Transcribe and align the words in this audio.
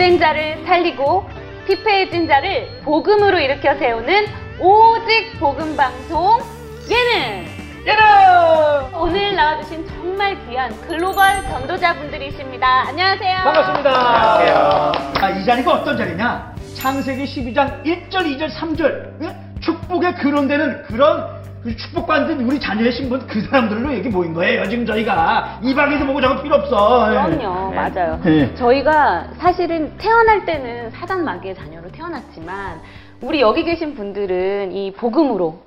중독된 0.00 0.18
자를 0.18 0.64
살리고 0.64 1.28
피폐해진 1.66 2.26
자를 2.26 2.66
복음으로 2.82 3.38
일으켜 3.38 3.74
세우는 3.76 4.26
오직 4.58 5.38
복음 5.38 5.76
방송 5.76 6.40
예능. 6.88 7.44
예능! 7.86 8.98
오늘 8.98 9.36
나와주신 9.36 9.86
정말 9.88 10.36
귀한 10.46 10.72
글로벌 10.86 11.42
전도자분들이십니다. 11.42 12.88
안녕하세요. 12.88 13.36
반갑습니다. 13.44 13.90
안녕하세요. 13.90 14.92
아, 15.20 15.30
이 15.30 15.44
자리가 15.44 15.72
어떤 15.74 15.96
자리냐? 15.98 16.54
창세기 16.74 17.24
12장 17.24 17.84
1절, 17.84 18.10
2절, 18.10 18.50
3절. 18.50 19.22
예? 19.22 19.36
축복에 19.60 20.14
근원되는 20.14 20.82
그런 20.84 21.26
그 21.26 21.39
축복받은 21.76 22.40
우리 22.40 22.58
자녀의 22.58 22.92
신분 22.92 23.26
그 23.26 23.42
사람들로 23.42 23.94
여기 23.96 24.08
모인 24.08 24.32
거예요. 24.32 24.66
지금 24.68 24.86
저희가 24.86 25.60
이 25.62 25.74
방에서 25.74 26.06
보고 26.06 26.20
저거 26.20 26.42
필요 26.42 26.54
없어. 26.56 27.08
예. 27.10 27.36
그럼요, 27.36 27.70
네. 27.70 27.76
맞아요. 27.76 28.20
네. 28.24 28.54
저희가 28.54 29.28
사실은 29.38 29.96
태어날 29.98 30.44
때는 30.46 30.90
사단 30.92 31.24
마귀의 31.24 31.54
자녀로 31.54 31.90
태어났지만 31.92 32.80
우리 33.20 33.42
여기 33.42 33.64
계신 33.64 33.94
분들은 33.94 34.72
이 34.72 34.92
복음으로 34.92 35.62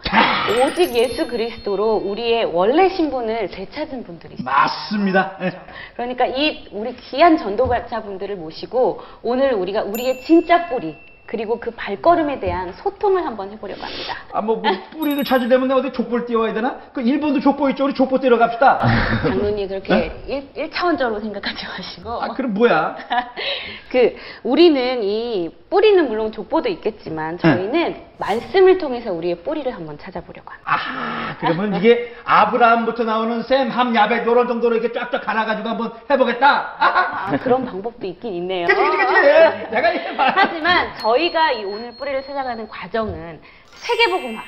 오직 0.66 0.96
예수 0.96 1.28
그리스도로 1.28 1.98
우리의 1.98 2.46
원래 2.46 2.90
신분을 2.90 3.50
되찾은 3.50 4.04
분들이시죠. 4.04 4.44
맞습니다. 4.44 5.38
예. 5.42 5.52
그러니까 5.96 6.26
이 6.26 6.68
우리 6.72 6.96
귀한 6.96 7.38
전도자분들을 7.38 8.36
모시고 8.38 9.02
오늘 9.22 9.54
우리가 9.54 9.84
우리의 9.84 10.22
진짜 10.22 10.66
뿌리 10.68 10.98
그리고 11.26 11.60
그 11.60 11.72
발걸음에 11.72 12.40
대한 12.40 12.74
소통을 12.74 13.26
한번 13.26 13.52
해보려고 13.52 13.82
합니다. 13.82 14.16
아, 14.34 14.42
뭐, 14.42 14.58
뭐 14.58 14.72
뿌리를 14.92 15.24
찾으려면 15.24 15.72
어디 15.72 15.92
족보를 15.92 16.26
띄워야 16.26 16.54
되나? 16.54 16.78
그 16.92 17.02
일본도 17.02 17.40
족보 17.40 17.70
있죠? 17.72 17.86
우리 17.86 17.94
족보 17.94 18.20
띄러 18.20 18.38
갑시다. 18.38 18.80
장로님 19.24 19.68
그렇게 19.68 20.12
일 20.28 20.70
1차원적으로 20.70 21.22
생각하지 21.22 21.66
마시고 21.66 22.22
아, 22.22 22.28
그럼 22.30 22.54
뭐야? 22.54 22.96
그 23.90 24.16
우리는 24.44 25.02
이 25.04 25.50
뿌리는 25.70 26.08
물론 26.08 26.32
족보도 26.32 26.70
있겠지만 26.70 27.38
저희는 27.40 28.14
말씀을 28.20 28.78
통해서 28.78 29.12
우리의 29.12 29.38
뿌리를 29.38 29.74
한번 29.74 29.98
찾아보려고 29.98 30.52
합니다. 30.52 30.72
아, 30.72 31.36
그러면 31.40 31.76
이게 31.76 32.16
아브라함부터 32.26 33.06
나오는 33.06 33.42
셈, 33.44 33.70
함, 33.70 33.96
야벳 33.96 34.26
요런 34.26 34.48
정도로 34.48 34.76
이렇게 34.76 34.94
쫙쫙 34.94 35.24
갈아가지고 35.24 35.70
한번 35.70 35.92
해보겠다. 36.10 36.76
아, 36.78 37.28
아, 37.32 37.38
그런 37.38 37.66
방법도 37.66 38.06
있긴 38.06 38.34
있네요. 38.36 38.68
그치, 38.68 38.80
그치, 38.80 38.98
그치. 38.98 39.70
내가 39.74 39.92
이게 39.94 40.12
말. 40.12 40.34
하지만 40.36 40.92
저 41.00 41.13
희가 41.18 41.52
이 41.54 41.64
오늘 41.66 41.96
뿌리를 41.96 42.24
찾아가는 42.24 42.68
과정은 42.68 43.42
세계복음화. 43.76 44.42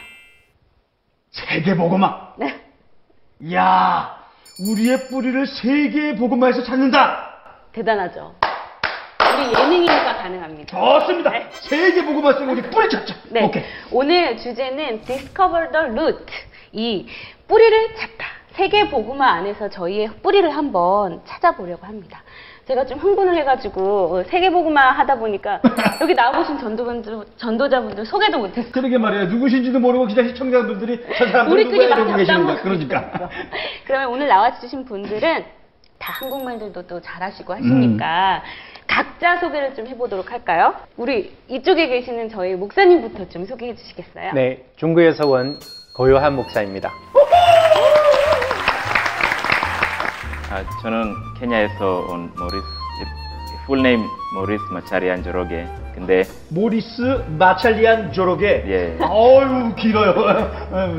세계보고마. 1.32 2.34
네. 2.38 2.62
이야, 3.42 4.18
우리의 4.70 5.08
뿌리를 5.10 5.46
세계보고마에서 5.46 6.64
찾는다. 6.64 7.34
대단하죠. 7.74 8.36
우리 9.36 9.54
예능이니까 9.54 10.18
가능합니다. 10.18 11.00
좋습니다. 11.00 11.32
세계보고마 11.52 12.34
쓰고 12.34 12.52
우리 12.54 12.62
뿌리 12.62 12.90
찾자. 12.90 13.16
네. 13.32 13.44
오케이. 13.44 13.64
오늘 13.92 14.38
주제는 14.38 15.02
Discover 15.02 15.72
the 15.72 15.88
Root. 15.88 16.26
이 16.72 17.08
뿌리를 17.48 17.96
찾다. 17.96 18.26
세계 18.54 18.90
복음화 18.90 19.28
안에서 19.34 19.70
저희의 19.70 20.08
뿌리를 20.24 20.50
한번 20.56 21.22
찾아보려고 21.26 21.86
합니다. 21.86 22.24
제가 22.68 22.86
좀 22.86 22.98
흥분을 22.98 23.36
해가지고 23.38 24.16
어, 24.16 24.24
세계 24.24 24.50
복음화 24.50 24.92
하다 24.92 25.20
보니까 25.20 25.62
여기 26.02 26.14
나오신 26.16 26.58
전도분들, 26.60 27.26
전도자분들 27.38 28.06
소개도 28.06 28.40
못했어요. 28.40 28.72
그러게 28.72 28.98
말이에요. 28.98 29.26
누구신지도 29.26 29.80
모르고 29.80 30.08
그냥 30.08 30.28
시청자분들이 30.30 31.06
저 31.18 31.26
사람들 31.28 31.54
우리끼리 31.54 31.88
막 31.88 32.00
이러고 32.00 32.16
계시는 32.18 32.46
거야. 32.46 32.56
잡담하고 32.56 32.62
그러니까. 32.64 33.30
그러면 33.86 34.10
오늘 34.10 34.28
나와주신 34.28 34.86
분들은 34.86 35.46
다 36.00 36.14
한국말들도 36.20 36.88
또 36.88 37.00
잘하시고 37.02 37.54
하시니까 37.54 38.44
각자 38.88 39.38
소개를 39.38 39.76
좀 39.76 39.88
해보도록 39.88 40.32
할까요? 40.32 40.74
우리 40.98 41.34
이쪽에 41.48 41.88
계시는 41.88 42.30
저희 42.30 42.56
목사님부터 42.56 43.30
좀 43.30 43.46
소개해 43.46 43.76
주시겠어요? 43.76 44.34
네, 44.34 44.66
중국에서 44.76 45.28
온 45.28 45.60
고요한 45.96 46.36
목사입니다. 46.36 46.92
아, 50.56 50.64
저는 50.82 51.14
케냐에서 51.38 52.08
온 52.10 52.32
모리스 52.38 52.64
full 53.66 53.86
name 53.86 54.06
모리스 54.36 54.64
마차리안 54.72 55.22
조로게 55.22 55.68
근데 55.94 56.24
모리스 56.50 57.24
마찰리안 57.38 58.14
조로게. 58.14 58.64
예. 58.68 58.98
어유 59.04 59.76
길어요. 59.76 60.52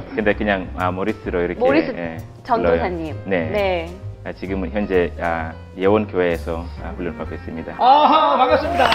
근데 0.15 0.34
그냥 0.34 0.69
아, 0.77 0.91
모리스로 0.91 1.41
이렇게 1.41 1.59
모리스 1.59 1.91
예, 1.97 2.19
전도사님. 2.45 3.16
네. 3.25 3.50
네. 3.50 3.97
아, 4.25 4.33
지금은 4.33 4.71
현재 4.72 5.11
아, 5.21 5.53
예원 5.78 6.06
교회에서 6.06 6.66
아, 6.84 6.93
훈련을 6.99 7.16
받고 7.16 7.34
있습니다. 7.34 7.77
아하 7.78 8.37
반갑습니다. 8.37 8.91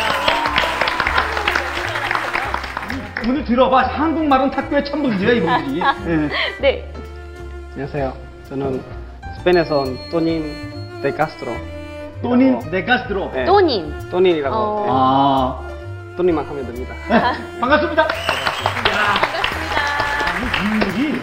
오늘 3.27 3.45
들어봐 3.45 3.81
한국말은 3.81 4.51
탁구의 4.51 4.85
천분이야 4.85 5.31
이분들이. 5.31 5.79
예. 6.07 6.29
네. 6.61 6.93
안녕하세요. 7.71 8.13
저는 8.49 9.00
스페인에서 9.41 9.79
온 9.79 9.97
또닌 10.11 11.01
데 11.01 11.11
카스트로. 11.11 11.51
또닌 12.21 12.59
네가스트로. 12.69 13.31
네. 13.33 13.45
또님. 13.45 14.09
또닌이라고. 14.11 14.55
어. 14.55 14.85
아 14.87 15.67
네. 15.67 16.15
또닌만 16.15 16.45
하면 16.45 16.63
됩니다. 16.67 16.93
반갑습니다. 17.07 18.07
반갑습니다. 18.07 18.07
인물이 20.63 21.21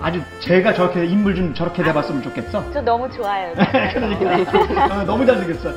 아주 0.00 0.22
제가 0.38 0.72
저렇게 0.72 1.04
인물 1.04 1.34
좀 1.34 1.52
저렇게 1.52 1.82
돼봤으면 1.82 2.22
좋겠어. 2.22 2.62
저 2.72 2.80
너무 2.80 3.10
좋아요. 3.10 3.52
그러니까 3.92 4.84
어, 4.84 5.02
너무 5.02 5.26
잘생겼어. 5.26 5.72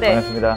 네. 0.00 0.08
반갑습니다. 0.08 0.56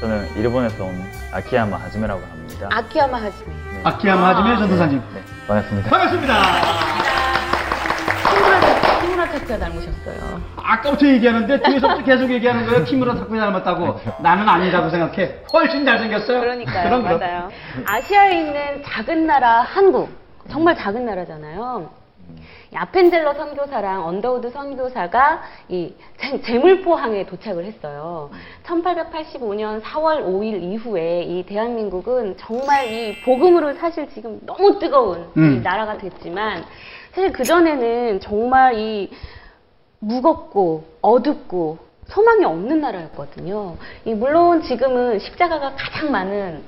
저는 0.00 0.28
일본에서 0.36 0.84
온 0.84 1.02
아키야마 1.32 1.78
하즈메라고 1.78 2.20
합니다. 2.20 2.68
아키야마 2.70 3.16
하즈메. 3.16 3.50
아키야마 3.84 4.28
하지메 4.36 4.56
전도사님. 4.58 5.02
네, 5.14 5.22
반갑습니다. 5.48 5.88
반갑습니다. 5.88 7.05
타쿠야 9.38 9.58
닮으셨어요. 9.58 10.40
아까부터 10.56 11.06
얘기하는데 11.06 11.60
뒤에서부터 11.60 12.02
계속 12.04 12.30
얘기하는 12.30 12.66
거예요. 12.66 12.84
키무라 12.84 13.14
타쿠 13.14 13.36
닮았다고. 13.36 14.00
나는 14.22 14.48
아니라고 14.48 14.88
생각해. 14.90 15.34
훨씬 15.52 15.84
잘생겼어요. 15.84 16.40
그러니까요. 16.40 16.84
그럼, 16.88 17.02
그럼. 17.02 17.18
맞아요. 17.20 17.50
아시아에 17.84 18.38
있는 18.40 18.82
작은 18.84 19.26
나라 19.26 19.60
한국. 19.62 20.08
정말 20.50 20.76
작은 20.76 21.04
나라잖아요. 21.04 21.90
이 22.72 22.76
아펜젤러 22.76 23.34
선교사랑 23.34 24.06
언더우드 24.06 24.50
선교사가 24.50 25.42
이 25.68 25.92
재- 26.18 26.40
제물포항에 26.40 27.26
도착을 27.26 27.64
했어요. 27.64 28.30
1885년 28.64 29.80
4월 29.82 30.24
5일 30.24 30.60
이후에 30.62 31.22
이 31.22 31.44
대한민국은 31.44 32.36
정말 32.38 32.90
이 32.90 33.22
복음으로 33.22 33.74
사실 33.74 34.08
지금 34.10 34.40
너무 34.44 34.78
뜨거운 34.80 35.20
이 35.36 35.38
음. 35.38 35.62
나라가 35.62 35.96
됐지만 35.98 36.64
사실 37.16 37.32
그전에는 37.32 38.20
정말 38.20 38.78
이 38.78 39.10
무겁고 40.00 40.84
어둡고 41.00 41.78
소망이 42.08 42.44
없는 42.44 42.82
나라였거든요. 42.82 43.78
이 44.04 44.12
물론 44.12 44.60
지금은 44.60 45.18
십자가가 45.20 45.72
가장 45.76 46.12
많은 46.12 46.60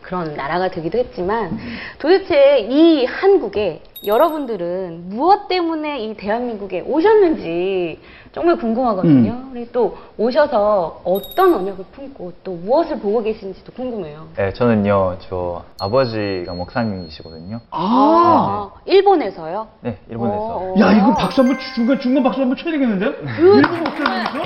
그런 0.00 0.34
나라가 0.34 0.70
되기도 0.70 0.96
했지만 0.96 1.58
도대체 1.98 2.60
이 2.60 3.04
한국에 3.04 3.82
여러분들은 4.06 5.10
무엇 5.10 5.48
때문에 5.48 6.00
이 6.00 6.16
대한민국에 6.16 6.80
오셨는지 6.80 8.00
정말 8.32 8.56
궁금하거든요. 8.56 9.50
그리고 9.52 9.70
또 9.72 9.96
오셔서 10.16 11.00
어떤 11.04 11.54
언약을 11.54 11.84
품고 11.92 12.32
또 12.44 12.52
무엇을 12.52 13.00
보고 13.00 13.22
계신지도 13.22 13.72
궁금해요. 13.72 14.28
네, 14.36 14.52
저는요, 14.52 15.16
저 15.28 15.64
아버지가 15.80 16.52
목사님이시거든요. 16.54 17.60
아. 17.72 18.70
일본에서요? 18.84 19.66
네, 19.80 19.98
일본에서. 20.08 20.36
어, 20.38 20.74
야, 20.78 20.92
이거 20.92 21.12
박수 21.14 21.40
한번, 21.40 21.58
주- 21.58 21.74
중간, 21.74 21.98
중간 21.98 22.22
박수 22.22 22.40
한번 22.40 22.56
쳐야 22.56 22.72
되겠는데요? 22.72 23.10
일본 23.38 23.78
목사님이죠? 23.80 24.38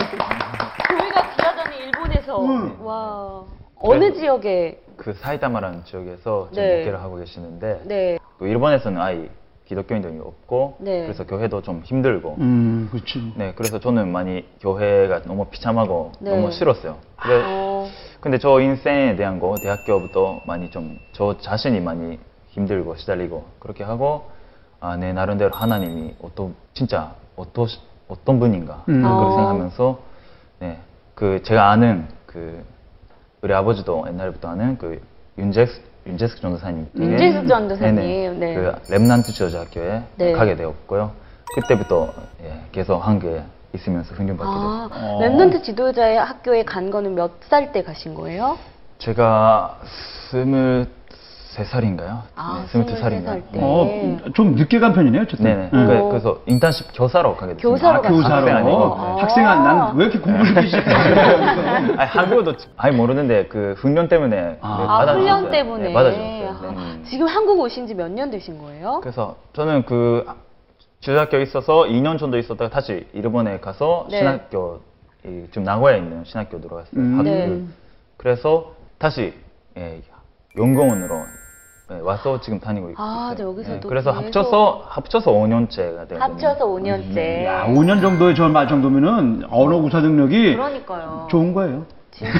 교회가 0.88 1.30
기하전이 1.36 1.76
일본에서 1.76 2.42
음. 2.42 2.76
와 2.82 3.42
어느 3.80 4.04
네. 4.04 4.12
지역에 4.14 4.80
그 4.96 5.12
사이다마라는 5.12 5.84
지역에서 5.84 6.48
지금 6.52 6.62
네. 6.62 6.78
목회를 6.78 7.02
하고 7.02 7.16
계시는데, 7.16 7.82
네또 7.84 8.46
일본에서는 8.46 8.98
아예 9.00 9.28
기독교인들이 9.66 10.18
없고, 10.18 10.76
네. 10.80 11.02
그래서 11.02 11.24
교회도 11.24 11.62
좀 11.62 11.80
힘들고, 11.84 12.36
음, 12.38 12.88
그렇지. 12.92 13.32
네, 13.36 13.52
그래서 13.56 13.80
저는 13.80 14.12
많이 14.12 14.44
교회가 14.60 15.22
너무 15.22 15.46
비참하고 15.46 16.12
네. 16.20 16.30
너무 16.30 16.50
싫었어요. 16.50 16.96
그래, 17.16 17.42
어, 17.44 17.88
근데 18.20 18.38
저 18.38 18.60
인생에 18.60 19.16
대한 19.16 19.40
거 19.40 19.54
대학교부터 19.62 20.40
많이 20.46 20.70
좀 20.70 20.98
저 21.12 21.38
자신이 21.38 21.80
많이 21.80 22.18
힘들고 22.50 22.96
시달리고 22.96 23.44
그렇게 23.60 23.84
하고 23.84 24.30
아, 24.80 24.96
내 24.96 25.12
나름대로 25.12 25.50
하나님이 25.54 26.14
어떤 26.22 26.54
진짜 26.74 27.14
어떤 27.36 27.66
어떤 28.08 28.38
분인가 28.38 28.84
음. 28.88 29.00
그렇게 29.02 29.24
어. 29.24 29.30
생각하면서 29.30 29.98
네, 30.60 30.78
그 31.14 31.42
제가 31.42 31.70
아는 31.70 32.06
그 32.26 32.64
우리 33.42 33.54
아버지도 33.54 34.04
옛날부터 34.08 34.48
아는 34.48 34.76
그 34.78 35.00
윤재스 35.38 35.80
윤재스 36.06 36.40
전도사님 36.40 36.88
윤재수 36.96 37.46
전도사님, 37.48 38.38
네. 38.40 38.54
그 38.54 38.72
Remnant 38.90 39.32
지도자 39.32 39.60
학교에 39.60 40.02
네. 40.16 40.32
가게 40.32 40.54
되었고요. 40.56 41.12
그때부터 41.54 42.12
예, 42.42 42.60
계속 42.72 42.98
한국에 42.98 43.42
있으면서 43.74 44.14
훈련 44.14 44.36
받게 44.36 44.50
됐어요. 44.52 44.90
아, 44.92 45.18
Remnant 45.22 45.62
지도자의 45.64 46.18
학교에 46.18 46.64
간 46.64 46.90
거는 46.90 47.14
몇 47.14 47.32
살 47.48 47.72
때 47.72 47.82
가신 47.82 48.14
거예요? 48.14 48.58
제가 48.98 49.78
스물 50.30 50.86
세 51.54 51.62
살인가요? 51.62 52.22
아, 52.34 52.62
네, 52.62 52.66
스물두 52.66 52.96
살인가요? 52.96 53.42
스물세 53.42 53.50
살 53.50 53.52
때. 53.52 53.60
어, 53.62 54.32
좀 54.34 54.56
늦게 54.56 54.80
간 54.80 54.92
편이네요, 54.92 55.22
어쨌든. 55.22 55.44
네네. 55.44 55.70
음. 55.72 55.86
그- 55.86 56.08
그래서 56.08 56.38
인턴십 56.46 56.88
교사로 56.96 57.36
가게 57.36 57.54
됐어요. 57.54 57.70
교사로 57.72 57.98
아, 57.98 58.00
갔어요. 58.00 58.16
교사로. 58.16 58.34
학생 58.34 58.56
아니고. 58.56 58.76
어, 58.76 59.16
학생아, 59.20 59.54
난왜 59.54 60.04
이렇게 60.06 60.18
공부 60.18 60.42
늦게 60.42 60.66
시작했어요? 60.66 61.94
아니, 61.96 62.10
한국어도 62.10 62.54
아예 62.76 62.90
모르는데 62.90 63.46
그 63.46 63.76
훈련 63.78 64.08
때문에 64.08 64.58
아. 64.60 64.76
네, 64.78 64.84
아, 64.84 64.98
받아주셨어요. 64.98 65.20
훈련 65.20 65.50
때문에. 65.52 65.84
네, 65.88 65.92
받아주셨어요. 65.92 66.68
아, 66.70 66.72
네. 66.96 67.02
지금 67.04 67.28
한국 67.28 67.60
오신 67.60 67.86
지 67.86 67.94
몇 67.94 68.10
년 68.10 68.30
되신 68.32 68.58
거예요? 68.58 68.98
그래서 69.00 69.36
저는 69.52 69.84
그 69.86 70.26
지도학교 71.02 71.38
있어서 71.38 71.84
2년 71.84 72.18
정도 72.18 72.36
있었다가 72.36 72.68
다시 72.68 73.06
일본에 73.12 73.60
가서 73.60 74.08
네. 74.10 74.18
신학교 74.18 74.80
이, 75.24 75.44
지금 75.50 75.62
나고야에 75.62 75.98
있는 75.98 76.24
신학교 76.24 76.60
들어갔어요. 76.60 76.90
음. 77.00 77.18
학교. 77.20 77.30
네. 77.30 77.62
그래서 78.16 78.72
다시 78.98 79.34
예, 79.76 80.00
연공원으로 80.56 81.14
예, 81.90 82.00
와서 82.00 82.40
지금 82.40 82.58
다니고 82.60 82.90
있고 82.90 83.02
아. 83.02 83.34
네, 83.36 83.42
여기서도 83.42 83.76
예, 83.76 83.88
그래서 83.88 84.10
계속- 84.12 84.24
합쳐서 84.24 84.84
합쳐서 84.88 85.32
5년째가 85.32 86.08
돼요. 86.08 86.18
합쳐서 86.20 86.66
5년째. 86.66 87.44
야, 87.44 87.66
5년 87.66 88.00
정도의 88.00 88.34
전말 88.34 88.68
정도면은 88.68 89.44
언어 89.50 89.80
구사 89.80 90.00
능력이 90.00 90.54
그러니까요. 90.54 91.28
좋은 91.30 91.52
거예요. 91.52 91.84
네, 92.22 92.30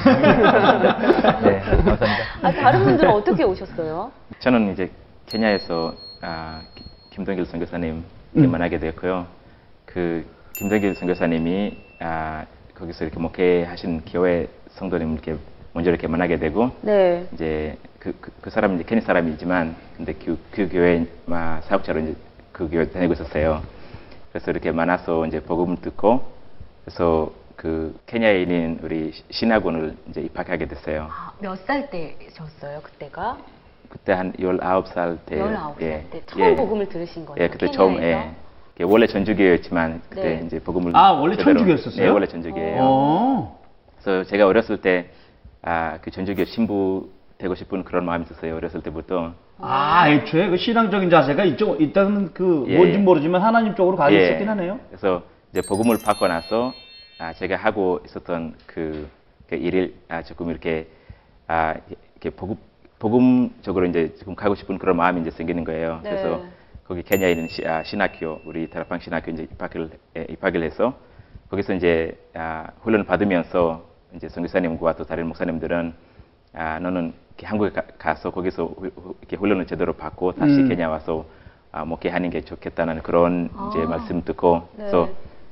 감사합니다. 1.61 2.07
아, 2.43 2.53
다른 2.53 2.85
분들은 2.85 3.11
어떻게 3.11 3.43
오셨어요? 3.43 4.11
저는 4.39 4.73
이제 4.73 4.91
케냐에서 5.27 5.93
아, 6.23 6.63
기- 6.75 6.85
김동길 7.11 7.45
선교사님 7.47 8.05
음. 8.37 8.51
만나게 8.51 8.79
되었고요. 8.79 9.27
그 9.85 10.25
김동길 10.55 10.95
선교사님이 10.95 11.77
아, 12.01 12.45
거기서 12.79 13.05
이렇게 13.05 13.19
목회하신 13.21 14.03
교회 14.07 14.49
성도님 14.71 15.13
이렇게 15.15 15.37
먼저 15.73 15.91
이렇게 15.91 16.07
만나게 16.07 16.39
되고 16.39 16.71
네. 16.83 17.27
이제 17.35 17.77
그, 18.05 18.13
그, 18.21 18.31
그 18.43 18.51
사람은 18.51 18.77
이제 18.77 18.85
케냐 18.85 19.01
사람이지만 19.01 19.75
근데 19.97 20.13
그, 20.13 20.39
그 20.51 20.69
교회 20.69 21.07
마, 21.25 21.63
사역자로 21.63 22.01
이제 22.01 22.15
그 22.53 22.69
교회 22.69 22.87
다니고 22.91 23.15
있었어요. 23.15 23.63
그래서 24.31 24.51
이렇게 24.51 24.71
만나서 24.73 25.25
이제 25.27 25.41
복음을 25.41 25.77
듣고 25.81 26.23
그래서 26.85 27.33
그 27.57 27.99
케냐에 28.05 28.43
있는 28.43 28.79
우리 28.83 29.11
시- 29.13 29.25
신학원을 29.31 29.97
이제 30.11 30.21
입학하게 30.21 30.67
됐어요. 30.67 31.09
아, 31.11 31.33
몇살 31.41 31.89
때셨어요, 31.89 32.81
그때가? 32.83 33.39
그때 33.89 34.13
한 34.13 34.33
19살 34.35 35.19
때 35.25 35.37
19살 35.39 35.81
예, 35.81 36.07
때 36.11 36.23
처음 36.27 36.43
예. 36.43 36.55
복음을 36.57 36.87
들으신 36.91 37.25
거예요? 37.25 37.43
예, 37.43 37.49
그때 37.49 37.71
처음 37.71 37.95
케냐에서? 37.97 38.31
예. 38.81 38.85
원래 38.85 39.07
전주교였지만 39.07 40.03
그때 40.11 40.41
네. 40.41 40.43
이제 40.45 40.59
복음을 40.59 40.95
아, 40.95 41.13
원래 41.13 41.37
제대로- 41.37 41.55
천주교였었어요? 41.61 42.05
네, 42.05 42.09
원래 42.11 42.27
전주교예요. 42.27 42.79
어. 42.83 43.65
그래서 44.03 44.29
제가 44.29 44.47
어렸을 44.47 44.83
때 44.83 45.07
아, 45.63 45.97
그 46.03 46.11
전주교 46.11 46.45
신부 46.45 47.09
되고 47.39 47.55
싶은 47.55 47.85
그런 47.85 48.05
마음이 48.05 48.25
있었어요. 48.25 48.57
어렸을 48.57 48.83
때부터. 48.83 49.35
아, 49.59 50.09
애초에 50.09 50.49
그 50.49 50.57
신앙적인 50.57 51.11
자세가 51.11 51.45
이쪽, 51.45 51.81
일단은 51.81 52.33
그, 52.33 52.65
예, 52.69 52.77
뭔지 52.77 52.99
예. 52.99 52.99
모르지만 52.99 53.43
하나님 53.43 53.75
쪽으로 53.75 53.97
가 53.97 54.13
예. 54.13 54.23
있었긴 54.23 54.49
하네요. 54.49 54.79
그래서 54.89 55.23
이제 55.51 55.63
복음을 55.67 55.97
받고 56.05 56.27
나서 56.27 56.73
아, 57.19 57.33
제가 57.33 57.57
하고 57.57 58.01
있었던 58.05 58.55
그, 58.67 59.09
그 59.49 59.57
일을 59.57 59.95
아, 60.09 60.23
조금 60.23 60.51
이렇게 60.51 60.89
아, 61.47 61.75
이렇게 62.15 62.31
복음 62.31 62.57
복음적으로 62.99 63.87
이제 63.87 64.15
지금 64.17 64.35
가고 64.35 64.55
싶은 64.55 64.79
그런 64.79 64.97
마음이 64.97 65.21
이제 65.21 65.31
생기는 65.31 65.63
거예요. 65.65 66.01
네. 66.03 66.11
그래서 66.11 66.43
거기 66.87 67.03
케냐에 67.03 67.33
있는 67.33 67.49
시, 67.49 67.67
아, 67.67 67.83
신학교 67.83 68.41
우리 68.47 68.71
다락방 68.71 69.01
신학교 69.01 69.31
이제 69.31 69.43
입학을 69.43 69.91
예, 70.17 70.27
입학을 70.31 70.63
해서 70.63 70.95
거기서 71.51 71.75
이제 71.75 72.17
아, 72.35 72.69
훈련을 72.81 73.05
받으면서 73.05 73.85
이제 74.17 74.29
선교사님과 74.29 74.97
또 74.97 75.05
다른 75.05 75.27
목사님들은 75.29 75.95
아, 76.55 76.79
너는 76.79 77.13
이렇게 77.35 77.47
한국에 77.47 77.71
가, 77.99 78.15
서 78.15 78.31
거기서 78.31 78.75
이렇게 79.21 79.37
훈련을 79.37 79.67
제대로 79.67 79.93
받고 79.93 80.33
다시 80.33 80.55
음. 80.55 80.69
케냐 80.69 80.89
와서 80.89 81.27
아, 81.73 81.85
목회하는 81.85 82.31
게 82.31 82.43
좋겠다는 82.43 83.03
그런 83.03 83.51
이제 83.71 83.83
아. 83.83 83.87
말씀 83.87 84.23
듣고 84.23 84.69
네. 84.73 84.77
그래서 84.79 85.09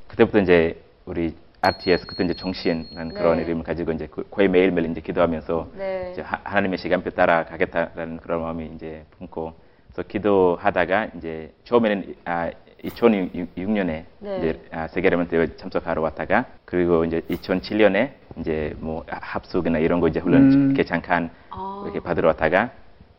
그때부터 0.06 0.38
이제 0.38 0.80
우리 1.04 1.34
RTS 1.60 2.06
그때 2.06 2.24
이제 2.24 2.34
정신이라는 2.34 3.14
그런 3.14 3.38
네. 3.38 3.44
이름을 3.44 3.64
가지고 3.64 3.92
이제 3.92 4.06
그- 4.08 4.24
거의 4.30 4.48
매일매일 4.48 4.90
이제 4.90 5.00
기도하면서 5.00 5.68
네. 5.76 6.10
이제 6.12 6.22
하, 6.22 6.40
하나님의 6.44 6.78
시간표 6.78 7.10
따라 7.10 7.44
가겠다라는 7.44 8.18
그런 8.18 8.42
마음이 8.42 8.70
이제 8.76 9.04
품고 9.18 9.52
그래서 9.92 10.08
기도하다가 10.08 11.08
이제 11.16 11.52
처음에는 11.64 12.14
아 12.24 12.50
2006년에 12.84 14.04
네. 14.18 14.38
이제 14.38 14.60
아, 14.70 14.88
세계라면 14.88 15.28
대회 15.28 15.56
참석하러 15.56 16.02
왔다가 16.02 16.46
그리고 16.64 17.04
이제 17.04 17.20
2007년에 17.30 18.10
이제 18.38 18.74
뭐 18.78 19.04
합숙이나 19.08 19.78
이런 19.78 20.00
거 20.00 20.08
이제 20.08 20.20
훈련 20.20 20.52
음. 20.52 20.66
이렇게 20.70 20.84
잠깐 20.84 21.30
아. 21.50 21.82
이렇게 21.84 22.00
받으러 22.00 22.28
왔다가 22.28 22.70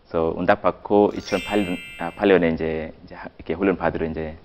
그래서 0.08 0.34
응답받고 0.38 1.12
2008년 1.16 1.78
아, 2.00 2.12
8년에 2.12 2.54
이제, 2.54 2.92
이제 3.04 3.16
하- 3.16 3.30
이렇게 3.38 3.54
훈련 3.54 3.78
받으러 3.78 4.06
이제 4.06 4.36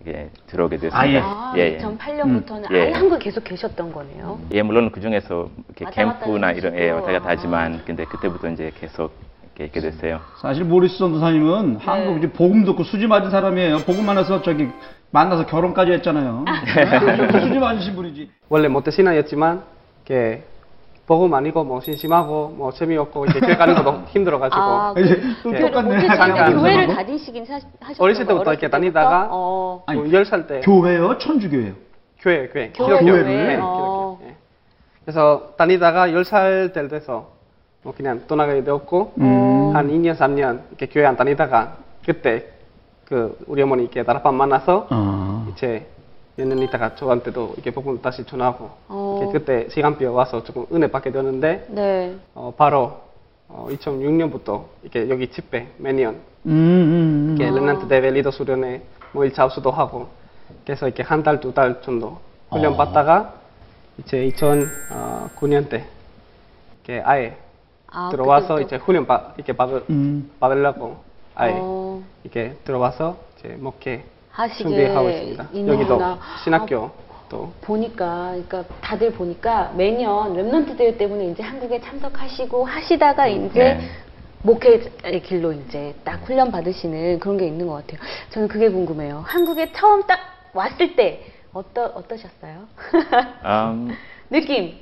이게 0.00 0.28
들어오게 0.46 0.76
됐습니다. 0.76 1.00
아, 1.00 1.08
예. 1.08 1.18
아, 1.22 1.54
예, 1.56 1.60
예. 1.60 1.78
2008년부터는 1.78 2.70
예. 2.72 2.80
아예 2.82 2.92
한국에 2.92 3.24
계속 3.24 3.42
계셨던 3.44 3.92
거네요. 3.92 4.38
예, 4.52 4.62
물론 4.62 4.90
그 4.90 5.00
중에서 5.00 5.48
이렇게 5.68 5.84
왔다 5.86 6.18
캠프나 6.20 6.52
이런 6.52 6.76
예. 6.78 6.90
왔다 6.90 7.12
갔다 7.12 7.26
아. 7.26 7.32
하지만 7.32 7.80
근데 7.86 8.04
그때부터 8.04 8.50
이제 8.50 8.70
계속 8.78 9.12
이렇게 9.58 9.80
됐어요. 9.80 10.20
사실 10.42 10.64
모리스 10.64 10.98
전도사님은 10.98 11.74
네. 11.74 11.78
한국 11.84 12.18
이제 12.18 12.30
복음 12.30 12.64
듣고 12.64 12.82
수지 12.82 13.06
맞은 13.06 13.30
사람이에요. 13.30 13.78
복음 13.86 14.04
만나서 14.04 14.42
저기 14.42 14.68
만나서 15.10 15.46
결혼까지 15.46 15.92
했잖아요. 15.92 16.44
네? 16.74 17.40
수지 17.40 17.58
맞으신 17.60 17.94
분이지. 17.94 18.30
원래 18.48 18.66
모태신앙이었지만 18.68 19.62
이렇게 20.04 20.42
복음 21.06 21.34
아니고 21.34 21.64
뭐 21.64 21.80
심심하고 21.80 22.54
뭐 22.56 22.72
재미없고 22.72 23.26
이렇게 23.26 23.40
교회 23.40 23.56
가는 23.56 23.74
것도 23.74 24.04
힘들어가지고 24.08 24.60
아, 24.60 24.94
이제 24.96 25.16
그, 25.16 25.42
또 25.42 25.50
교회를 25.50 25.70
똑같네. 25.72 26.06
잠깐 26.06 26.54
교회를. 26.54 26.94
다니시긴 26.94 27.44
사, 27.44 27.54
하셨던 27.54 27.96
어렸을? 27.98 28.26
때부터 28.26 28.52
이렇게 28.52 28.70
다니다가 28.70 29.20
때부터? 29.22 29.28
어. 29.32 29.82
아니, 29.86 30.00
10살 30.10 30.46
때 30.48 30.60
교회요? 30.60 31.18
천주교예요? 31.18 31.74
교회 32.20 32.48
교회 32.48 32.70
교회, 32.70 32.70
기독교. 32.72 32.98
교회를? 33.04 33.24
네, 33.24 33.58
어. 33.60 34.16
기독교. 34.18 34.30
예. 34.30 34.36
그래서 35.04 35.52
다니다가 35.58 36.08
10살 36.08 36.72
때 36.72 36.88
돼서 36.88 37.32
뭐 37.82 37.92
그냥 37.94 38.22
떠나게 38.26 38.64
되었고 38.64 39.12
음. 39.18 39.76
한 39.76 39.88
2년 39.90 40.16
3년 40.16 40.60
이렇게 40.70 40.86
교회 40.86 41.04
안 41.04 41.16
다니다가 41.16 41.76
그때 42.06 42.46
그 43.04 43.36
우리 43.46 43.60
어머니 43.60 43.82
이렇게 43.82 44.02
다락방 44.02 44.34
만나서 44.38 44.86
아. 44.88 45.46
이제 45.52 45.86
몇년 46.36 46.58
있다가 46.62 46.94
저한테도 46.96 47.52
이렇게 47.54 47.70
복음 47.70 48.00
다시 48.02 48.24
전하고 48.24 48.70
어. 48.88 49.30
그때 49.32 49.68
시간표 49.70 50.12
와서 50.12 50.42
조금 50.42 50.66
은혜 50.72 50.88
받게 50.88 51.12
되었는데 51.12 51.66
네. 51.70 52.16
어, 52.34 52.52
바로 52.56 53.00
어, 53.48 53.68
2006년부터 53.70 54.64
이렇게 54.82 55.08
여기 55.08 55.28
집회 55.30 55.68
매년 55.78 56.14
음, 56.46 56.50
음, 56.50 56.52
음. 57.30 57.36
이렇게 57.38 57.50
Remnant 57.54 57.86
대회 57.88 58.10
리더 58.10 58.30
수련회 58.30 58.82
뭐 59.12 59.24
1차 59.24 59.38
합숙도 59.38 59.70
하고 59.70 60.08
그래서 60.64 60.86
이렇게 60.86 61.02
한 61.02 61.22
달 61.22 61.40
두 61.40 61.52
달 61.54 61.80
정도 61.82 62.18
훈련 62.50 62.72
어. 62.72 62.76
받다가 62.76 63.34
이제 63.98 64.28
2009년 64.30 65.68
때 65.68 65.84
이렇게 66.84 67.00
아예 67.04 67.36
아, 67.86 68.08
들어와서 68.10 68.54
그때부터. 68.56 68.66
이제 68.76 68.84
훈련 68.84 69.06
받 69.06 69.34
이렇게 69.36 69.52
받을 69.52 69.84
음. 69.88 70.30
받으려고 70.40 70.96
아예 71.36 71.52
어, 71.56 72.02
이렇게 72.24 72.56
들어와서 72.64 73.16
이제 73.38 73.56
목회 73.58 74.04
하시게 74.34 74.64
준비하고 74.64 75.08
있습니다. 75.10 75.48
있는구나. 75.52 75.74
여기도 75.74 76.04
아, 76.04 76.18
신학교 76.42 76.90
또 77.28 77.52
보니까, 77.60 78.30
그러니까 78.32 78.64
다들 78.80 79.12
보니까 79.12 79.72
매년 79.76 80.34
Remnant 80.34 80.76
대회 80.76 80.96
때문에 80.96 81.26
이제 81.28 81.42
한국에 81.42 81.80
참석하시고 81.80 82.64
하시다가 82.64 83.28
이제 83.28 83.74
네. 83.74 83.80
목회의 84.42 85.22
길로 85.22 85.52
이제 85.52 85.94
딱 86.04 86.20
훈련 86.24 86.50
받으시는 86.50 87.20
그런 87.20 87.38
게 87.38 87.46
있는 87.46 87.66
것 87.66 87.74
같아요. 87.74 88.00
저는 88.30 88.48
그게 88.48 88.68
궁금해요. 88.68 89.22
한국에 89.24 89.72
처음 89.72 90.02
딱 90.06 90.18
왔을 90.52 90.96
때 90.96 91.24
어떠 91.52 91.86
어떠셨어요? 91.86 92.68
음, 93.46 93.96
느낌. 94.30 94.74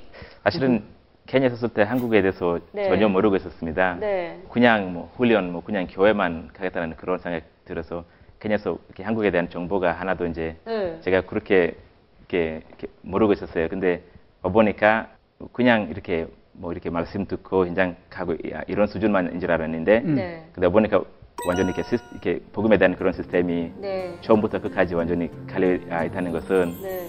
사실은 0.43 0.83
케냐 1.27 1.47
있었을 1.47 1.69
때 1.69 1.83
한국에 1.83 2.23
대해서 2.23 2.59
네. 2.73 2.89
전혀 2.89 3.07
모르고 3.09 3.37
있었습니다. 3.37 3.99
네. 4.01 4.41
그냥 4.51 4.95
뭐 4.95 5.13
훈련, 5.17 5.53
뭐 5.53 5.63
그냥 5.63 5.87
교회만 5.89 6.51
가겠다는 6.55 6.97
그런 6.97 7.19
생각 7.19 7.43
들어서 7.65 8.05
케냐에서 8.43 8.77
이렇게 8.89 9.05
한국에 9.05 9.31
대한 9.31 9.49
정보가 9.49 9.93
하나도 9.93 10.27
이제 10.27 10.57
네. 10.67 10.99
제가 11.01 11.21
그렇게 11.23 11.77
이렇게, 12.21 12.63
이렇게 12.69 12.87
모르고 13.03 13.33
있었어요. 13.35 13.69
근데 13.69 14.03
와보니까 14.43 15.11
그냥 15.53 15.89
이렇게 15.91 16.27
뭐 16.53 16.73
이렇게 16.73 16.91
말씀 16.91 17.25
듣고 17.27 17.67
현장 17.67 17.95
가고 18.11 18.35
이- 18.35 18.53
이런 18.67 18.87
수준만인 18.89 19.39
줄 19.39 19.51
알았는데 19.53 20.03
음. 20.05 20.15
네. 20.17 20.45
근데 20.53 20.69
보니까 20.69 21.03
완전히 21.47 21.69
이렇게, 21.71 21.83
시스, 21.89 22.03
이렇게 22.13 22.41
복음에 22.53 22.79
대한 22.79 22.97
그런 22.97 23.13
시스템이 23.13 23.73
네. 23.81 24.17
처음부터 24.23 24.61
끝까지 24.61 24.95
완전히 24.95 25.31
갈려 25.47 25.79
아, 25.91 26.05
있다는 26.05 26.33
것은 26.33 26.77
네. 26.83 27.09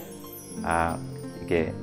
아 0.63 0.97
이게 1.43 1.73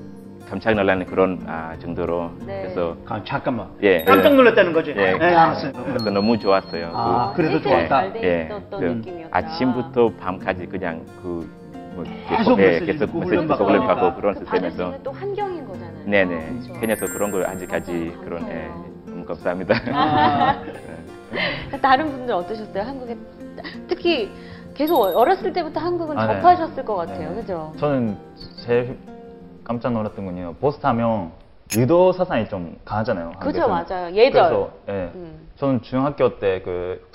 깜짝 0.50 0.74
놀라는 0.74 1.06
그런 1.06 1.40
아, 1.46 1.76
정도로 1.80 2.32
네. 2.44 2.62
그래서 2.62 2.96
아, 3.06 3.22
잠깐만. 3.24 3.68
예 3.84 4.02
깜짝 4.02 4.34
놀랐다는 4.34 4.72
거지? 4.72 4.90
예. 4.90 5.16
네, 5.16 5.34
알았어요. 5.34 5.72
그래서 5.72 6.10
너무 6.10 6.36
좋았어요. 6.38 6.90
아, 6.92 7.32
그- 7.36 7.42
실제로 7.42 7.62
좋았다. 7.62 8.04
있었던 8.06 9.02
그. 9.02 9.28
아침부터 9.30 10.10
밤까지 10.20 10.66
그냥 10.66 11.04
그 11.22 11.60
뭐 11.92 12.04
계속 12.28 12.56
예, 12.60 12.66
메시지 12.68 12.86
계속 12.86 13.18
메시지 13.18 13.36
듣고 13.36 13.48
받고 13.48 13.68
하니까. 13.68 14.14
그런 14.14 14.34
시스템에서 14.36 14.94
또 15.02 15.10
환경인 15.10 15.66
거잖아요. 15.66 16.04
네네 16.06 16.48
그렇죠. 16.48 16.80
케냐에서 16.80 17.06
그런 17.06 17.30
걸 17.32 17.44
아직까지. 17.46 18.16
그런 18.24 18.48
예. 18.48 18.68
너무 19.06 19.24
감사합니다. 19.24 19.74
아, 19.92 20.62
다른 21.82 22.10
분들 22.12 22.32
어떠셨어요? 22.32 22.82
한국에 22.84 23.16
특히 23.88 24.30
계속 24.74 25.00
어렸을 25.00 25.52
때부터 25.52 25.80
한국은 25.80 26.16
아, 26.16 26.26
네. 26.28 26.34
접하셨을 26.34 26.84
것 26.84 26.94
같아요. 26.94 27.30
네. 27.30 27.34
그죠? 27.40 27.72
저는 27.78 28.16
제일 28.64 28.96
깜짝 29.70 29.92
놀랐던 29.92 30.26
건요. 30.26 30.54
버스 30.60 30.80
타면 30.80 31.30
유도 31.76 32.12
사상이 32.12 32.48
좀 32.48 32.76
강하잖아요. 32.84 33.30
그죠, 33.38 33.62
한국에서는. 33.62 33.68
맞아요. 34.02 34.14
예절. 34.16 34.32
그래서 34.42 34.70
예, 34.88 34.92
음. 35.14 35.48
저는 35.54 35.82
중학교 35.82 36.40
때 36.40 36.60
그 36.64 37.08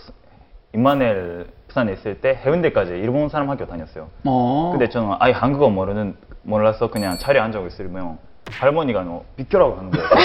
임마넬 0.74 1.48
부산에 1.68 1.92
있을 1.92 2.22
때 2.22 2.40
해운대까지 2.46 2.92
일본 2.94 3.28
사람 3.28 3.50
학교 3.50 3.66
다녔어요. 3.68 4.08
어. 4.24 4.70
근데 4.72 4.88
저는 4.88 5.18
아예 5.20 5.34
한국어 5.34 5.70
모르는 5.70 6.16
몰라서 6.44 6.90
그냥 6.90 7.18
차례 7.18 7.42
앉아고 7.42 7.68
있으면 7.68 8.18
할머니가 8.50 9.04
너 9.04 9.24
비켜라고 9.36 9.76
하는 9.76 9.92
거예요. 9.92 10.08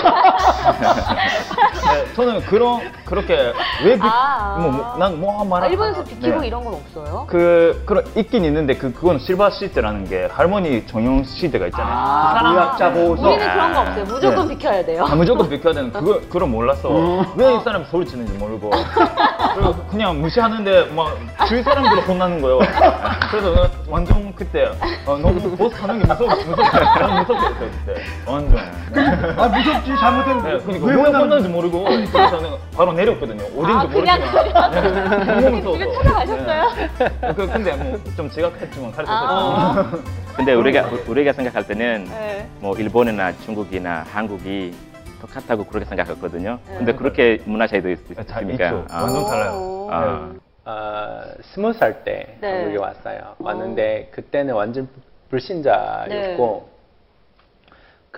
네, 1.92 2.14
저는 2.14 2.40
그런 2.47 2.80
그렇게 3.04 3.52
왜 3.85 3.94
비, 3.97 4.00
아. 4.02 4.56
뭐난뭐 4.61 5.40
아, 5.40 5.44
말하 5.44 5.66
일본에서 5.66 6.04
비키고 6.04 6.40
네. 6.40 6.47
이런 6.47 6.64
건 6.64 6.75
없어요? 6.75 7.26
그 7.28 7.82
그런 7.87 8.04
있긴 8.16 8.44
있는데 8.44 8.75
그 8.76 8.92
그건 8.92 9.18
실버 9.18 9.50
시대라는 9.50 10.09
게 10.09 10.28
할머니 10.32 10.87
전용 10.87 11.25
시대가 11.25 11.66
있잖아요. 11.66 11.92
아, 11.94 12.35
사람- 12.37 12.52
무약자 12.52 12.92
보호소. 12.92 13.23
우리는 13.23 13.52
그런 13.52 13.73
거 13.75 13.80
없어요. 13.80 14.04
무조건 14.04 14.49
네. 14.49 14.54
비켜야 14.56 14.85
돼요. 14.85 15.04
아, 15.09 15.14
무조건 15.14 15.49
비켜야 15.49 15.73
되는 15.75 15.92
그거 15.92 16.20
그걸 16.20 16.49
몰랐어. 16.49 16.88
어. 16.90 17.25
왜 17.37 17.50
이 17.50 17.61
사람이 17.64 17.85
소리 17.90 18.06
지는지 18.06 18.32
모르고 18.35 18.70
그리고 19.54 19.75
그냥 19.90 20.20
무시하는데 20.20 20.85
막 20.94 21.16
주위 21.49 21.62
사람들 21.62 22.06
혼나는 22.06 22.40
거예요. 22.40 22.59
그래서 23.30 23.68
완전 23.88 24.32
그때 24.35 24.70
어, 25.06 25.18
너무 25.18 25.56
버스 25.56 25.75
타는 25.76 25.99
게 25.99 26.06
무서워 26.06 26.30
무섭게 26.30 26.52
무섭게 26.52 27.35
했어요 27.35 27.70
그때 27.85 28.00
완전. 28.26 28.59
아 29.37 29.49
무섭지 29.49 29.97
잘못되면 29.97 30.42
네, 30.44 30.59
그러니까 30.64 30.87
왜왜 30.87 30.97
혼나는 31.02 31.20
혼나는지 31.20 31.49
모르고 31.49 31.79
그래서 31.84 32.40
내가 32.40 32.58
바로 32.76 32.92
내렸거든요. 32.92 33.42
어딘지 33.44 33.72
아, 33.72 33.87
그냥 33.88 34.20
모르지만 34.20 34.70
네, 34.70 35.40
너무 35.42 35.56
무서워서. 35.56 35.78
집에 35.78 35.92
찾아가셨어요? 35.92 36.70
네. 36.99 37.34
그, 37.34 37.46
근데 37.46 37.76
뭐 37.76 38.00
좀 38.16 38.30
지각했지만 38.30 38.92
갈수 38.92 39.10
아. 39.12 39.90
근데 40.37 40.52
우리가 40.54 40.88
우리가 41.06 41.32
생각할 41.32 41.66
때는 41.66 42.04
네. 42.04 42.49
뭐 42.60 42.76
일본이나 42.76 43.32
중국이나 43.38 44.04
한국이 44.12 44.75
똑같다고 45.20 45.64
그렇게 45.64 45.84
생각했거든요. 45.87 46.58
네. 46.68 46.75
근데 46.78 46.92
그렇게 46.94 47.40
문화 47.44 47.66
차이도 47.66 47.90
있, 47.90 47.99
네, 48.14 48.25
잘 48.25 48.42
있으니까. 48.44 48.64
있죠. 48.66 48.84
아. 48.90 49.02
완전 49.02 49.26
달라요. 49.26 49.52
오. 49.52 49.88
아. 49.92 50.30
어, 50.64 51.22
스무 51.54 51.72
살때 51.72 52.37
네. 52.40 52.52
한국에 52.52 52.78
왔어요. 52.78 53.18
왔는데 53.38 54.08
그때는 54.12 54.54
완전 54.54 54.88
불신자였고 55.30 56.69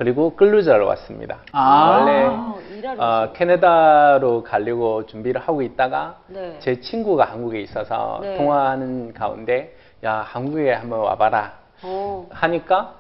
그리고 0.02 0.35
근로자로 0.35 0.85
왔습니다. 0.88 1.38
아. 1.52 2.00
원래 2.00 2.25
어, 2.25 2.59
일하러 2.76 2.97
어, 3.00 3.32
캐나다로 3.35 4.42
가려고 4.42 5.06
준비를 5.06 5.40
하고 5.40 5.62
있다가 5.62 6.16
네. 6.26 6.56
제 6.59 6.80
친구가 6.80 7.25
한국에 7.26 7.61
있어서 7.61 8.18
네. 8.21 8.37
통화하는 8.37 9.14
가운데 9.14 9.76
야 10.04 10.14
한국에 10.26 10.73
한번 10.73 10.99
와봐라 11.00 11.52
어. 11.85 12.26
하니까 12.30 12.94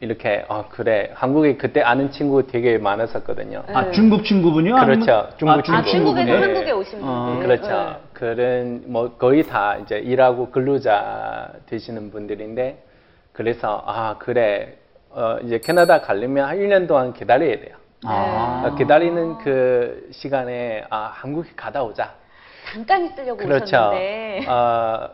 이렇게 0.00 0.44
어 0.50 0.66
그래 0.68 1.10
한국에 1.14 1.56
그때 1.56 1.80
아는 1.80 2.10
친구 2.10 2.46
되게 2.46 2.76
많았었거든요. 2.76 3.62
네. 3.66 3.74
아 3.74 3.90
중국 3.92 4.22
친구분이요? 4.22 4.74
그렇죠. 4.74 5.12
아니면- 5.12 5.38
중국 5.38 5.52
아, 5.54 5.62
친구. 5.62 5.78
아, 5.78 5.82
중국에서 5.84 6.32
네. 6.32 6.42
한국에 6.42 6.70
오신 6.72 7.00
분들. 7.00 7.08
어, 7.08 7.38
그렇죠. 7.40 7.68
네. 7.68 7.96
그런 8.12 8.82
뭐 8.88 9.16
거의 9.16 9.42
다 9.42 9.78
이제 9.78 9.96
일하고 10.00 10.50
근로자 10.50 11.48
되시는 11.64 12.10
분들인데 12.10 12.84
그래서 13.32 13.82
아 13.86 14.16
그래 14.18 14.76
어 15.16 15.38
이제 15.42 15.58
캐나다 15.58 16.02
가려면 16.02 16.46
한 16.46 16.58
1년 16.58 16.86
동안 16.86 17.14
기다려야 17.14 17.58
돼요. 17.58 17.76
아. 18.04 18.64
어, 18.66 18.74
기다리는 18.74 19.38
그 19.38 20.08
시간에 20.12 20.84
아 20.90 21.10
한국에 21.14 21.52
가다 21.56 21.82
오자. 21.84 22.14
잠깐 22.70 23.06
있으려고 23.06 23.38
그렇죠. 23.38 23.64
오셨는데. 23.64 24.44
어, 24.46 25.08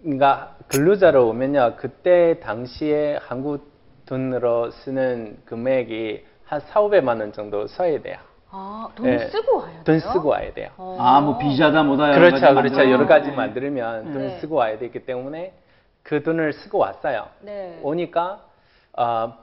그러니까 0.00 0.54
근로자로 0.68 1.28
오면요 1.28 1.74
그때 1.76 2.38
당시에 2.38 3.18
한국 3.20 3.68
돈으로 4.06 4.70
쓰는 4.70 5.38
금액이 5.44 6.24
한 6.44 6.60
4, 6.60 6.80
500만 6.82 7.18
원 7.18 7.32
정도 7.32 7.66
써야 7.66 8.00
돼요. 8.00 8.16
아, 8.52 8.88
돈 8.94 9.06
네. 9.06 9.18
쓰고 9.26 9.58
와야 9.58 9.72
돼요? 9.72 9.82
돈 9.84 9.98
쓰고 9.98 10.28
와야 10.28 10.54
돼요. 10.54 10.70
어. 10.76 10.96
아, 11.00 11.20
뭐 11.20 11.36
비자다 11.36 11.82
뭐다 11.82 12.10
여러 12.10 12.18
그렇죠, 12.30 12.54
가지 12.54 12.54
그렇죠. 12.54 12.90
여러 12.92 13.06
가지. 13.08 13.32
만들면 13.32 14.12
돈 14.12 14.18
네. 14.28 14.38
쓰고 14.38 14.54
와야 14.54 14.78
되기 14.78 15.00
때문에 15.04 15.52
그 16.04 16.22
돈을 16.22 16.52
쓰고 16.52 16.78
왔어요. 16.78 17.26
네. 17.40 17.80
오니까 17.82 18.40
어, 18.96 19.34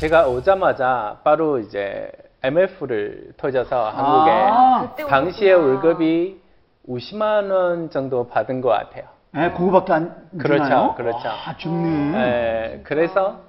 제가 0.00 0.26
오자마자 0.26 1.18
바로 1.22 1.58
이제 1.58 2.10
MF를 2.42 3.32
터져서 3.36 3.90
한국에 3.90 4.30
아, 4.30 4.94
당시에. 5.08 5.52
월급이 5.52 6.40
50만 6.88 7.50
원 7.50 7.90
정도 7.90 8.28
받은 8.28 8.60
것 8.60 8.68
같아요. 8.70 9.04
예, 9.36 9.50
그거밖에 9.50 9.92
안 9.92 10.28
그렇죠, 10.38 10.64
주나요? 10.64 10.94
그렇죠. 10.96 11.28
아, 11.28 11.56
죽네. 11.56 12.18
에, 12.18 12.80
그래서 12.84 13.40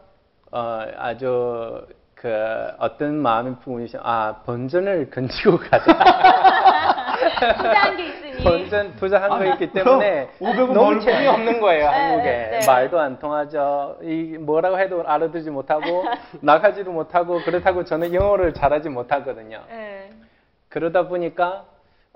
어, 0.51 0.85
아주 0.97 1.85
그 2.13 2.31
어떤 2.79 3.15
마음이 3.15 3.55
품으시면 3.63 4.03
아 4.05 4.35
본전을 4.45 5.09
건지고 5.13 5.57
가자. 5.57 5.83
투자한 7.57 7.97
게 7.97 8.05
있으니. 8.07 8.24
본전 8.43 8.95
투자한 8.95 9.29
거 9.29 9.35
아, 9.35 9.45
있기 9.45 9.71
때문에 9.71 10.29
500원 10.39 10.73
너무 10.73 10.85
벌고. 10.89 10.99
재미없는 11.01 11.59
거예요 11.61 11.89
네, 11.89 11.97
한국에 11.97 12.29
네, 12.29 12.59
네. 12.59 12.67
말도 12.67 12.99
안 12.99 13.19
통하죠 13.19 13.97
이 14.01 14.37
뭐라고 14.39 14.79
해도 14.79 15.03
알아듣지 15.05 15.49
못하고 15.49 16.03
나가지도 16.41 16.91
못하고 16.91 17.41
그렇다고 17.41 17.83
저는 17.83 18.13
영어를 18.13 18.53
잘하지 18.53 18.89
못하거든요 18.89 19.63
네. 19.69 20.11
그러다 20.69 21.07
보니까 21.07 21.65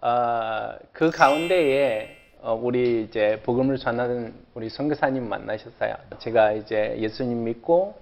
어, 0.01 0.75
그 0.93 1.09
가운데에 1.09 2.17
어, 2.41 2.53
우리 2.53 3.03
이제 3.03 3.41
복음을 3.43 3.77
전하는 3.77 4.33
우리 4.53 4.69
선교사님 4.69 5.27
만나셨어요. 5.27 5.93
제가 6.19 6.53
이제 6.53 6.95
예수님 6.97 7.43
믿고 7.43 7.95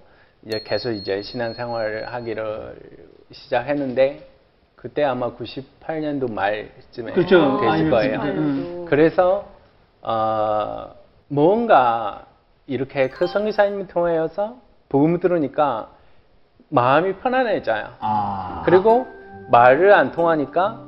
이제 0.46 0.62
계속 0.64 0.92
이제 0.92 1.22
신앙생활을 1.22 2.12
하기를 2.12 2.76
시작했는데 3.32 4.28
그때 4.78 5.02
아마 5.02 5.32
98년도 5.32 6.32
말쯤에 6.32 7.12
그렇죠. 7.12 7.60
됐을 7.60 7.90
거예요. 7.90 8.12
진짜. 8.12 8.26
음. 8.26 8.86
그래서 8.88 9.46
어, 10.02 10.94
뭔가 11.26 12.26
이렇게 12.68 13.08
그 13.08 13.26
선교사님을 13.26 13.88
통하여서 13.88 14.56
복음을 14.88 15.18
들으니까 15.18 15.88
마음이 16.68 17.14
편안해져요. 17.16 17.94
아. 17.98 18.62
그리고 18.64 19.08
말을 19.50 19.92
안 19.92 20.12
통하니까 20.12 20.84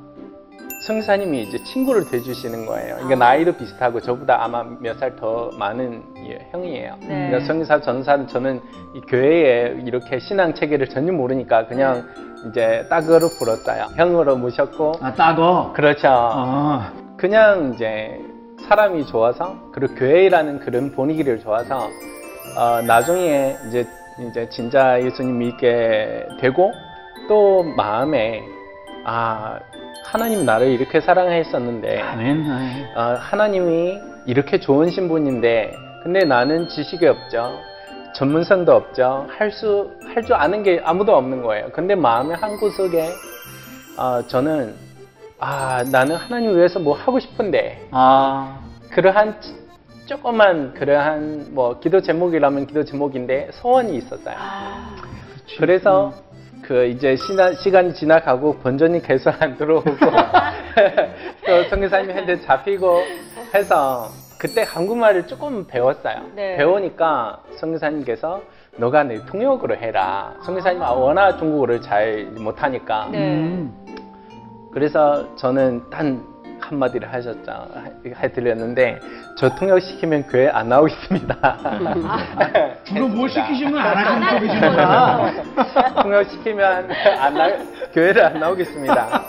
성사님이 0.86 1.42
이제 1.42 1.58
친구를 1.62 2.08
돼주시는 2.10 2.64
거예요. 2.66 2.94
그러니까 2.96 3.16
나이도 3.16 3.52
비슷하고 3.52 4.00
저보다 4.00 4.42
아마 4.42 4.64
몇 4.80 4.96
살 4.98 5.14
더 5.16 5.50
많은 5.58 6.02
예, 6.26 6.48
형이에요. 6.52 6.94
네. 7.00 7.06
그러니까 7.28 7.40
성사 7.46 7.80
전사는 7.80 8.26
저는 8.28 8.60
이 8.94 9.00
교회에 9.02 9.76
이렇게 9.84 10.18
신앙 10.18 10.54
체계를 10.54 10.88
전혀 10.88 11.12
모르니까 11.12 11.66
그냥 11.66 12.06
이제 12.48 12.86
딱으로 12.88 13.28
불었어요. 13.38 13.88
형으로 13.96 14.36
모셨고 14.36 14.92
아, 15.02 15.12
따거. 15.14 15.72
그렇죠. 15.74 16.08
아. 16.08 16.92
그냥 17.18 17.72
이제 17.74 18.18
사람이 18.66 19.06
좋아서 19.06 19.56
그리고 19.72 19.94
교회라는 19.96 20.60
그런 20.60 20.92
분위기를 20.92 21.38
좋아서 21.40 21.88
어, 22.58 22.80
나중에 22.86 23.56
이제 23.68 23.86
이제 24.30 24.48
진짜 24.50 25.00
예수님 25.02 25.38
믿게 25.38 26.26
되고 26.40 26.72
또 27.28 27.62
마음에 27.62 28.42
아 29.04 29.58
하나님 30.04 30.44
나를 30.44 30.68
이렇게 30.68 31.00
사랑했었는데 31.00 32.00
아멘. 32.00 32.50
아멘. 32.50 32.86
어, 32.96 33.00
하나님이 33.18 33.98
이렇게 34.26 34.58
좋은 34.60 34.90
신분인데 34.90 35.72
근데 36.02 36.24
나는 36.24 36.68
지식이 36.68 37.06
없죠. 37.06 37.58
전문성도 38.14 38.72
없죠. 38.72 39.26
할 39.30 39.50
수 39.52 39.88
할 40.14 40.24
줄 40.24 40.34
아는 40.34 40.62
게 40.62 40.80
아무도 40.84 41.14
없는 41.16 41.42
거예요. 41.42 41.70
근데 41.72 41.94
마음의 41.94 42.36
한 42.36 42.56
구석에 42.56 43.08
어, 43.96 44.22
저는 44.26 44.74
아 45.38 45.84
나는 45.90 46.16
하나님 46.16 46.56
위해서 46.56 46.78
뭐 46.80 46.94
하고 46.96 47.18
싶은데 47.20 47.86
아. 47.92 48.58
그러한 48.90 49.40
지- 49.40 49.54
조그만 50.06 50.74
그러한 50.74 51.48
뭐 51.54 51.78
기도 51.78 52.00
제목이라면 52.00 52.66
기도 52.66 52.84
제목인데 52.84 53.50
소원이 53.52 53.96
있었어요. 53.96 54.34
아, 54.36 54.96
그래서 55.56 56.12
그 56.70 56.86
이제 56.86 57.16
시나, 57.16 57.52
시간이 57.52 57.94
지나가고 57.94 58.58
본전이 58.58 59.02
계속 59.02 59.34
안 59.42 59.56
들어오고 59.56 59.90
또 59.90 61.64
성교사님한테 61.68 62.42
잡히고 62.42 63.02
해서 63.52 64.06
그때 64.38 64.62
한국말을 64.62 65.26
조금 65.26 65.66
배웠어요. 65.66 66.26
네. 66.36 66.56
배우니까 66.58 67.42
성교사님께서 67.56 68.40
너가 68.76 69.02
내 69.02 69.16
통역으로 69.26 69.74
해라. 69.78 70.36
성교사님 70.44 70.80
아. 70.80 70.92
워낙 70.92 71.38
중국어를 71.38 71.82
잘 71.82 72.26
못하니까 72.38 73.08
네. 73.10 73.18
음. 73.18 73.74
그래서 74.72 75.34
저는 75.34 75.90
단 75.90 76.22
한마디를 76.60 77.12
하셨죠. 77.12 77.66
해- 78.06 78.12
해드렸는데 78.22 79.00
저 79.36 79.48
통역시키면 79.54 80.24
교회 80.28 80.48
안 80.48 80.68
나오겠습니다. 80.68 81.34
주로 82.84 83.08
뭘 83.08 83.28
시키시면 83.30 83.78
안안 83.78 84.22
하시는 84.22 84.38
쪽이시구나. 84.40 85.32
통역시키면 86.02 86.90
안 87.20 87.34
나, 87.34 87.48
교회를 87.92 88.24
안 88.24 88.40
나오겠습니다. 88.40 89.22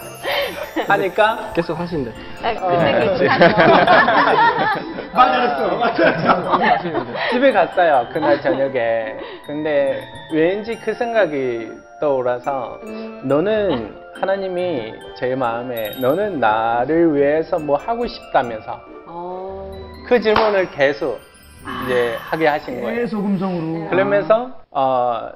하니까 0.88 1.52
계속 1.56 1.80
하신대. 1.80 2.12
아, 2.44 2.66
어. 2.66 2.70
말 5.14 5.94
잘했어. 5.96 6.60
집에 7.32 7.52
갔어요 7.52 8.08
그날 8.14 8.42
저녁에 8.42 9.16
근데 9.46 10.02
왠지 10.34 10.76
그 10.80 10.94
생각이 10.94 11.72
떠올라서 12.00 12.80
너는 13.24 14.00
하나님이 14.13 14.94
제 15.18 15.36
마음에 15.36 15.91
너는 16.00 16.39
나를 16.39 17.15
위해서 17.15 17.58
뭐 17.58 17.77
하고 17.77 18.06
싶다면서 18.08 18.82
어, 19.08 19.72
그 20.08 20.20
질문을 20.20 20.72
계속 20.72 21.20
이제 21.86 22.15
하게 22.20 22.48
하신 22.48 22.82
거예요. 22.82 22.96
계속 22.96 23.25
음성으로. 23.25 23.89
그러면서 23.89 24.51
어, 24.72 25.30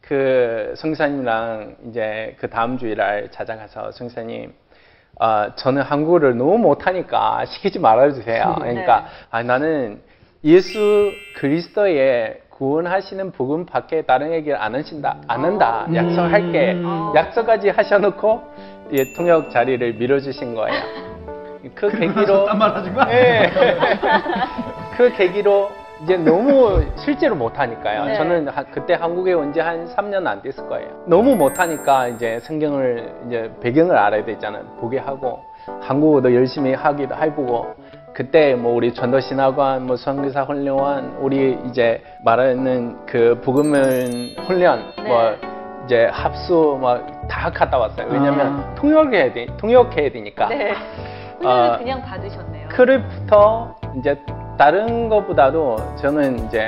그 0.00 0.74
성사님랑 0.76 1.76
이제 1.88 2.36
그 2.38 2.48
다음 2.48 2.78
주일날 2.78 3.30
찾아가서 3.30 3.92
성사님 3.92 4.54
어, 5.18 5.54
저는 5.56 5.82
한국어를 5.82 6.36
너무 6.36 6.58
못하니까 6.58 7.44
시키지 7.46 7.78
말아주세요. 7.78 8.56
그러니까 8.60 9.06
아, 9.30 9.42
나는 9.42 10.00
예수 10.44 11.12
그리스도의 11.36 12.40
구원하시는 12.58 13.32
복음 13.32 13.66
밖에 13.66 14.02
다른 14.02 14.32
얘기를 14.32 14.56
안 14.60 14.74
하신다, 14.74 15.16
안 15.28 15.44
한다. 15.44 15.86
약속할게. 15.94 16.72
음. 16.72 17.12
약속까지 17.14 17.68
하셔놓고 17.70 18.42
예, 18.92 19.12
통역 19.14 19.50
자리를 19.50 19.94
밀어주신 19.94 20.54
거예요. 20.54 20.74
그 21.74 21.90
계기로. 21.90 22.46
예. 23.10 23.50
그 24.96 25.12
계기로 25.16 25.68
이제 26.04 26.16
너무 26.16 26.82
실제로 26.96 27.34
못하니까요. 27.34 28.04
네. 28.06 28.14
저는 28.16 28.48
하- 28.48 28.62
그때 28.64 28.94
한국에 28.94 29.32
온 29.34 29.52
지 29.52 29.60
한 29.60 29.86
3년 29.86 30.26
안 30.26 30.40
됐을 30.40 30.66
거예요. 30.68 30.88
너무 31.06 31.34
못하니까 31.36 32.08
이제 32.08 32.38
성경을 32.40 33.12
이제 33.26 33.50
배경을 33.60 33.96
알아야 33.96 34.24
되잖아요. 34.24 34.62
보게 34.80 34.98
하고 34.98 35.40
한국어도 35.80 36.34
열심히 36.34 36.72
하기도 36.74 37.14
해보고 37.16 37.74
그때 38.16 38.54
뭐 38.54 38.74
우리 38.74 38.94
전도신학원, 38.94 39.86
뭐 39.86 39.96
선교사 39.98 40.44
훈련원, 40.44 41.18
우리 41.20 41.58
이제 41.68 42.02
말하는 42.24 43.04
그 43.04 43.38
복음은 43.44 44.36
훈련, 44.46 44.90
네. 44.96 45.02
뭐 45.02 45.36
이제 45.84 46.06
합수 46.10 46.78
뭐다 46.80 47.50
갔다 47.50 47.76
왔어요. 47.76 48.06
왜냐면 48.10 48.74
통역해야 48.74 49.34
돼, 49.34 49.46
통역해야 49.58 50.10
되니까. 50.10 50.48
네. 50.48 50.72
훈련을 51.40 51.70
아, 51.74 51.76
그냥 51.76 52.00
받으셨네요. 52.00 52.68
그룹부터 52.70 53.76
이제 53.98 54.18
다른 54.56 55.10
것보다도 55.10 55.76
저는 55.96 56.46
이제 56.46 56.66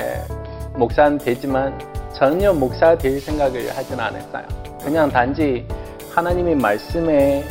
목사는 0.76 1.16
되지만 1.16 1.78
전혀 2.12 2.52
목사 2.52 2.94
될 2.94 3.18
생각을 3.20 3.70
하지는 3.74 4.04
않았어요. 4.04 4.44
그냥 4.84 5.08
단지 5.08 5.66
하나님의 6.14 6.56
말씀에 6.56 7.42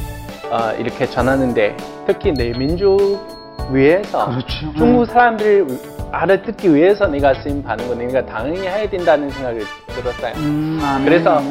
어, 0.52 0.72
이렇게 0.78 1.08
전하는데 1.08 1.76
특히 2.06 2.32
내 2.32 2.52
민족 2.52 3.47
위해서 3.72 4.26
그렇죠. 4.30 4.74
중국 4.78 5.06
사람들 5.06 5.68
알아듣기 6.12 6.74
위해서 6.74 7.06
내가 7.08 7.34
쓰임 7.42 7.62
받는 7.62 7.88
거 7.88 7.96
내가 7.96 8.26
당연히 8.26 8.62
해야 8.62 8.90
된다는 8.90 9.30
생각을 9.30 9.62
들었어요. 9.88 10.34
음. 10.38 10.80
그래서 11.04 11.42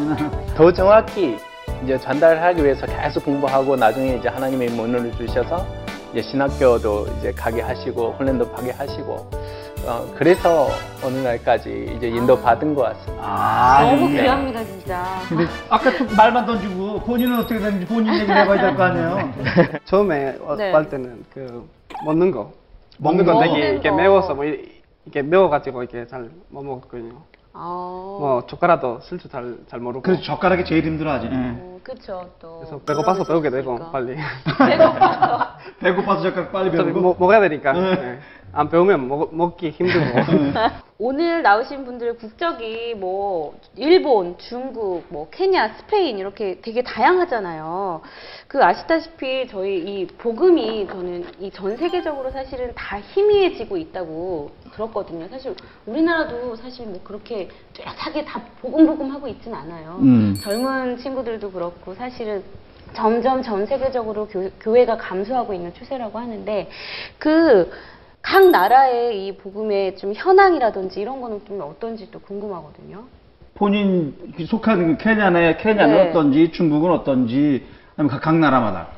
더 0.57 0.73
정확히 0.73 1.37
이제 1.85 1.99
전달하기 1.99 2.65
위해서 2.65 2.87
계속 2.87 3.25
공부하고 3.25 3.77
나중에 3.77 4.17
이제 4.17 4.29
하나님의 4.29 4.71
문을 4.71 5.13
주셔서 5.13 5.67
이제 6.13 6.23
신학교도 6.23 7.07
이제 7.19 7.33
가게 7.33 7.61
하시고 7.61 8.15
훈련도 8.17 8.51
하게 8.55 8.71
하시고 8.71 9.31
어, 9.85 10.05
그래서 10.17 10.69
어느 11.05 11.19
날까지 11.19 11.93
이제 11.97 12.09
인도 12.09 12.41
받은 12.41 12.75
것 12.75 12.83
같습니다. 12.83 13.23
아, 13.25 13.83
너무 13.85 14.09
네. 14.09 14.23
귀합니다, 14.23 14.65
진짜. 14.65 15.05
근데 15.29 15.45
아까 15.69 15.93
좀 15.97 16.09
말만 16.17 16.45
던지고 16.47 16.99
본인은 17.01 17.39
어떻게 17.41 17.61
되는지 17.61 17.85
본인 17.87 18.13
얘기를 18.15 18.37
해봐야 18.37 18.61
될 18.63 18.75
거 18.75 18.83
아니에요. 18.85 19.33
처음에 19.85 20.35
네. 20.57 20.73
왔을 20.73 20.89
때는 20.91 21.25
그 21.33 21.69
먹는 22.05 22.31
거 22.31 22.53
먹는 22.99 23.25
먹는 23.25 23.25
거 23.27 23.33
거? 23.35 23.41
되게 23.41 23.53
먹는 23.53 23.73
이렇게 23.73 23.91
거. 23.91 23.97
매워서 23.97 24.35
뭐 24.35 24.45
이- 24.45 24.83
이렇게 25.05 25.23
매워가지고 25.23 25.83
이렇게 25.83 26.07
잘 26.07 26.31
못 26.49 26.63
먹었거든요. 26.63 27.23
아, 27.53 27.59
뭐 28.21 28.45
젓가락도 28.47 29.01
쓸줄잘잘 29.01 29.81
모르고. 29.81 30.03
그래서 30.03 30.21
젓가락이 30.23 30.65
제일 30.67 30.85
힘들어하지. 30.85 31.29
어, 31.33 31.81
그쵸, 31.83 32.29
또. 32.39 32.59
그래서 32.59 32.79
배고파서 32.81 33.25
배우게 33.25 33.49
되고. 33.51 33.79
빨리. 33.91 34.15
배고파서. 34.69 35.47
배고파서 35.81 36.23
젓가락 36.23 36.53
빨리 36.53 36.71
좀 36.77 36.85
배우고. 36.87 37.01
먹, 37.01 37.17
먹어야 37.19 37.41
되니까. 37.41 37.73
네. 37.73 38.19
안 38.57 38.71
배우면 38.71 39.07
먹, 39.07 39.35
먹기 39.35 39.69
힘들고. 39.69 40.19
오늘 40.99 41.43
나오신 41.43 41.85
분들 41.85 42.17
국적이 42.17 42.95
뭐 42.95 43.55
일본, 43.77 44.39
중국, 44.39 45.05
뭐 45.11 45.29
케냐, 45.31 45.75
스페인 45.77 46.19
이렇게 46.19 46.59
되게 46.63 46.83
다양하잖아요. 46.83 48.01
그 48.49 48.65
아시다시피 48.65 49.47
저희 49.49 49.77
이 49.77 50.07
복음이 50.07 50.87
저는 50.89 51.25
이 51.41 51.51
전 51.51 51.77
세계적으로 51.77 52.31
사실은 52.31 52.73
다 52.75 52.99
희미해지고 52.99 53.77
있다고 53.77 54.53
들었거든요. 54.73 55.29
사실 55.29 55.55
우리나라도 55.85 56.57
사실 56.57 56.87
뭐 56.87 56.99
그렇게 57.05 57.49
뚜렷하게 57.75 58.25
다 58.25 58.41
복음 58.63 58.87
복음 58.87 59.11
하고 59.11 59.29
있진 59.29 59.55
않아요. 59.55 59.99
음. 60.01 60.35
젊은 60.41 60.97
친구들도 60.97 61.51
그렇고 61.53 61.95
사실은 61.95 62.43
점점 62.95 63.43
전 63.43 63.67
세계적으로 63.67 64.27
교, 64.29 64.49
교회가 64.61 64.97
감소하고 64.97 65.53
있는 65.53 65.75
추세라고 65.75 66.19
하는데 66.19 66.71
그 67.19 67.71
각 68.27 68.51
나라의 68.51 69.25
이 69.29 69.37
복음의 69.37 69.97
좀 69.99 70.13
현황이라든지 70.13 71.01
이런 71.01 71.21
거는 71.21 71.43
좀 71.47 71.61
어떤지 71.61 72.11
또 72.11 72.19
궁금하거든요. 72.19 73.05
본인 73.55 74.15
속한 74.49 74.97
그 74.99 75.05
케냐네 75.05 75.57
케냐는 75.59 75.95
네. 75.95 76.11
어떤지 76.11 76.51
중국은 76.51 76.91
어떤지 76.91 77.65
아니면 77.97 78.11
각, 78.11 78.21
각 78.23 78.35
나라마다. 78.37 78.89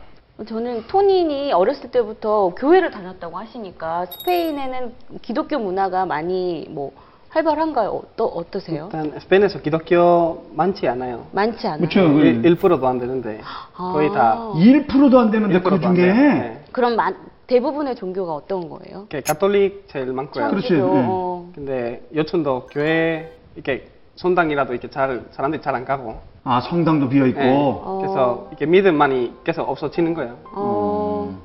저는 0.46 0.86
토닌이 0.86 1.52
어렸을 1.52 1.90
때부터 1.90 2.54
교회를 2.56 2.90
다녔다고 2.90 3.36
하시니까 3.36 4.06
스페인에는 4.06 4.92
기독교 5.20 5.58
문화가 5.58 6.06
많이 6.06 6.66
뭐 6.70 6.92
활발한가요? 7.28 7.90
어떠, 7.90 8.24
어떠세요? 8.24 8.88
일단 8.90 9.20
스페인에서 9.20 9.60
기독교 9.60 10.46
많지 10.54 10.88
않아요. 10.88 11.26
많지 11.32 11.66
않아요. 11.66 11.80
그렇죠. 11.80 12.00
일 12.20 12.40
1%도 12.56 12.88
안 12.88 12.98
되는데 12.98 13.42
거의 13.76 14.08
다 14.08 14.32
아. 14.38 14.52
1%도 14.56 15.18
안 15.18 15.30
되는데 15.30 15.60
그 15.60 15.68
1%도 15.68 15.86
안 15.88 15.94
중에. 15.94 16.06
네. 16.06 16.64
그럼 16.72 16.96
마- 16.96 17.12
대부분의 17.52 17.96
종교가 17.96 18.32
어떤 18.34 18.68
거예요? 18.68 19.06
이렇게 19.10 19.20
가톨릭 19.22 19.86
제일 19.88 20.12
많고요. 20.12 20.50
그렇지. 20.50 20.74
네. 20.74 20.80
어. 20.82 21.50
근데 21.54 22.02
여촌도 22.14 22.68
교회 22.70 23.32
이렇게 23.56 23.88
성당이라도 24.16 24.72
이렇게 24.74 24.88
잘 24.90 25.22
사람들이 25.32 25.62
잘 25.62 25.74
안 25.74 25.84
가고. 25.84 26.18
아 26.44 26.60
성당도 26.60 27.08
비어 27.08 27.26
있고. 27.26 27.40
네. 27.40 27.50
어. 27.50 27.98
그래서 28.00 28.46
이렇게 28.50 28.66
믿음만이 28.66 29.32
계속 29.44 29.68
없어지는 29.68 30.12
거예요. 30.14 30.36
어, 30.52 31.42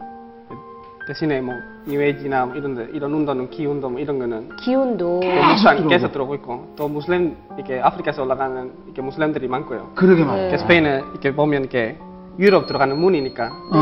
대신에 1.08 1.40
뭐 1.42 1.54
뉴에이지나 1.88 2.46
뭐 2.48 2.56
이런 2.56 2.76
데 2.76 2.88
이런 2.94 3.14
운동은 3.14 3.50
기 3.50 3.66
운동 3.66 3.94
뭐 3.94 4.02
이런 4.02 4.20
거는 4.20 4.56
기운도 4.58 5.22
계속 5.22 5.64
들어오고. 5.64 5.90
계속 5.90 6.12
들어오고 6.12 6.36
있고 6.36 6.74
또 6.76 6.88
무슬림 6.90 7.36
이렇게 7.58 7.80
아프리카에서 7.80 8.24
올라가는 8.24 8.72
이렇게 8.86 9.02
무슬림들이 9.02 9.48
많고요. 9.48 9.92
그러게 9.96 10.24
말이야. 10.26 10.44
이렇게 10.48 10.58
스페인은 10.58 11.00
이렇게 11.12 11.34
보면 11.34 11.62
이렇게 11.62 11.98
유럽 12.40 12.66
들어가는 12.68 12.98
문이니까 12.98 13.52
어. 13.74 13.78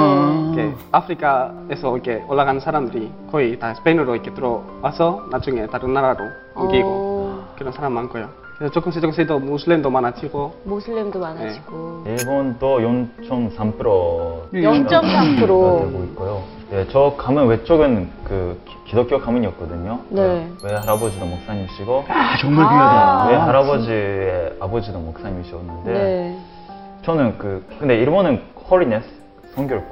아프리카에서 0.92 1.94
이렇게 1.98 2.24
올라가는 2.28 2.60
사람들이 2.60 3.12
거의 3.32 3.58
다 3.60 3.74
스페인으로 3.76 4.16
이렇게 4.16 4.34
들어와서 4.34 5.26
나중에 5.32 5.68
다른 5.68 5.94
나라로 5.94 6.26
옮기고 6.56 6.88
어, 6.88 7.54
그런 7.58 7.72
사람 7.74 7.94
많고요. 7.94 8.28
그래서 8.58 8.74
조금씩 8.74 9.02
조금씩 9.02 9.28
더 9.28 9.40
무슬림도 9.40 9.90
많아지고 9.90 10.54
모슬렘도 10.66 11.20
많아지고 11.20 12.04
일본도 12.06 12.80
0.3% 12.80 14.54
예, 14.54 14.62
0.3%. 14.62 15.38
되고 15.40 16.04
있고요. 16.12 16.44
예, 16.74 16.86
저 16.92 17.16
가문 17.18 17.48
외쪽은 17.48 18.10
그 18.24 18.62
기- 18.66 18.78
기독교 18.92 19.20
가문이었거든요. 19.20 20.00
네. 20.10 20.48
외 20.64 20.74
할아버지도 20.76 21.26
목사님이시고 21.26 22.06
아 22.08 22.38
정말 22.40 22.66
아. 22.66 22.70
귀하다. 22.70 23.28
외 23.30 23.36
할아버지의 23.36 24.54
아버지도 24.60 25.00
목사님이셨는데 25.00 25.92
네. 25.94 26.38
저는 27.04 27.38
그 27.40 27.66
근데 27.80 27.96
일본은 27.98 28.42
Holiness 28.70 29.06
성결 29.56 29.90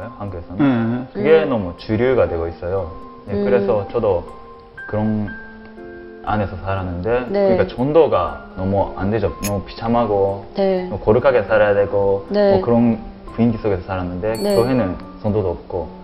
파인가요? 0.00 0.12
한국에서는 0.18 1.00
네. 1.04 1.06
그게 1.12 1.42
음. 1.44 1.50
너무 1.50 1.74
주류가 1.76 2.28
되고 2.28 2.48
있어요. 2.48 2.90
예, 3.28 3.34
음. 3.34 3.44
그래서 3.44 3.86
저도 3.92 4.24
그런 4.88 5.28
안에서 6.24 6.56
살았는데 6.56 7.26
네. 7.28 7.48
그러니까 7.48 7.66
전도가 7.76 8.46
너무 8.56 8.92
안 8.96 9.10
되죠. 9.10 9.32
너무 9.44 9.62
비참하고 9.64 10.46
네. 10.54 10.86
뭐 10.88 10.98
거룩하게 11.00 11.44
살아야 11.44 11.74
되고 11.74 12.26
네. 12.30 12.52
뭐 12.52 12.62
그런 12.62 12.98
분위기 13.34 13.58
속에서 13.58 13.82
살았는데 13.82 14.32
네. 14.32 14.56
교회는 14.56 14.96
전도도 15.22 15.50
없고 15.50 16.00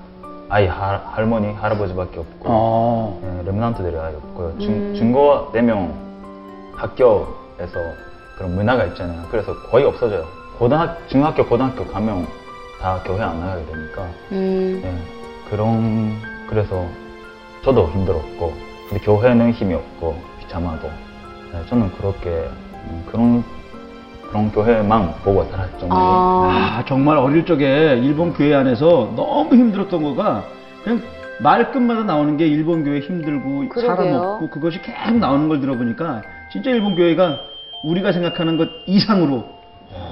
아이 0.48 0.66
할, 0.66 1.00
할머니 1.04 1.52
할아버지밖에 1.52 2.20
없고 2.20 2.44
어. 2.44 3.20
예, 3.24 3.50
렘넌트들이 3.50 3.96
아예 3.96 4.14
없고요. 4.14 4.58
중, 4.58 4.74
음. 4.74 4.94
중고 4.94 5.50
대명 5.52 5.92
학교에서 6.76 7.80
그런 8.36 8.54
문화가 8.54 8.84
있잖아요. 8.86 9.22
그래서 9.30 9.54
거의 9.70 9.84
없어져요. 9.84 10.24
고등학 10.58 11.08
중학교 11.08 11.44
고등학교 11.46 11.84
가면 11.86 12.26
다다 12.86 13.02
교회 13.02 13.20
안 13.20 13.40
나가게 13.40 13.66
되니까 13.66 14.08
음. 14.30 14.80
예, 14.84 15.50
그런 15.50 16.14
그래서 16.48 16.86
저도 17.64 17.88
힘들었고 17.88 18.54
근데 18.88 19.04
교회는 19.04 19.50
힘이 19.50 19.74
없고 19.74 20.16
비참하고 20.38 20.88
예, 21.52 21.68
저는 21.68 21.90
그렇게 21.96 22.30
음, 22.30 23.04
그런 23.10 23.44
그런 24.28 24.52
교회만 24.52 25.14
보고 25.24 25.44
살았죠. 25.44 25.88
아. 25.90 26.76
아, 26.78 26.84
정말 26.86 27.16
어릴 27.16 27.44
적에 27.44 27.98
일본 28.02 28.32
교회 28.32 28.54
안에서 28.54 29.12
너무 29.16 29.54
힘들었던 29.54 30.02
거가 30.02 30.44
그냥 30.84 31.02
말끝마다 31.40 32.04
나오는 32.04 32.36
게 32.36 32.46
일본 32.46 32.84
교회 32.84 33.00
힘들고 33.00 33.64
사람 33.80 33.96
그러게요. 33.96 34.16
없고 34.16 34.50
그것이 34.50 34.80
계속 34.82 35.16
나오는 35.16 35.48
걸 35.48 35.60
들어보니까 35.60 36.22
진짜 36.52 36.70
일본 36.70 36.94
교회가 36.94 37.40
우리가 37.82 38.12
생각하는 38.12 38.56
것 38.56 38.68
이상으로 38.86 39.55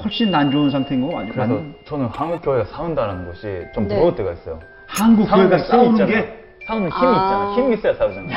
훨씬 0.05 0.35
안 0.35 0.51
좋은 0.51 0.71
상태인 0.71 1.01
거 1.01 1.19
아니에요? 1.19 1.33
그래서 1.33 1.61
저는 1.87 2.07
한국 2.07 2.43
교회가 2.43 2.65
싸운다는 2.67 3.27
것이 3.27 3.65
좀 3.75 3.89
네. 3.89 3.95
부러울 3.97 4.15
때가 4.15 4.33
있어요. 4.33 4.61
한국 4.87 5.27
교회가 5.29 5.59
싸우는 5.59 5.93
있잖아. 5.93 6.07
게 6.11 6.45
싸우는 6.67 6.91
힘이 6.91 7.07
아. 7.07 7.11
있잖아. 7.13 7.55
힘이 7.57 7.75
있어야 7.75 7.95
싸우잖아요. 7.95 8.29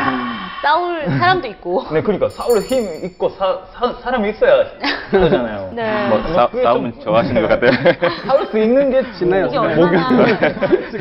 싸울 0.62 1.06
사람도 1.06 1.48
있고. 1.50 1.84
네, 1.94 2.02
그러니까 2.02 2.30
싸울 2.30 2.60
힘 2.62 3.06
있고 3.06 3.30
사, 3.30 3.60
사, 3.74 3.94
사람이 4.02 4.30
있어야 4.30 4.66
싸우잖아요. 5.12 5.72
네. 5.76 6.10
뭐 6.10 6.22
싸, 6.34 6.48
그게 6.48 6.64
싸움은 6.64 6.94
좀- 6.94 7.02
좋아하시는 7.04 7.42
것 7.42 7.48
같아요. 7.48 7.72
싸울 8.26 8.46
수 8.48 8.58
있는 8.58 8.90
게 8.90 9.04
신나요. 9.18 9.48
네. 9.50 9.58
얼마나 9.58 10.10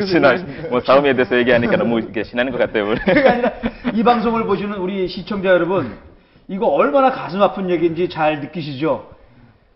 신나, 0.07 0.35
뭐 0.71 0.81
싸움에 0.81 1.15
대해서 1.15 1.37
얘기하니까 1.37 1.77
너무 1.77 1.99
이렇게 2.01 2.25
신나는 2.25 2.51
것 2.53 2.59
같아요. 2.59 2.89
우리. 2.91 2.99
그게 3.01 3.29
아니라 3.29 3.53
이 3.93 4.03
방송을 4.03 4.45
보시는 4.47 4.77
우리 4.79 5.07
시청자 5.09 5.49
여러분 5.51 5.97
이거 6.49 6.67
얼마나 6.67 7.11
가슴 7.11 7.41
아픈 7.43 7.71
얘기인지 7.71 8.09
잘 8.09 8.41
느끼시죠? 8.41 9.16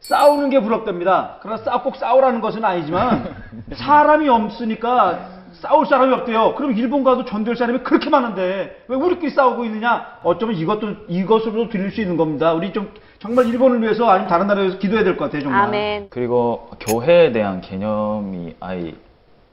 싸우는 0.00 0.50
게 0.50 0.60
부럽답니다. 0.60 1.36
그러나 1.42 1.58
싸, 1.62 1.80
꼭 1.82 1.96
싸우라는 1.96 2.40
것은 2.40 2.64
아니지만 2.64 3.34
사람이 3.74 4.28
없으니까 4.28 5.40
싸울 5.52 5.84
사람이 5.86 6.12
없대요. 6.14 6.54
그럼 6.54 6.72
일본 6.72 7.04
가도 7.04 7.24
전도할 7.26 7.56
사람이 7.56 7.80
그렇게 7.80 8.08
많은데 8.08 8.82
왜 8.88 8.96
우리끼리 8.96 9.30
싸우고 9.30 9.64
있느냐? 9.66 10.18
어쩌면 10.22 10.56
이것도 10.56 10.88
이것으로 11.08 11.68
들릴 11.68 11.90
수 11.90 12.00
있는 12.00 12.16
겁니다. 12.16 12.52
우리 12.54 12.72
좀 12.72 12.90
정말 13.18 13.46
일본을 13.46 13.82
위해서 13.82 14.08
아니면 14.08 14.28
다른 14.28 14.46
나라를 14.46 14.68
위해서 14.68 14.78
기도해야 14.78 15.04
될 15.04 15.16
것 15.18 15.26
같아요. 15.26 15.42
정말. 15.42 15.64
아멘. 15.64 16.06
그리고 16.08 16.70
교회에 16.80 17.32
대한 17.32 17.60
개념이 17.60 18.54
아예 18.60 18.94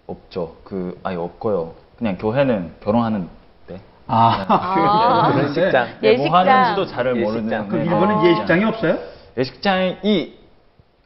없죠. 0.07 0.55
그 0.63 0.97
아예 1.03 1.17
없고요. 1.17 1.73
그냥 1.97 2.17
교회는 2.17 2.75
결혼하는 2.81 3.27
때. 3.67 3.81
아, 4.07 4.45
아. 4.47 5.31
그런데 5.33 5.61
결혼식장. 5.61 5.87
네, 5.99 6.13
뭐 6.15 6.21
예식장. 6.27 6.33
하는지도 6.47 6.85
잘 6.85 7.07
예식장. 7.17 7.23
모르는. 7.33 7.67
그 7.67 7.75
네. 7.75 7.83
일본은 7.83 8.25
예식장이 8.25 8.63
없어요? 8.63 8.97
예식장이 9.37 10.36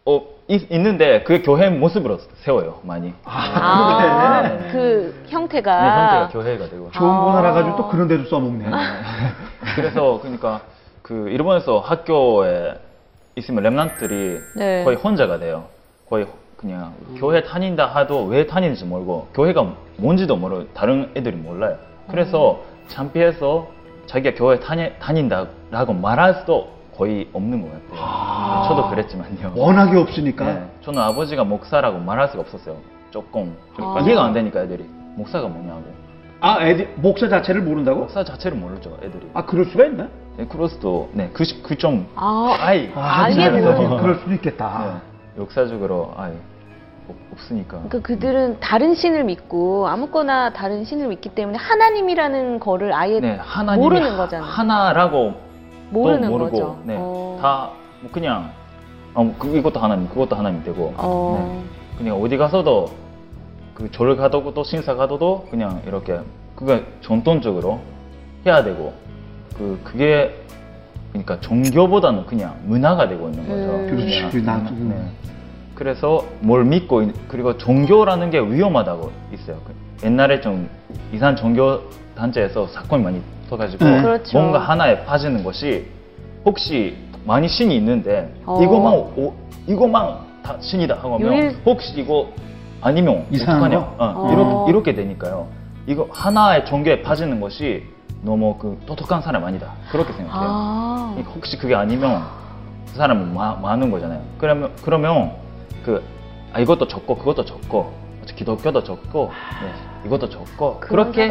어, 0.06 0.22
있, 0.48 0.72
있는데 0.72 1.22
그 1.24 1.44
교회 1.44 1.70
모습으로 1.70 2.18
세워요 2.38 2.80
많이. 2.84 3.14
아, 3.24 4.42
그래. 4.42 4.70
그 4.72 5.24
형태가. 5.28 5.82
네, 5.82 5.90
형태가 5.90 6.30
교회가 6.30 6.70
되고. 6.70 6.90
좋은 6.92 7.08
거 7.08 7.32
아. 7.32 7.40
알아가지고 7.40 7.76
또 7.78 7.88
그런 7.88 8.08
데도 8.08 8.26
써먹네. 8.26 8.66
그래서 9.76 10.20
그러니까 10.22 10.62
그 11.04 11.30
일본에서 11.30 11.80
학교에 11.80 12.74
있으면 13.36 13.64
랩런트들이 13.64 14.40
네. 14.58 14.84
거의 14.84 14.98
혼자가 14.98 15.38
돼요. 15.38 15.66
거의 16.10 16.26
그냥 16.58 16.94
교회 17.18 17.44
다닌다 17.44 17.86
하도 17.86 18.26
왜 18.26 18.46
다니는지 18.46 18.86
모르고 18.86 19.28
교회가 19.34 19.66
뭔지도 19.98 20.36
모르고 20.36 20.74
다른 20.74 21.12
애들이 21.16 21.36
몰라요. 21.36 21.78
그래서 22.10 22.60
창피해서 22.88 23.68
자기가 24.08 24.36
교회 24.36 24.60
다니, 24.60 24.92
다닌다라고 25.00 25.94
말할 25.94 26.36
수도 26.36 26.70
거의 27.02 27.28
없는 27.34 27.64
것 27.64 27.68
같아요. 27.72 28.68
저도 28.68 28.90
그랬지만요. 28.92 29.54
워낙에 29.56 29.98
없으니까. 29.98 30.46
네, 30.46 30.66
저는 30.82 31.02
아버지가 31.02 31.44
목사라고 31.44 31.98
말할 31.98 32.28
수가 32.28 32.42
없었어요. 32.42 32.76
조금 33.10 33.58
좀 33.76 33.98
아. 33.98 34.00
이해가 34.02 34.24
안 34.24 34.34
되니까 34.34 34.62
애들이 34.62 34.86
목사가 35.16 35.48
뭐냐고. 35.48 35.82
아, 36.42 36.60
애들 36.62 36.94
목사 36.98 37.28
자체를 37.28 37.62
모른다고? 37.64 38.02
목사 38.02 38.24
자체를 38.24 38.56
모르죠 38.56 38.96
애들이. 39.02 39.28
아, 39.34 39.44
그럴 39.46 39.66
수가 39.66 39.86
있나? 39.86 40.10
네, 40.38 40.46
크로스도 40.46 41.10
네 41.14 41.30
그그좀 41.34 42.08
아, 42.16 42.56
아이 42.60 42.92
알게 42.94 43.50
그래서 43.50 43.72
모르는 43.72 43.98
그럴 43.98 44.16
수도 44.20 44.34
있겠다. 44.34 45.02
네, 45.36 45.42
역사적으로 45.42 46.14
아예 46.18 46.34
없, 47.10 47.16
없으니까. 47.34 47.78
그러니까 47.78 48.00
그들은 48.02 48.60
다른 48.60 48.94
신을 48.94 49.24
믿고 49.24 49.88
아무거나 49.88 50.54
다른 50.54 50.86
신을 50.86 51.08
믿기 51.08 51.30
때문에 51.30 51.58
하나님이라는 51.58 52.60
거를 52.60 52.94
아예 52.94 53.20
네, 53.20 53.40
하나님이 53.42 53.84
모르는 53.84 54.12
하- 54.14 54.18
거잖아요. 54.18 54.48
하나라고 54.52 55.50
모르는 55.92 56.22
또 56.24 56.30
모르고, 56.30 56.52
거죠. 56.52 56.78
네, 56.84 56.96
어. 56.98 57.38
다뭐 57.42 58.12
그냥 58.12 58.52
어, 59.14 59.36
그, 59.38 59.58
이것도 59.58 59.80
하나님, 59.80 60.08
그것도 60.08 60.36
하나님 60.38 60.64
되고, 60.64 60.94
어. 60.98 61.38
네, 61.38 61.98
그냥 61.98 62.22
어디 62.22 62.38
가서도 62.38 62.92
그절 63.76 64.16
가도 64.16 64.54
또 64.54 64.64
신사 64.64 64.96
가도 64.96 65.48
그냥 65.52 65.82
이렇게 65.86 66.20
그게 66.56 66.86
전통적으로 67.02 67.80
해야 68.46 68.64
되고, 68.64 68.94
그 69.58 69.80
그게 69.84 70.34
그러니까 71.12 71.40
종교보다는 71.42 72.26
그냥 72.26 72.56
문화가 72.66 73.08
되고 73.10 73.28
있는 73.30 73.48
거죠. 73.48 73.76
음. 73.76 73.88
그렇지. 73.90 74.30
그 74.32 74.38
나도. 74.38 74.74
네. 74.76 74.96
그래서 75.76 76.24
뭘 76.40 76.64
믿고 76.64 77.02
있- 77.02 77.28
그리고 77.28 77.58
종교라는 77.58 78.30
게 78.30 78.40
위험하다고 78.40 79.12
있어요. 79.34 79.58
그 79.66 80.06
옛날에 80.06 80.40
좀 80.40 80.70
이상 81.12 81.36
종교 81.36 81.82
단체에서 82.16 82.68
사건이 82.68 83.04
많이 83.04 83.22
터가지고 83.52 83.84
네. 83.86 84.02
그렇죠. 84.02 84.38
뭔가 84.40 84.60
하나에 84.60 85.04
빠지는 85.06 85.44
것이 85.44 85.86
혹시 86.46 86.96
많이 87.26 87.48
신이 87.48 87.76
있는데 87.76 88.34
어. 88.46 88.60
이것만 88.62 88.94
오, 88.94 89.34
이것만 89.68 90.18
다 90.42 90.56
신이다 90.60 90.96
하고 90.96 91.16
하면 91.16 91.34
유일- 91.34 91.58
혹시 91.66 91.94
이거 92.00 92.30
아니면 92.82 93.26
이상한 93.30 93.62
어떡하냐? 93.72 93.80
거? 93.98 94.04
어, 94.04 94.14
어. 94.28 94.32
이렇게, 94.32 94.70
이렇게 94.72 94.94
되니까요. 94.96 95.48
이거 95.86 96.08
하나의 96.12 96.66
종교에 96.66 97.02
빠지는 97.04 97.40
것이 97.40 97.84
너무 98.24 98.56
그 98.58 98.80
똑똑한 98.86 99.22
사람 99.22 99.44
아니다. 99.44 99.74
그렇게 99.92 100.14
생각해요. 100.14 100.50
아. 100.50 101.16
혹시 101.36 101.58
그게 101.58 101.76
아니면 101.76 102.24
그 102.88 102.96
사람은 102.98 103.34
마- 103.34 103.56
많은 103.56 103.92
거잖아요. 103.92 104.22
그러면 104.40 104.72
그러면 104.84 105.32
그 105.84 106.02
아, 106.54 106.60
이것도 106.60 106.88
적고 106.88 107.18
그것도 107.18 107.46
적고 107.46 107.92
기독교도 108.36 108.84
적고 108.84 109.30
네, 109.62 109.72
이것도 110.06 110.30
적고 110.30 110.80
그렇게. 110.80 111.28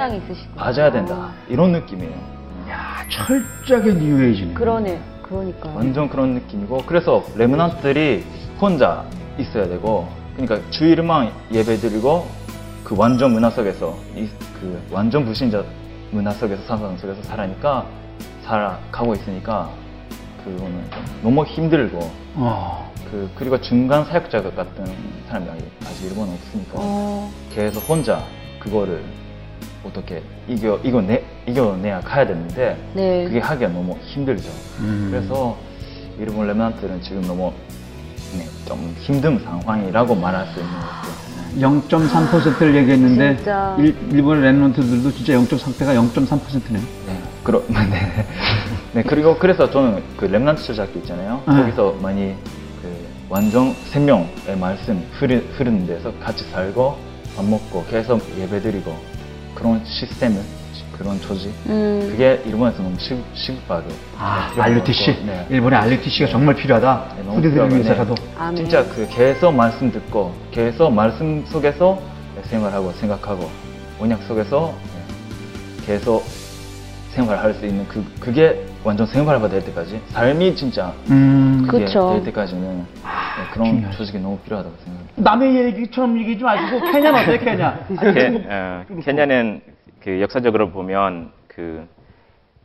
맞아야 0.54 0.90
된다 0.90 1.33
이런 1.48 1.72
느낌이에요. 1.72 2.12
야, 2.70 3.04
철저하게 3.11 3.94
뉴에이지네. 3.94 4.54
그러네. 4.54 5.00
그러니까요. 5.22 5.74
완전 5.76 6.09
그런 6.09 6.35
느낌이고 6.35 6.78
그래서 6.87 7.24
레문한트들이 7.37 8.24
혼자 8.61 9.04
있어야 9.38 9.66
되고 9.68 10.09
그러니까 10.37 10.70
주일만 10.70 11.33
예배드리고 11.52 12.26
그 12.85 12.96
완전 12.96 13.33
문화 13.33 13.50
속에서 13.50 13.96
이, 14.16 14.28
그 14.61 14.83
완전 14.90 15.24
불신자 15.24 15.64
문화 16.11 16.30
속에서 16.33 16.62
상상 16.62 16.96
속에서 16.96 17.22
살아니까 17.22 17.87
살아가고 18.42 19.14
있으니까 19.14 19.70
그거는 20.44 20.90
좀 20.90 21.04
너무 21.22 21.44
힘들고 21.44 21.98
어. 22.35 22.92
그 23.11 23.30
그리고 23.37 23.61
중간 23.61 24.04
사역자 24.04 24.42
같은 24.42 24.85
사람이 25.28 25.48
아직 25.85 26.06
일본은 26.06 26.35
없으니까 26.35 26.72
어. 26.76 27.30
계속 27.52 27.88
혼자 27.88 28.24
그거를 28.61 29.03
어떻게 29.85 30.23
이겨 30.46 30.79
이겨내 30.85 31.23
이겨내야 31.46 32.01
가야 32.01 32.27
되는데 32.27 32.77
네. 32.94 33.25
그게 33.25 33.40
하기가 33.40 33.70
너무 33.70 33.96
힘들죠. 34.03 34.49
음. 34.81 35.09
그래서 35.11 35.57
일본 36.18 36.46
레몬트는 36.46 37.01
지금 37.03 37.23
너무 37.23 37.53
네, 38.37 38.46
좀 38.66 38.94
힘든 39.01 39.38
상황이라고 39.40 40.14
말할 40.14 40.46
수 40.49 40.61
있는 40.61 40.73
것 40.73 40.81
같아요. 40.81 41.31
0.3%를 41.59 42.77
얘기했는데 42.77 43.37
진짜. 43.37 43.77
일, 43.79 43.96
일본의 44.12 44.53
랩런트들도 44.53 45.14
진짜 45.16 45.33
0.3대가 45.35 45.96
0.3%네. 46.12 46.79
네, 47.07 47.20
그러, 47.42 47.61
네. 47.68 48.27
네, 48.92 49.03
그리고 49.03 49.37
그래서 49.37 49.68
저는 49.68 50.03
그 50.16 50.27
렘넌트 50.27 50.62
저작기 50.62 51.01
있잖아요. 51.01 51.42
네. 51.49 51.55
거기서 51.57 51.96
많이 52.01 52.35
그 52.83 53.09
완전 53.29 53.75
생명의 53.90 54.57
말씀 54.61 55.05
흐르, 55.18 55.38
흐르는 55.57 55.87
데서 55.87 56.12
같이 56.20 56.44
살고 56.44 57.10
밥 57.40 57.44
먹고 57.46 57.85
계속 57.88 58.20
예배 58.38 58.61
드리고 58.61 58.94
그런 59.55 59.81
시스템을 59.83 60.42
그런 60.98 61.18
조직 61.22 61.50
음. 61.66 62.07
그게 62.11 62.42
일본에서 62.44 62.83
너무 62.83 62.94
시, 62.98 63.16
시급하게 63.33 63.87
아, 64.18 64.53
알르티시. 64.59 65.07
거고, 65.07 65.26
네. 65.26 65.46
일본의 65.48 65.79
알르티시가 65.79 66.29
정말 66.29 66.55
필요하다. 66.55 67.14
네, 67.16 67.22
너무 67.22 67.38
후대들을. 67.38 67.70
위해서라도. 67.70 68.14
아멘. 68.38 68.57
진짜 68.57 68.85
그 68.85 69.09
계속 69.11 69.53
말씀 69.53 69.90
듣고 69.90 70.35
계속 70.50 70.92
말씀 70.92 71.42
속에서 71.46 71.98
생활하고 72.42 72.92
생각하고 72.92 73.48
언약 73.98 74.22
속에서 74.24 74.74
네, 74.94 75.87
계속 75.87 76.22
생활할 77.12 77.55
수 77.55 77.64
있는 77.64 77.88
그 77.88 78.05
그게 78.20 78.66
완전 78.85 79.07
생활화 79.07 79.48
될 79.48 79.64
때까지 79.64 79.98
삶이 80.11 80.55
진짜 80.55 80.92
음. 81.09 81.66
그게 81.66 81.87
그쵸. 81.87 82.12
될 82.12 82.24
때까지는 82.24 82.76
네, 82.79 82.85
그런 83.52 83.66
중요하죠. 83.66 83.98
조직이 83.98 84.18
너무 84.18 84.38
필요하다고 84.38 84.76
생각해요. 84.76 85.08
남의 85.16 85.54
얘기처럼 85.64 86.18
얘기하지 86.18 86.42
마시고 86.44 86.92
케냐는 86.92 87.20
어때요, 87.20 87.38
케냐? 87.38 87.86
아니, 87.98 88.14
케, 88.14 88.20
중국- 88.30 88.50
어, 88.50 88.84
케냐는 89.04 89.60
그 90.00 90.20
역사적으로 90.20 90.70
보면 90.70 91.32
그 91.48 91.86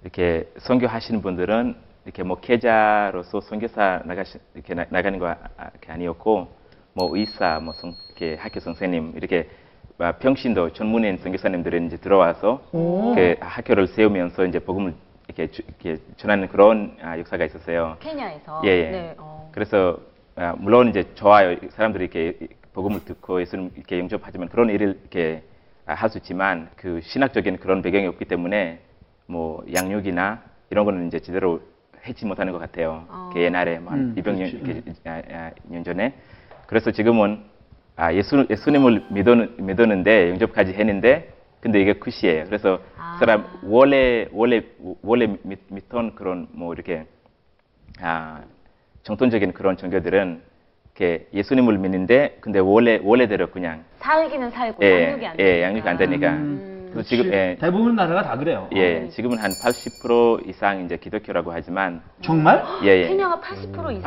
이렇게 0.03 0.49
선교하시는 0.59 1.21
분들은 1.21 1.75
이렇게 2.05 2.23
뭐 2.23 2.39
계자로서 2.39 3.41
선교사 3.41 4.01
나가시 4.05 4.37
이렇게 4.53 4.73
나, 4.75 4.85
나가는 4.89 5.17
거 5.17 5.27
아- 5.29 5.37
아- 5.57 5.69
게 5.81 5.91
아니었고 5.91 6.47
뭐 6.93 7.17
의사, 7.17 7.59
뭐 7.59 7.73
성, 7.73 7.93
이렇게 8.09 8.35
학교 8.39 8.59
선생님 8.59 9.13
이렇게 9.15 9.49
아, 9.97 10.11
평신도 10.13 10.73
전문인 10.73 11.17
선교사님들이 11.17 11.85
이제 11.85 11.97
들어와서 11.97 12.61
그 12.71 13.35
학교를 13.39 13.87
세우면서 13.87 14.45
이제 14.45 14.59
복음을 14.59 14.93
이렇게, 15.27 15.49
주- 15.51 15.63
이렇게 15.67 16.01
전하는 16.17 16.47
그런 16.49 16.95
아, 17.01 17.17
역사가 17.17 17.45
있었어요. 17.45 17.97
케냐에서. 18.01 18.61
예, 18.65 18.69
예. 18.69 18.91
네, 18.91 19.15
어. 19.17 19.49
그래서 19.53 19.97
아, 19.97 20.14
물론 20.57 20.89
이제 20.89 21.05
좋아요. 21.15 21.55
사람들이 21.69 22.03
이렇게 22.05 22.47
복음을 22.73 23.03
듣고 23.05 23.41
예수님 23.41 23.71
이렇게 23.75 23.99
영접하지만 23.99 24.49
그런 24.49 24.69
일을 24.69 24.99
이렇게 25.01 25.43
아, 25.85 25.93
할수 25.93 26.17
있지만 26.17 26.69
그 26.75 26.99
신학적인 27.01 27.57
그런 27.57 27.81
배경이 27.81 28.07
없기 28.07 28.25
때문에 28.25 28.79
뭐 29.27 29.63
양육이나 29.73 30.41
이런 30.71 30.85
거는 30.85 31.07
이제 31.07 31.19
제대로 31.19 31.61
하지 32.01 32.25
못하는 32.25 32.51
것 32.51 32.59
같아요. 32.59 33.05
어. 33.07 33.29
그 33.33 33.41
옛날에 33.41 33.79
뭐 33.79 33.93
음, 33.93 34.13
200년 34.17 34.37
그렇지. 34.37 34.55
이렇게, 34.57 34.83
아, 35.05 35.21
아, 35.31 35.51
년 35.63 35.83
전에 35.83 36.13
그래서 36.67 36.91
지금은 36.91 37.43
아, 37.95 38.13
예수 38.13 38.45
예수님을 38.49 39.05
믿었, 39.09 39.37
믿었는데 39.57 40.31
영접까지 40.31 40.73
했는데 40.73 41.33
근데 41.61 41.81
이게 41.81 41.93
끝이에요. 41.93 42.45
그래서 42.45 42.79
아. 42.97 43.17
사람 43.19 43.45
원래 43.63 44.27
원래 44.31 44.63
원래 45.01 45.37
믿, 45.43 45.59
믿던 45.69 46.15
그런 46.15 46.47
뭐 46.51 46.73
이렇게 46.73 47.05
아, 48.01 48.41
정통적인 49.09 49.53
그런 49.53 49.77
종교들은 49.77 50.41
이렇게 50.97 51.27
예수님을 51.31 51.77
믿는데 51.77 52.37
근데 52.41 52.57
원래 52.59 52.99
원래대로 53.03 53.51
그냥 53.51 53.83
살기는 53.99 54.49
살고 54.49 54.83
예, 54.83 55.03
양육이 55.03 55.25
안 55.27 55.35
예, 55.39 55.43
되니까. 55.43 55.61
양육이 55.67 55.89
안 55.89 55.97
되니까. 55.97 56.29
음. 56.31 56.89
그래서 56.91 57.07
지금 57.09 57.31
예, 57.31 57.55
대부분 57.59 57.95
나라가 57.95 58.23
다 58.23 58.35
그래요. 58.35 58.67
예, 58.73 59.07
지금은 59.09 59.37
한 59.37 59.51
80% 59.51 60.47
이상 60.49 60.83
이제 60.85 60.97
기독교라고 60.97 61.51
하지만 61.51 62.01
정말? 62.21 62.63
예, 62.83 62.87
예. 63.03 63.07
케냐가 63.09 63.39
80% 63.41 63.97
이상이 63.99 64.01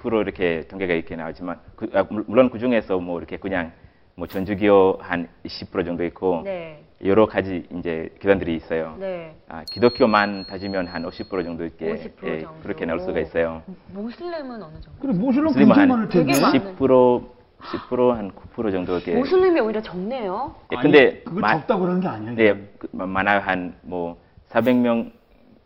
86% 0.00 0.22
이렇게 0.22 0.66
통계가 0.68 0.94
이렇게 0.94 1.16
나오지만 1.16 1.58
그, 1.76 1.90
아, 1.92 2.04
물- 2.08 2.24
물론 2.26 2.48
그 2.48 2.58
중에서 2.58 2.98
뭐 2.98 3.18
이렇게 3.18 3.36
그냥 3.36 3.72
뭐 4.14 4.26
전주교 4.26 5.00
한20% 5.02 5.84
정도 5.84 6.02
있고 6.06 6.40
네. 6.44 6.83
여러 7.04 7.26
가지 7.26 7.66
이제 7.78 8.08
기관들이 8.18 8.56
있어요. 8.56 8.96
네. 8.98 9.34
아, 9.48 9.62
기독교만 9.70 10.46
따지면 10.46 10.86
한 10.86 11.02
50% 11.04 11.44
정도 11.44 11.64
이렇게 11.64 11.92
50% 12.22 12.26
예, 12.26 12.40
정도. 12.40 12.60
그렇게 12.62 12.86
나올 12.86 13.00
수가 13.00 13.20
있어요. 13.20 13.62
모슬렘은 13.92 14.62
어느 14.62 14.72
정도? 14.80 14.90
그래 15.00 15.12
모슬렘 15.12 15.44
무슬림은 15.48 15.54
굉장히 15.74 15.80
한 15.80 15.88
많을 15.88 16.08
텐데. 16.08 16.32
되게 16.32 16.40
많- 16.40 16.52
10% 16.76 17.24
10%한 17.60 18.32
9% 18.32 18.72
정도 18.72 18.94
이렇게. 18.94 19.14
모슬렘이 19.16 19.60
오히려 19.60 19.82
적네요. 19.82 20.54
예, 20.72 20.76
아니, 20.76 20.82
근데 20.82 21.20
그거 21.24 21.40
마- 21.40 21.58
적다고 21.58 21.82
그러는 21.82 22.00
게 22.00 22.08
아니에요. 22.08 22.34
네, 22.36 22.68
그, 22.78 22.88
마- 22.92 23.06
많아요 23.06 23.40
한뭐 23.40 24.16
400명 24.48 25.12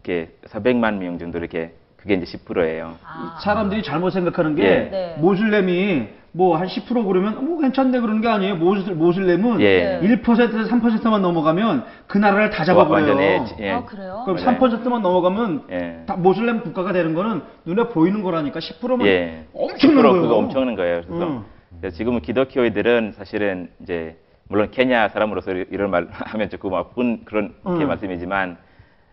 이렇게 0.05 0.33
400만 0.46 0.96
명 0.98 1.18
정도 1.18 1.38
이렇게 1.38 1.72
그게 1.99 2.15
이제 2.15 2.25
10%예요. 2.39 2.95
아. 3.05 3.39
사람들이 3.43 3.83
잘못 3.83 4.11
생각하는 4.11 4.55
게 4.55 4.63
예. 4.63 4.69
네. 4.91 5.17
모슬렘이 5.19 6.09
뭐 6.33 6.57
한 6.57 6.69
10% 6.69 7.07
그러면 7.07 7.45
뭐 7.45 7.59
괜찮네 7.61 7.99
그러는 8.01 8.21
게 8.21 8.29
아니에요. 8.29 8.57
모슬, 8.57 8.95
모슬렘은 8.95 9.61
예. 9.61 9.99
1%에서 10.03 10.69
3%만 10.69 11.23
넘어가면 11.23 11.85
그 12.07 12.19
나라를 12.19 12.51
다 12.51 12.65
잡아버려요. 12.65 13.17
완전히 13.17 13.55
예. 13.61 13.71
아, 13.73 13.85
그래요? 13.85 14.23
그럼 14.25 14.37
맞아요. 14.45 14.59
3%만 14.59 15.03
넘어가면 15.03 15.63
예. 15.71 16.03
다 16.07 16.15
모슬렘 16.17 16.61
국가가 16.61 16.93
되는 16.93 17.15
거는 17.15 17.43
눈에 17.65 17.89
보이는 17.89 18.23
거라니까 18.23 18.61
10%면 18.61 19.07
예. 19.07 19.45
엄청난 19.55 20.05
10% 20.05 20.09
거예요. 20.11 20.23
그거 20.23 20.37
엄청난 20.37 20.77
거예요. 20.77 21.01
그래서, 21.07 21.27
음. 21.27 21.45
그래서 21.81 21.97
지금은 21.97 22.21
기독교인들은 22.21 23.15
사실은 23.17 23.71
이제 23.83 24.17
물론 24.49 24.71
케냐 24.71 25.09
사람으로서 25.09 25.53
이- 25.53 25.65
이런 25.71 25.91
말 25.91 26.07
하면 26.13 26.49
조금 26.51 26.75
아픈 26.75 27.25
그런 27.25 27.55
음. 27.67 27.87
말씀이지만 27.89 28.59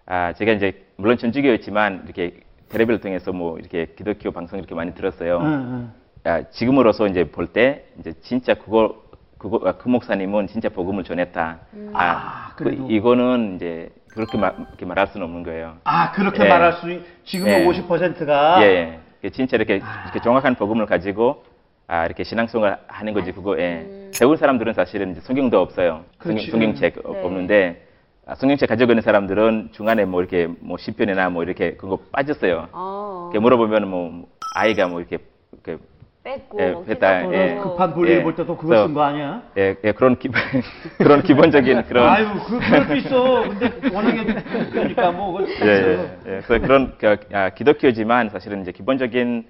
아 0.06 0.34
제가 0.34 0.52
이제 0.52 0.84
물론 0.98 1.17
전주교였지만 1.17 2.04
이렇게 2.06 2.41
텔레비를 2.69 2.99
통해서 2.99 3.32
뭐 3.32 3.58
이렇게 3.58 3.88
기독교 3.95 4.32
방송 4.32 4.60
이렇게 4.60 4.75
많이 4.75 4.93
들었어요. 4.93 5.39
응, 5.41 5.45
응. 5.45 5.91
아, 6.23 6.43
지금으로서 6.49 7.08
이제 7.08 7.25
볼 7.25 7.47
때 7.47 7.86
이제 7.99 8.13
진짜 8.21 8.54
그거 8.56 9.04
그거 9.38 9.62
아, 9.67 9.73
그 9.73 9.88
목사님은 9.89 10.47
진짜 10.47 10.69
복음을 10.69 11.04
전했다. 11.04 11.60
아, 11.93 11.99
아, 12.01 12.54
그. 12.56 12.71
이거는 12.89 13.56
이제 13.56 13.89
그렇게 14.10 14.38
말, 14.38 14.56
이렇게 14.69 14.86
말할 14.86 15.08
수는 15.08 15.25
없는 15.28 15.43
거예요. 15.43 15.75
아 15.84 16.12
그렇게 16.13 16.45
예. 16.45 16.47
말할 16.49 16.73
수 16.73 16.89
있- 16.91 17.04
지금 17.25 17.47
예. 17.49 17.65
50%가 17.65 18.63
예, 18.63 18.99
예. 19.23 19.30
진짜 19.30 19.58
이렇게, 19.58 19.75
이렇게 19.75 20.19
정확한 20.23 20.56
복음을 20.56 20.86
가지고 20.86 21.43
아, 21.88 22.06
이렇게 22.06 22.23
신앙생활 22.23 22.80
하는 22.88 23.13
거지 23.13 23.32
그거. 23.32 23.60
예. 23.60 24.10
배운 24.17 24.38
사람들은 24.38 24.73
사실은 24.73 25.12
이제 25.12 25.21
성경도 25.21 25.60
없어요. 25.62 26.06
성경, 26.21 26.36
그렇지. 26.38 26.51
성경 26.51 26.73
책 26.75 26.95
네. 26.95 27.01
없는데 27.23 27.82
아, 27.82 27.85
성경책 28.33 28.69
가지고 28.69 28.91
있는 28.91 29.03
사람들은 29.03 29.69
중간에 29.71 30.05
뭐 30.05 30.19
이렇게 30.19 30.47
뭐 30.59 30.77
시편이나 30.77 31.29
뭐 31.29 31.43
이렇게 31.43 31.75
그거 31.75 31.99
빠졌어요. 32.11 32.69
어. 32.71 33.29
이렇게 33.31 33.39
물어보면 33.39 33.88
뭐 33.88 34.27
아이가 34.55 34.88
뭐 34.88 34.99
이렇게, 34.99 35.19
이렇게 35.51 35.77
뺐고 36.23 36.59
예, 36.59 36.71
뭐 36.71 36.85
했다, 36.88 37.19
찢었고. 37.19 37.35
예. 37.35 37.59
급한 37.61 37.93
볼일 37.93 38.17
예. 38.17 38.23
볼 38.23 38.35
때도 38.35 38.57
그거 38.57 38.88
쓴 38.88 38.95
거 38.95 39.03
아니야? 39.03 39.43
예, 39.59 39.75
예, 39.83 39.91
그런 39.91 40.17
기, 40.17 40.29
그런 40.97 41.21
기본적인 41.21 41.83
그런 41.83 42.09
아유 42.09 42.27
그, 42.47 42.57
그럴 42.57 42.85
수 42.88 42.95
있어. 42.95 43.41
근데 43.43 43.95
워낙에 43.95 44.25
그러니까 44.71 45.11
뭐 45.11 45.39
예, 45.43 45.67
예, 45.67 46.17
예. 46.25 46.41
그래서 46.47 46.65
그런 46.65 46.97
그, 46.97 47.17
아, 47.31 47.51
기독교지만 47.51 48.29
사실은 48.29 48.61
이제 48.61 48.71
기본적인 48.71 49.45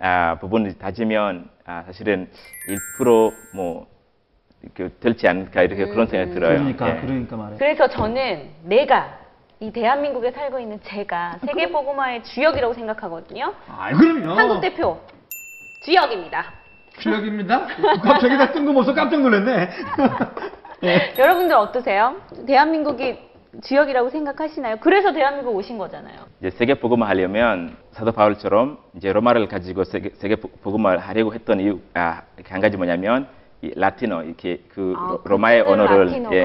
아, 0.00 0.36
부분을 0.38 0.74
따지면 0.74 1.48
아, 1.64 1.84
사실은 1.86 2.28
1%뭐 2.98 3.86
그 3.86 3.99
될지 5.00 5.26
않을까 5.26 5.62
이렇게 5.62 5.86
그런 5.86 6.06
생각이 6.06 6.32
들어요. 6.32 6.58
그러니까 6.58 6.96
예. 6.96 7.00
그러니까 7.00 7.36
말해. 7.36 7.56
그래서 7.58 7.88
저는 7.88 8.50
내가 8.64 9.18
이 9.58 9.70
대한민국에 9.70 10.30
살고 10.32 10.58
있는 10.58 10.78
제가 10.82 11.38
세계 11.46 11.70
복음화의 11.70 12.24
주역이라고 12.24 12.74
생각하거든요. 12.74 13.54
아 13.68 13.90
그럼요. 13.92 14.32
한국 14.34 14.60
대표 14.60 15.00
주역입니다. 15.84 16.44
주역입니다. 16.98 17.66
갑자기 18.02 18.36
나 18.36 18.52
뜬금없어 18.52 18.94
깜짝 18.94 19.20
놀랐네. 19.20 19.70
예. 20.82 21.14
여러분들 21.18 21.56
어떠세요? 21.56 22.16
대한민국이 22.46 23.18
주역이라고 23.64 24.10
생각하시나요? 24.10 24.76
그래서 24.80 25.12
대한민국 25.12 25.56
오신 25.56 25.78
거잖아요. 25.78 26.16
이제 26.40 26.50
세계 26.50 26.74
복음화 26.74 27.08
하려면 27.08 27.76
사도 27.92 28.12
바울처럼 28.12 28.78
이제 28.96 29.12
로마를 29.12 29.48
가지고 29.48 29.84
세계, 29.84 30.10
세계 30.14 30.36
복음화 30.36 30.98
하려고 30.98 31.34
했던 31.34 31.60
이유 31.60 31.80
아, 31.94 32.22
이렇게 32.36 32.52
한 32.52 32.60
가지 32.60 32.76
뭐냐면 32.76 33.22
이 33.22 33.39
라틴어 33.62 34.22
이렇게 34.24 34.62
그 34.68 34.94
아, 34.96 35.10
로- 35.10 35.20
로마의 35.24 35.60
언어를 35.62 36.06
라틴어가. 36.06 36.34
예. 36.36 36.42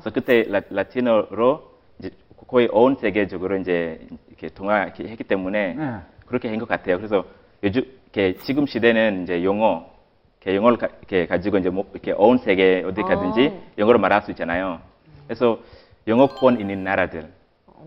그래서 0.00 0.10
그때 0.12 0.44
라, 0.48 0.60
라틴어로 0.70 1.62
이제 1.98 2.10
거의 2.46 2.68
온 2.72 2.96
세계적으로 2.96 3.56
이제 3.58 4.06
이렇게 4.28 4.48
동화 4.48 4.84
이렇게 4.84 5.04
했기 5.08 5.24
때문에 5.24 5.74
네. 5.74 5.92
그렇게 6.26 6.48
한 6.48 6.58
것 6.58 6.68
같아요. 6.68 6.96
그래서 6.98 7.24
요즘 7.62 7.82
이렇게 8.12 8.36
지금 8.42 8.66
시대는 8.66 9.22
이제 9.24 9.42
영어 9.44 9.86
이렇게 10.42 10.56
영어를 10.56 10.76
가, 10.78 10.88
이렇게 10.98 11.26
가지고 11.26 11.58
이제 11.58 11.70
뭐 11.70 11.86
이렇게 11.92 12.12
온 12.12 12.38
세계 12.38 12.84
어디 12.86 13.02
가든지 13.02 13.48
어. 13.48 13.62
영어로 13.78 13.98
말할 13.98 14.22
수 14.22 14.30
있잖아요. 14.32 14.80
그래서 15.26 15.58
영어권 16.06 16.60
있는 16.60 16.84
나라들, 16.84 17.28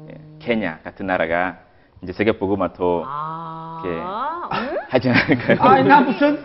예, 0.10 0.14
케냐 0.40 0.80
같은 0.84 1.08
나라가 1.08 1.58
이제 2.04 2.14
세계 2.14 2.32
복음화도 2.34 3.04
아, 3.06 3.82
예. 3.86 3.90
음? 3.90 4.78
하지 4.90 5.10
않을까요? 5.10 5.58
아니 5.62 5.88
나 5.88 6.02
무슨 6.02 6.40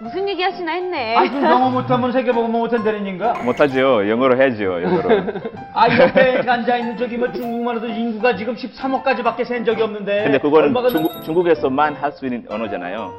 무슨 0.00 0.14
무슨 0.24 0.28
얘기 0.28 0.42
하시나 0.42 0.72
했네. 0.72 1.16
아, 1.16 1.22
그 1.30 1.42
영어 1.42 1.70
못하면 1.70 2.12
세계 2.12 2.32
보고 2.32 2.48
못한다는 2.48 3.06
인가? 3.06 3.32
못하죠. 3.44 4.08
영어로 4.08 4.36
해야죠. 4.36 4.82
영어로. 4.82 5.08
아, 5.72 5.86
옆에 5.88 6.38
앉아 6.48 6.76
있는 6.76 6.96
저기 6.96 7.16
뭐 7.16 7.30
중국만 7.32 7.76
해도 7.76 7.86
인구가 7.86 8.34
지금 8.36 8.54
13억까지밖에 8.54 9.44
센 9.44 9.64
적이 9.64 9.82
없는데. 9.82 10.24
근데 10.24 10.38
그거는 10.38 10.74
중국, 10.90 11.22
중국에서만 11.22 11.94
할 11.94 12.12
수 12.12 12.26
있는 12.26 12.44
언어잖아요. 12.48 13.12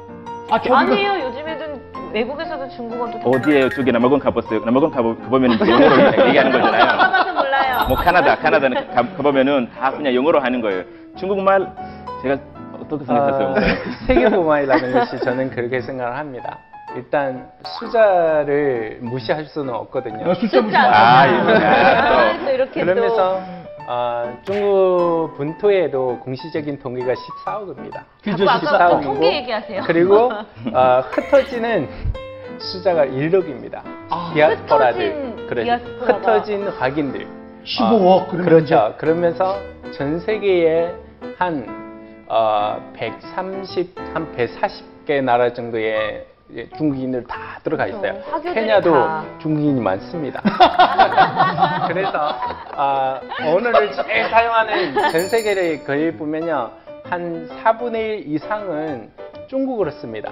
아, 0.50 0.60
아니에요. 0.70 1.26
요즘에는 1.26 2.12
외국에서도 2.12 2.68
중국어도 2.70 3.18
다 3.18 3.24
어디에 3.28 3.68
저기 3.70 3.90
남아공 3.92 4.18
가봤어요. 4.20 4.60
남아공 4.64 4.90
가보, 4.90 5.16
가보면 5.18 5.58
영어로 5.58 6.28
얘기하는 6.28 6.52
거잖아요. 6.60 6.86
가봐서 6.86 7.32
몰라요. 7.34 7.84
뭐 7.88 7.96
카나다, 7.96 8.36
카나다는 8.36 8.88
가, 8.94 9.02
가보면은 9.16 9.68
다 9.78 9.90
그냥 9.90 10.14
영어로 10.14 10.40
하는 10.40 10.60
거예요. 10.60 10.84
중국말 11.18 11.66
제가 12.22 12.38
어떻게 12.86 13.04
생각하세요? 13.04 13.48
아, 13.48 13.54
세계보마이라는 14.06 14.92
것이 14.92 15.18
저는 15.20 15.50
그렇게 15.50 15.80
생각을 15.80 16.16
합니다. 16.16 16.58
일단 16.94 17.50
숫자를 17.78 18.98
무시할 19.02 19.44
수는 19.46 19.74
없거든요. 19.74 20.30
어, 20.30 20.34
숫자 20.34 20.60
무시. 20.62 20.76
아, 20.76 21.26
이거, 21.26 21.52
아, 21.52 22.30
아, 22.30 22.44
또 22.44 22.50
이렇게 22.50 22.80
그러면서 22.80 23.42
어, 23.88 24.36
중국 24.44 25.34
본토에도 25.36 26.18
공시적인 26.20 26.78
통계가 26.78 27.12
14억입니다. 27.12 28.00
또 28.24 28.30
그죠, 28.32 28.46
자꾸 28.46 28.68
아까 28.68 29.00
통계 29.00 29.36
얘기하세요. 29.36 29.82
그리고 29.86 30.30
어, 30.72 31.00
흩어지는 31.10 31.88
숫자가 32.58 33.04
1억입니다. 33.06 33.82
디아스포라들. 34.34 35.08
흩어진 35.10 35.46
그래, 35.48 35.64
디아스포라가. 35.64 36.18
흩어진 36.18 36.68
확인들. 36.68 37.26
15억. 37.64 38.28
그러면 38.28 38.44
그렇죠. 38.44 38.94
그러면서 38.96 39.58
전 39.92 40.18
세계에 40.20 40.92
한 41.38 41.85
어, 42.28 42.92
130, 42.94 43.94
한 44.14 44.34
140개 44.36 45.22
나라 45.22 45.52
정도의 45.52 46.26
예, 46.54 46.68
중국인들 46.76 47.24
다 47.24 47.58
들어가 47.64 47.86
있어요. 47.88 48.22
그렇죠. 48.22 48.54
케냐도 48.54 48.92
다. 48.92 49.24
중국인이 49.40 49.80
많습니다. 49.80 50.40
그래서 51.88 52.12
아, 52.72 53.20
언어를 53.44 53.90
제일 53.92 54.28
사용하는 54.30 54.94
전 55.10 55.28
세계를 55.28 55.84
거의 55.84 56.12
보면요 56.12 56.70
한 57.02 57.48
4분의 57.48 57.94
1 58.26 58.34
이상은 58.34 59.10
중국어로 59.48 59.90
씁니다. 59.92 60.30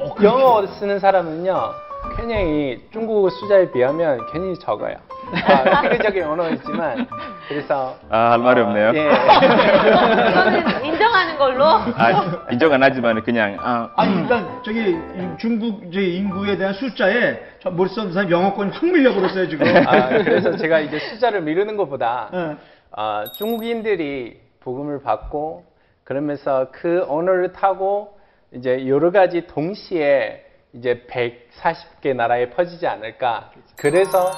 어, 0.00 0.14
영어 0.22 0.66
쓰는 0.66 0.98
사람은요, 0.98 1.70
굉장히 2.16 2.86
중국어 2.92 3.30
숫자에 3.30 3.70
비하면 3.70 4.20
굉장히 4.32 4.58
적어요. 4.58 4.96
아, 5.32 5.82
세계적인 5.82 6.24
언어이지만 6.24 7.06
그래서 7.48 7.96
아, 8.10 8.32
할 8.32 8.38
말이 8.38 8.60
없네요. 8.60 8.92
예. 8.94 9.08
이거는 9.88 10.84
인정하는 10.84 11.38
걸로. 11.38 11.64
아, 11.64 12.46
인정 12.50 12.72
안 12.72 12.82
하지만 12.82 13.22
그냥 13.22 13.56
아, 13.60 13.90
아니 13.96 14.20
일단 14.20 14.62
저기 14.64 14.90
이 14.90 15.28
중국 15.38 15.92
저 15.92 16.00
인구에 16.00 16.56
대한 16.56 16.74
숫자에 16.74 17.38
저 17.60 17.70
썼는 17.70 18.12
사람 18.12 18.30
영어권이 18.30 18.70
확 18.72 18.84
밀려버렸어요 18.84 19.48
지금. 19.48 19.66
아, 19.86 20.08
그래서 20.08 20.56
제가 20.56 20.80
이제 20.80 20.98
숫자를 20.98 21.42
미루는 21.42 21.76
것보다 21.76 22.30
예. 22.32 22.56
아, 22.92 23.24
중국인들이 23.36 24.40
복음을 24.60 25.02
받고 25.02 25.64
그러면서 26.04 26.68
그 26.70 27.04
언어를 27.08 27.52
타고 27.52 28.18
이제 28.52 28.86
여러 28.86 29.10
가지 29.10 29.46
동시에 29.46 30.44
이제 30.74 31.06
140개 31.08 32.14
나라에 32.14 32.50
퍼지지 32.50 32.86
않을까. 32.86 33.50
그래서 33.76 34.30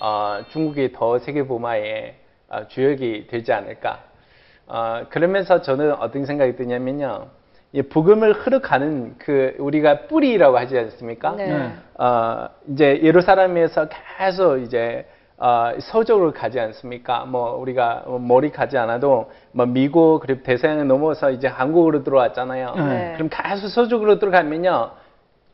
어, 0.00 0.40
중국이 0.50 0.92
더 0.92 1.18
세계 1.18 1.46
보마의 1.46 2.14
어, 2.48 2.66
주역이 2.68 3.26
되지 3.28 3.52
않을까. 3.52 4.00
어, 4.66 5.06
그러면서 5.10 5.60
저는 5.60 5.92
어떤 5.94 6.24
생각이 6.24 6.56
드냐면요. 6.56 7.26
이 7.72 7.82
복음을 7.82 8.32
흐르가는 8.32 9.16
그 9.18 9.54
우리가 9.58 10.06
뿌리라고 10.06 10.56
하지 10.56 10.78
않습니까? 10.78 11.34
네. 11.36 11.46
네. 11.46 11.72
어, 11.98 12.48
이제 12.68 13.00
예루살렘에서 13.02 13.88
계속 14.18 14.58
이제 14.58 15.06
어, 15.36 15.72
서쪽으로 15.78 16.32
가지 16.32 16.58
않습니까? 16.58 17.24
뭐 17.26 17.56
우리가 17.56 18.04
머리 18.20 18.50
가지 18.50 18.78
않아도 18.78 19.30
뭐 19.52 19.66
미국 19.66 20.20
그리고 20.20 20.42
대서양을 20.42 20.86
넘어서 20.86 21.30
이제 21.30 21.46
한국으로 21.46 22.02
들어왔잖아요. 22.04 22.74
네. 22.76 23.12
그럼 23.16 23.28
계속 23.30 23.68
서쪽으로 23.68 24.18
들어가면요 24.18 24.90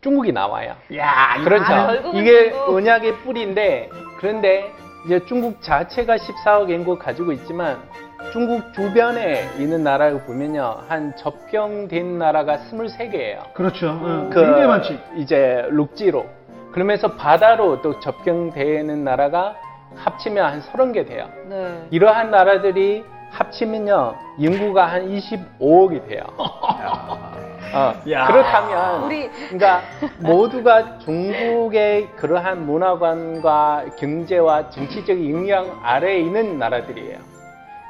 중국이 0.05 0.33
나와요. 0.33 0.75
야, 0.97 1.35
이거 1.37 1.45
그렇죠. 1.45 1.73
아, 1.73 1.93
이게 2.13 2.51
중국. 2.51 2.75
언약의 2.77 3.17
뿌리인데 3.21 3.89
그런데 4.19 4.71
이제 5.07 5.19
중국 5.25 5.63
자체가 5.63 6.17
14억 6.17 6.69
인구 6.69 6.99
가지고 6.99 7.33
있지만 7.33 7.79
중국 8.31 8.71
주변에 8.75 9.49
있는 9.57 9.83
나라를 9.83 10.21
보면요 10.25 10.77
한 10.89 11.17
접경된 11.17 12.19
나라가 12.19 12.59
23개예요. 12.59 13.55
그렇죠. 13.55 13.89
어, 13.93 14.29
그 14.31 14.41
굉장히 14.43 14.67
많지. 14.67 15.01
이제陸지로 15.17 16.27
그러면서 16.73 17.13
바다로 17.17 17.81
또 17.81 17.99
접경되는 18.01 19.05
나라가 19.05 19.55
합치면 19.97 20.45
한 20.45 20.61
30개 20.61 21.09
돼요. 21.09 21.31
네. 21.49 21.87
이러한 21.91 22.31
나라들이 22.31 23.05
합치면요 23.31 24.17
인구가 24.37 24.85
한 24.85 25.09
25억이 25.09 26.07
돼요. 26.09 26.25
어, 27.75 27.95
야. 28.11 28.27
그렇다면 28.27 29.05
우리- 29.05 29.29
그러니까 29.49 29.83
모두가 30.19 30.99
중국의 31.01 32.09
그러한 32.17 32.65
문화관과 32.67 33.85
경제와 33.99 34.71
정치적인 34.71 35.31
영향 35.35 35.79
아래에 35.83 36.19
있는 36.21 36.59
나라들이에요. 36.59 37.19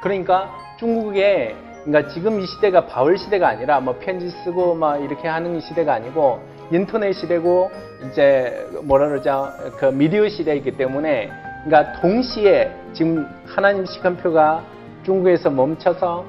그러니까 0.02 0.50
중국에 0.78 1.54
그러니까 1.84 2.10
지금 2.12 2.40
이 2.40 2.46
시대가 2.46 2.86
바울 2.86 3.18
시대가 3.18 3.48
아니라 3.48 3.80
뭐 3.80 3.96
편지 4.00 4.30
쓰고 4.30 4.74
막 4.74 5.02
이렇게 5.02 5.28
하는 5.28 5.60
시대가 5.60 5.94
아니고 5.94 6.40
인터넷 6.72 7.12
시대고 7.12 7.70
이제 8.08 8.66
뭐라 8.84 9.08
그러죠 9.08 9.48
그 9.78 9.86
미디어 9.86 10.26
시대이기 10.28 10.78
때문에 10.78 11.30
그러니까 11.64 12.00
동시에 12.00 12.72
지금 12.94 13.26
하나님 13.46 13.84
시간표가 13.84 14.62
중국에서 15.04 15.50
멈춰서 15.50 16.24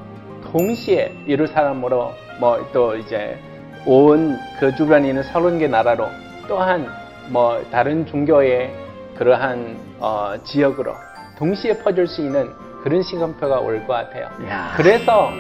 동시에 0.52 1.13
예루살렘으로 1.28 2.12
뭐 2.39 2.60
또 2.74 2.95
이제 2.95 3.38
온 3.86 4.38
그 4.60 4.74
주변에 4.76 5.10
있는 5.10 5.24
서른 5.24 5.60
개 5.60 5.67
나라로 5.67 6.08
또한 6.48 6.88
뭐 7.30 7.62
다른 7.71 8.06
종교의 8.06 8.74
그러한 9.17 9.78
어, 10.00 10.34
지역으로 10.43 10.93
동시에 11.38 11.78
퍼질 11.80 12.08
수 12.08 12.21
있는 12.21 12.50
그런 12.84 13.02
시간표가 13.02 13.60
올 13.60 13.86
것 13.88 13.93
같아요. 13.93 14.30
야. 14.48 14.74
그래서 14.76 15.32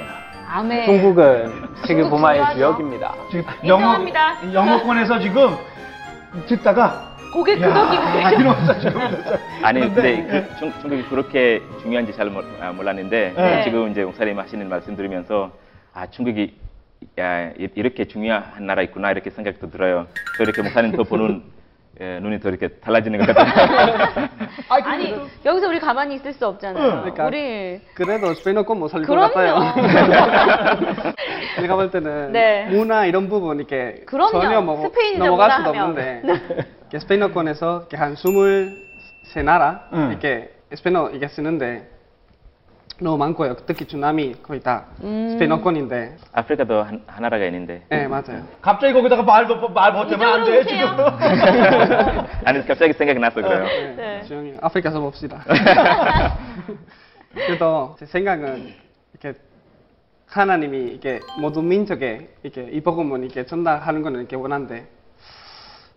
아멘. 0.47 0.85
중국은 0.85 1.51
세계 1.85 2.01
중국 2.01 2.09
보마의. 2.17 2.43
주역입니다. 2.53 3.13
지금 3.31 3.45
인정합니다. 3.61 4.53
영어, 4.53 4.71
영어권에서 4.71 5.19
지금 5.19 5.55
듣다가 6.47 7.15
고개 7.33 7.53
야, 7.61 7.67
끄덕이고 7.67 8.39
이러면서 8.41 8.79
지금 8.79 9.01
아니 9.63 9.79
그런데- 9.81 10.01
근데 10.23 10.27
그 10.49 10.55
중, 10.59 10.71
중국이 10.81 11.03
그렇게 11.09 11.61
중요한지 11.81 12.13
잘 12.15 12.29
몰, 12.29 12.45
아, 12.61 12.71
몰랐는데 12.71 13.33
네. 13.35 13.63
지금 13.63 13.89
이제 13.91 14.03
목사님 14.03 14.37
하시는 14.39 14.67
말씀 14.69 14.95
들으면서 14.95 15.51
아 15.93 16.05
중국이 16.07 16.55
야, 17.19 17.49
이- 17.57 17.69
이렇게 17.75 18.05
중요한 18.05 18.65
나라 18.65 18.81
있구나 18.81 19.11
이렇게 19.11 19.29
생각도 19.29 19.69
들어요. 19.69 20.07
또 20.37 20.43
이렇게 20.43 20.61
목사님 20.61 20.95
더 20.95 21.03
보는 21.03 21.43
예, 22.01 22.19
눈이 22.19 22.41
더 22.41 22.49
이렇게 22.49 22.67
달라지는 22.67 23.19
것 23.19 23.33
같아요. 23.33 24.27
아니 24.67 25.15
여기서 25.45 25.69
우리 25.69 25.79
가만히 25.79 26.15
있을 26.15 26.33
수 26.33 26.45
없잖아요. 26.45 26.89
그러니까. 27.03 27.25
우리 27.27 27.79
그래도 27.93 28.33
스페인어권 28.33 28.79
못 28.79 28.89
살릴 28.89 29.07
것 29.07 29.13
그럼요. 29.13 29.33
같아요. 29.33 31.13
내가 31.61 31.75
볼 31.75 31.89
때는 31.91 32.33
네. 32.33 32.65
문화 32.69 33.05
이런 33.05 33.29
부분 33.29 33.57
이렇게 33.59 34.03
그럼요. 34.05 34.31
전혀 34.41 34.61
뭐 34.61 34.91
넘어갈 35.17 35.51
수도 35.51 35.69
하면. 35.69 35.81
없는데 35.83 36.21
이렇게 36.81 36.99
스페인어권에서 36.99 37.77
이렇게 37.89 37.95
한 37.95 38.15
23나라 38.15 39.79
응. 39.93 40.09
이렇게 40.11 40.53
스페인어 40.73 41.11
이게 41.11 41.29
쓰는데 41.29 41.89
너무 43.01 43.17
많고요. 43.17 43.55
특히 43.65 43.85
주남이 43.85 44.35
거의 44.41 44.61
다 44.61 44.85
음. 45.03 45.29
스페인어권인데. 45.31 46.15
아프리카도 46.31 46.81
한, 46.81 47.03
한 47.07 47.21
나라가 47.21 47.43
있는데 47.45 47.83
네 47.89 48.07
맞아요. 48.07 48.47
갑자기 48.61 48.93
거기다가 48.93 49.21
말, 49.23 49.45
못- 49.45 49.69
말 49.71 49.91
못하면 49.91 50.33
안 50.33 50.45
돼, 50.45 50.63
지금. 50.63 50.77
이쪽으로 50.77 51.05
아니 52.45 52.65
갑자기 52.65 52.93
생각이 52.93 53.19
나서 53.19 53.35
그래요. 53.41 53.63
네. 53.65 53.95
네. 53.97 54.23
조용히 54.23 54.53
아프리카서 54.61 54.99
봅시다. 55.01 55.43
그래도 57.33 57.95
제 57.99 58.05
생각은 58.05 58.73
이렇게 59.13 59.37
하나님이 60.27 60.77
이렇게 60.85 61.19
모든 61.41 61.67
민족에 61.67 62.29
이렇게 62.43 62.69
이 62.71 62.79
복음을 62.81 63.23
이렇게 63.23 63.45
전달하는 63.45 64.01
거는 64.03 64.21
이렇게 64.21 64.37
원한데 64.37 64.87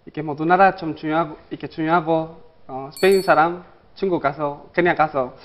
이렇게 0.05 0.23
모든 0.23 0.49
나라 0.49 0.75
좀 0.75 0.97
중요하고 0.97 1.37
이렇게 1.51 1.69
중요하고 1.69 2.41
어, 2.67 2.91
스페인 2.93 3.23
사람 3.23 3.63
중국 3.95 4.21
가서 4.21 4.67
케냐 4.75 4.95
가서 4.97 5.37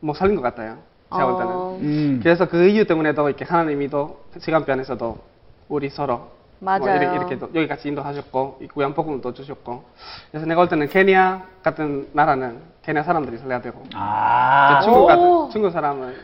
못 0.00 0.14
살린 0.14 0.36
것 0.36 0.42
같아요. 0.42 0.78
제가 1.12 1.26
볼 1.26 1.38
때는. 1.38 1.52
어, 1.52 1.78
음. 1.80 2.20
그래서 2.22 2.48
그 2.48 2.68
이유 2.68 2.86
때문에도 2.86 3.28
이렇게 3.28 3.44
하나님이도 3.44 4.20
시간편에서도 4.38 5.18
우리 5.68 5.88
서로 5.90 6.30
뭐 6.60 6.78
맞아요. 6.78 7.00
이렇게, 7.00 7.16
이렇게 7.16 7.38
또 7.38 7.48
여기까지 7.54 7.88
인도하셨고 7.88 8.58
이 8.62 8.66
구약 8.68 8.94
복음도 8.94 9.32
주셨고 9.32 9.82
그래서 10.30 10.46
내가 10.46 10.60
볼 10.60 10.68
때는 10.68 10.88
케냐 10.88 11.46
같은 11.62 12.08
나라는 12.12 12.60
케냐 12.82 13.02
사람들이 13.02 13.38
살려야 13.38 13.60
되고 13.62 13.82
아, 13.94 14.80
중국 14.82 15.04
오. 15.04 15.06
같은 15.06 15.50
중국 15.50 15.70
사람은 15.70 16.14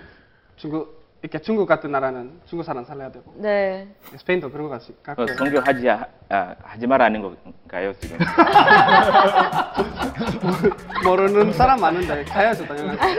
중국 0.56 0.95
이렇게 1.22 1.38
중국 1.40 1.66
같은 1.66 1.90
나라는 1.90 2.30
중국 2.46 2.62
사람 2.64 2.84
살려야 2.84 3.10
되고 3.10 3.24
네. 3.36 3.88
스페인도 4.16 4.50
그런 4.50 4.68
것 4.68 4.78
같- 4.78 4.86
그 4.86 5.02
같고요. 5.02 5.26
성교하지 5.36 5.90
아, 5.90 6.06
아, 6.28 6.54
하지 6.62 6.86
말라는 6.86 7.22
건가요 7.22 7.92
지금? 7.98 8.16
모르는 11.04 11.52
사람 11.52 11.80
많은데 11.80 12.24
가야죠 12.24 12.66
당연하지. 12.66 13.18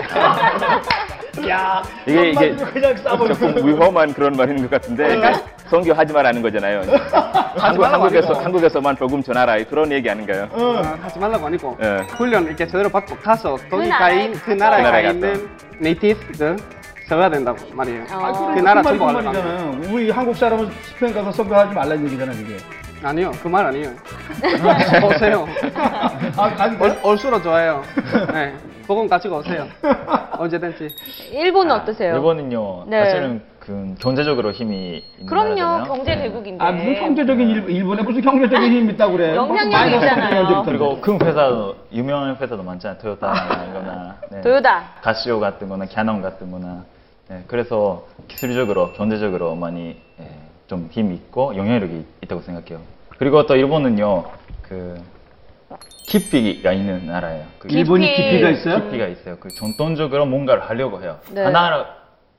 야, 1.49 1.83
이게 2.07 2.29
이게. 2.31 2.55
조금 2.57 3.67
위험한 3.67 4.11
그런 4.13 4.33
말인 4.33 4.57
것 4.61 4.71
같은데 4.71 5.21
성교하지 5.69 6.11
말라는 6.13 6.41
거잖아요. 6.41 6.81
한국, 7.57 7.83
한국에서 7.83 8.27
아니고. 8.29 8.43
한국에서만 8.43 8.95
복음 8.95 9.21
전하라 9.21 9.63
그런 9.65 9.91
얘기 9.91 10.09
아닌가요? 10.09 10.47
어, 10.51 10.81
하지 11.01 11.19
말라고 11.19 11.45
아니고 11.47 11.77
예. 11.81 11.97
훈련 12.17 12.45
이렇게 12.45 12.65
제대로 12.65 12.89
받고 12.89 13.17
가서 13.17 13.57
거기 13.69 13.87
가 13.89 13.99
나라에 13.99 14.23
있는 14.25 14.39
그 14.39 14.57
가서. 14.57 14.81
나라에 14.81 15.03
가 15.03 15.09
있는 15.11 15.49
네이티브들 15.79 16.57
세워야 17.08 17.30
된다고 17.30 17.58
말이에요. 17.74 18.03
어. 18.12 18.51
그 18.53 18.60
나라 18.60 18.82
그 18.82 18.89
정보 18.89 19.05
말이 19.05 19.24
그 19.24 19.30
알려면 19.30 19.43
말이잖아요. 19.72 19.93
우리 19.93 20.10
한국 20.12 20.36
사람은 20.36 20.70
스페인 20.84 21.14
가서 21.14 21.32
선교하지 21.32 21.74
말라는 21.74 22.05
얘기잖아, 22.05 22.32
그게. 22.34 22.58
아니요 23.03 23.32
그 23.43 23.47
말 23.47 23.66
아니에요. 23.68 23.89
오세요. 25.08 25.47
아, 26.36 26.51
아니, 26.58 26.76
올, 26.82 26.97
올수록 27.03 27.43
좋아요. 27.43 27.82
네, 28.34 28.55
복음 28.88 29.08
가지고 29.08 29.38
오세요. 29.38 29.68
언제든지. 30.32 30.89
일본은 31.32 31.76
어떠세요? 31.76 32.16
일본은요 32.16 32.86
네. 32.88 33.05
사실은 33.05 33.41
그 33.60 33.93
경제적으로 33.99 34.51
힘이 34.51 35.03
있는 35.18 35.28
그럼요. 35.30 35.55
나라잖아요. 35.55 35.84
경제 35.93 36.16
대국인데. 36.18 36.64
아, 36.66 36.72
무슨 36.72 36.95
경제적인 36.95 37.47
일, 37.49 37.70
일본에 37.70 38.01
무슨 38.01 38.22
경제적인 38.22 38.72
힘이 38.74 38.93
있다고 38.93 39.14
그래. 39.14 39.36
영향력이 39.36 39.95
있잖아요. 39.95 40.64
그리고 40.66 40.99
큰 40.99 41.22
회사도 41.22 41.76
유명한 41.93 42.36
회사도 42.36 42.64
많잖아요. 42.64 42.97
토요타거나 42.99 44.16
네. 44.32 44.41
도요다. 44.41 44.84
가시오 45.01 45.39
같은 45.39 45.70
거나 45.70 45.86
캐논 45.86 46.22
같은 46.22 46.49
거나 46.51 46.84
네, 47.30 47.43
그래서 47.47 48.07
기술적으로 48.28 48.93
경제적으로 48.93 49.55
많이 49.55 49.97
예, 50.19 50.30
좀 50.67 50.88
힘이 50.91 51.15
있고 51.15 51.55
영향력이 51.55 52.05
있다고 52.23 52.41
생각해요. 52.41 52.80
그리고 53.17 53.45
또 53.45 53.55
일본은요 53.55 54.25
그 54.61 54.95
깊이가 56.07 56.71
있는 56.71 57.05
나라예요. 57.07 57.45
그 57.59 57.67
일본이 57.69 58.07
깊이. 58.07 58.23
깊이가 58.30 58.49
있어요? 58.49 58.75
깊이가 58.84 59.07
있어요. 59.07 59.38
그 59.39 59.49
전통적으로 59.49 60.25
뭔가를 60.25 60.69
하려고 60.69 61.01
해요. 61.01 61.17
네. 61.34 61.43
하나 61.43 61.86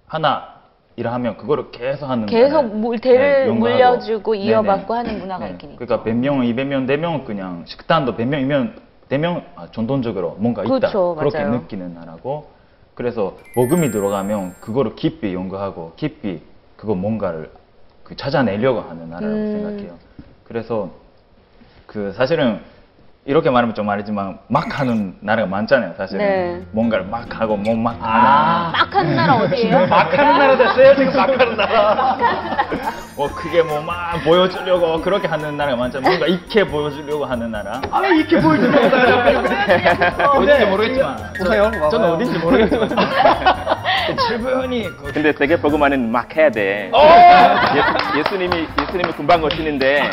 하나 0.07 0.55
일을 0.97 1.13
하면 1.13 1.37
그거를 1.37 1.71
계속 1.71 2.07
하는 2.09 2.27
계속. 2.27 2.63
물- 2.75 2.99
대를 2.99 3.47
네. 3.47 3.53
물려주고 3.53 4.33
네네. 4.33 4.45
이어받고 4.47 4.95
하는 4.95 5.19
문화가 5.19 5.45
네. 5.45 5.51
있긴 5.53 5.73
있죠. 5.73 5.85
그러니까 5.85 6.09
100명, 6.11 6.41
200명, 6.55 6.87
4명은 6.87 7.25
그냥 7.27 7.65
식단도 7.67 8.17
100명이면 8.17 8.73
4명 9.11 9.45
아, 9.55 9.69
전통적으로 9.71 10.37
뭔가 10.39 10.63
있다 10.65 10.79
그렇죠, 10.79 11.15
그렇게 11.15 11.39
맞아요. 11.39 11.51
느끼는 11.61 11.95
나라고 11.95 12.51
그래서 12.99 13.39
먹음이 13.55 13.93
들어가면 13.93 14.57
그거를 14.61 14.97
깊이 14.97 15.33
연구하고 15.33 15.93
깊이 15.95 16.43
그거 16.77 16.97
뭔가를 16.97 17.49
그 18.03 18.17
찾아내려고 18.17 18.81
하는 18.81 19.09
나라라고 19.09 19.37
음. 19.37 19.53
생각해요. 19.53 19.99
그래서 20.43 20.91
그 21.87 22.11
사실은 22.11 22.61
이렇게 23.29 23.51
말하면 23.51 23.75
좀 23.75 23.85
말이지만 23.85 24.39
막 24.49 24.81
하는 24.81 25.15
나라가 25.21 25.47
많잖아요. 25.47 25.93
사실은 25.99 26.25
네. 26.25 26.63
뭔가를 26.73 27.05
막 27.05 27.27
하고 27.39 27.59
뭐막 27.59 27.99
아. 28.01 28.73
막 28.75 28.95
하는 28.97 29.15
나라 29.15 29.35
어디예요? 29.35 29.85
막 29.87 30.11
하는 30.19 30.39
나라 30.39 30.57
됐어요, 30.57 30.97
지금 30.97 31.13
막 31.15 31.29
하는 31.29 31.55
나라. 31.55 32.17
뭐 33.17 33.29
크게 33.35 33.63
뭐 33.63 33.83
막 33.83 34.23
보여주려고 34.25 34.99
그렇게 35.03 35.29
하는 35.29 35.59
나라가 35.59 35.77
많잖아요. 35.77 36.09
뭔가 36.09 36.27
익게 36.27 36.65
보여주려고 36.69 37.27
하는 37.27 37.51
나라. 37.51 37.83
아, 37.91 37.99
왜 38.01 38.17
이렇게 38.17 38.41
보여주는 38.41 38.73
거야? 38.91 40.31
어딘지 40.31 40.65
모르겠지만 40.65 41.19
저는 41.91 42.11
어딘지 42.13 42.39
모르겠지만 42.39 42.89
그 44.17 45.13
근데 45.13 45.33
세계 45.33 45.57
복음화는 45.57 46.11
막 46.11 46.35
해야 46.37 46.51
돼. 46.51 46.91
예, 48.17 48.23
수님이 48.29 48.67
예수님이 48.81 49.13
금방 49.13 49.43
오시는데 49.43 50.11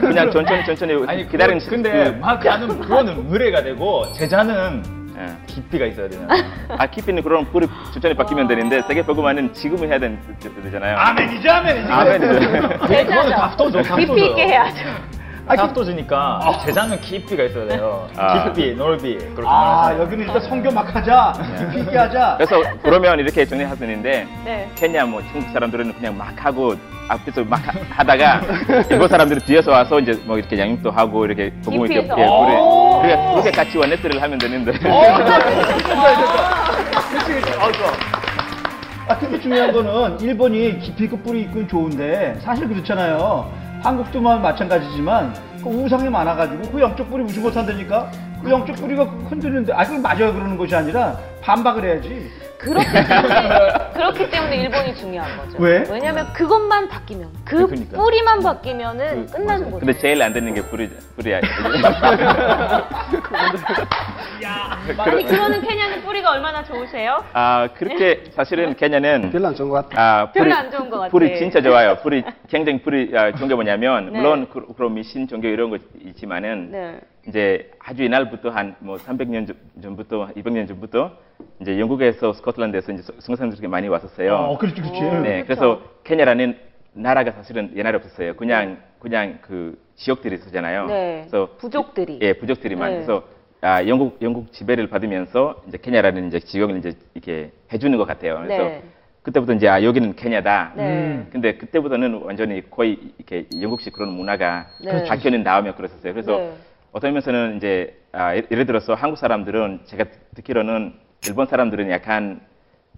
그냥 0.00 0.30
천천히 0.30 0.64
천천히 0.64 1.04
아니 1.06 1.28
기다리는 1.28 1.58
그, 1.60 1.70
근데 1.70 1.90
그- 2.04 2.18
막 2.18 2.44
하는 2.44 2.68
그거는 2.80 3.26
의뢰가 3.30 3.62
되고 3.62 4.10
제자는 4.12 4.82
예. 5.18 5.26
깊이가 5.46 5.86
있어야 5.86 6.08
되잖아요. 6.08 6.42
아 6.78 6.86
깊이는 6.86 7.22
그런 7.22 7.44
뿌리 7.50 7.66
천천히 7.92 8.14
바뀌면 8.14 8.46
되는데 8.48 8.82
세계 8.82 9.02
복음화는 9.02 9.52
지금 9.52 9.86
해야 9.88 9.98
된, 9.98 10.18
되잖아요. 10.62 10.96
아멘이죠, 10.96 11.50
아멘이죠. 11.50 11.92
아멘이죠. 11.92 12.78
그거는 12.86 13.30
답도죠. 13.30 13.82
깊이 13.96 14.26
있게 14.26 14.46
해야죠. 14.48 14.84
답도지니까 15.56 16.60
제자는 16.64 17.00
깊이가 17.00 17.44
있어야 17.44 17.66
돼요. 17.68 18.08
아. 18.16 18.44
깊이, 18.52 18.74
넓이 18.74 19.16
그렇게 19.34 19.42
아, 19.46 19.82
말하죠. 19.82 20.02
여기는 20.02 20.26
일단 20.26 20.40
성교 20.42 20.70
막 20.70 20.94
하자. 20.94 21.32
깊이 21.58 21.80
있게 21.80 21.96
하자. 21.98 22.34
그래서 22.38 22.62
그러면 22.82 23.18
이렇게 23.18 23.44
정리하셨는데 23.44 24.26
네. 24.44 24.70
케냐 24.74 25.04
뭐 25.06 25.22
중국 25.32 25.50
사람들은 25.52 25.94
그냥 25.94 26.16
막 26.16 26.32
하고 26.44 26.74
앞에서 27.08 27.42
막 27.44 27.60
하- 27.66 27.72
하다가 27.90 28.42
일본 28.90 29.08
사람들이 29.08 29.40
뒤에서 29.40 29.70
와서 29.72 29.98
이제 29.98 30.12
뭐 30.26 30.36
이렇게 30.38 30.58
양육도 30.58 30.90
하고 30.90 31.24
이렇게 31.24 31.50
복음을 31.64 31.90
이렇게. 31.90 32.08
예, 32.20 32.26
오. 32.26 33.00
그래 33.02 33.16
그렇게 33.16 33.32
그렇게 33.32 33.50
같이 33.50 33.78
원네스를 33.78 34.20
하면 34.22 34.38
되는데. 34.38 34.72
아. 34.90 36.68
아, 39.10 39.16
근데 39.18 39.40
중요한 39.40 39.72
거는 39.72 40.20
일본이 40.20 40.78
깊이 40.80 41.04
있고 41.04 41.16
뿌리 41.18 41.40
있고 41.42 41.66
좋은데 41.66 42.36
사실 42.42 42.68
그렇잖아요. 42.68 43.50
한국도 43.82 44.20
뭐 44.20 44.36
마찬가지지만 44.38 45.32
그 45.62 45.68
우상이 45.68 46.08
많아가지고 46.08 46.70
그 46.70 46.80
영적 46.80 47.08
뿌리 47.08 47.22
무시 47.22 47.38
못한다니까 47.40 48.10
그 48.42 48.50
영적 48.50 48.76
뿌리가 48.76 49.04
흔들리는데 49.04 49.72
아 49.72 49.84
그건 49.84 50.02
맞아요 50.02 50.32
그러는 50.32 50.56
것이 50.56 50.74
아니라 50.74 51.18
반박을 51.42 51.84
해야지. 51.84 52.30
그렇기 52.58 52.86
때문에, 52.92 53.90
그렇기 53.94 54.30
때문에 54.30 54.56
일본이 54.56 54.94
중요한 54.96 55.36
거죠. 55.36 55.58
왜? 55.62 55.84
왜냐면 55.88 56.32
그것만 56.32 56.88
바뀌면, 56.88 57.28
그 57.44 57.66
그러니까. 57.66 57.96
뿌리만 57.96 58.42
바뀌면은 58.42 59.26
그, 59.26 59.32
끝나는. 59.36 59.64
거죠. 59.70 59.78
근데 59.78 59.96
제일 60.00 60.20
안 60.20 60.32
되는 60.32 60.52
게 60.52 60.60
뿌리 60.62 60.88
뿌리야. 61.14 61.38
아니, 64.98 65.24
그러는 65.24 65.60
케냐는 65.62 66.02
뿌리가 66.02 66.32
얼마나 66.32 66.64
좋으세요? 66.64 67.22
아 67.32 67.68
그렇게 67.76 68.24
사실은 68.32 68.74
케냐는 68.76 69.30
별로 69.30 69.48
안 69.48 69.54
좋은 69.54 69.68
것 69.68 69.88
같아. 69.88 70.02
아, 70.02 70.32
별로 70.32 70.44
뿌리- 70.46 70.52
안 70.52 70.70
좋은 70.70 70.90
것 70.90 70.98
같아. 70.98 71.10
뿌리 71.10 71.38
진짜 71.38 71.60
좋아요. 71.60 71.96
뿌리 72.02 72.24
굉장히 72.48 72.82
뿌리 72.82 73.16
아, 73.16 73.30
종교 73.32 73.54
뭐냐면 73.54 74.12
네. 74.12 74.18
물론 74.18 74.48
그, 74.52 74.66
그런 74.74 74.94
미신 74.94 75.28
종교 75.28 75.46
이런 75.48 75.70
거 75.70 75.78
있지만은 76.04 76.70
네. 76.72 77.00
이제 77.28 77.70
아주 77.78 78.02
옛날부터 78.04 78.48
한 78.50 78.74
뭐 78.80 78.96
300년 78.96 79.46
전- 79.46 79.56
전부터 79.82 80.28
200년 80.36 80.66
전부터 80.66 81.12
이제 81.60 81.78
영국에서 81.78 82.32
스코틀랜드에서 82.32 82.92
이제 82.92 83.02
성산들이 83.18 83.68
많이 83.68 83.86
왔었어요. 83.88 84.34
어, 84.34 84.58
그렇지, 84.58 84.80
그렇지. 84.80 85.00
네, 85.22 85.42
그래서 85.44 85.82
케냐라는 86.04 86.56
나라가 86.94 87.30
사실은 87.32 87.70
옛날에 87.76 87.96
없었어요. 87.96 88.34
그냥 88.34 88.78
그냥 88.98 89.38
그 89.42 89.78
지역들이 89.96 90.36
있었잖아요. 90.36 90.86
네. 90.86 91.26
그래서 91.28 91.50
부족들이. 91.58 92.18
예, 92.22 92.32
부족들이만. 92.32 92.88
네. 92.90 92.94
그래서 92.96 93.22
아, 93.60 93.86
영국 93.86 94.18
영국 94.22 94.52
지배를 94.52 94.88
받으면서 94.88 95.62
이제 95.68 95.78
케냐라는 95.78 96.28
이제 96.28 96.40
지역을 96.40 96.78
이제 96.78 96.94
이렇게 97.14 97.50
해주는 97.72 97.96
것 97.98 98.06
같아요. 98.06 98.38
그래서 98.42 98.62
네. 98.64 98.82
그때부터 99.22 99.52
이제 99.52 99.68
아 99.68 99.82
여기는 99.82 100.16
케냐다. 100.16 100.72
네. 100.76 100.82
음. 100.82 101.28
근데 101.30 101.56
그때부터는 101.58 102.22
완전히 102.22 102.68
거의 102.70 102.98
이렇게 103.18 103.46
영국식 103.60 103.92
그런 103.92 104.10
문화가 104.12 104.66
네. 104.82 105.04
바뀌는 105.04 105.44
다음에 105.44 105.72
그랬었어요. 105.72 106.12
그래서 106.14 106.38
네. 106.38 106.52
어떤 106.92 107.12
면에서는 107.12 107.56
이제 107.56 107.96
아, 108.12 108.34
예- 108.34 108.42
예를 108.50 108.66
들어서 108.66 108.94
한국 108.94 109.16
사람들은 109.16 109.80
제가 109.84 110.04
듣기로는 110.34 110.94
일본 111.26 111.46
사람들은 111.46 111.90
약간 111.90 112.40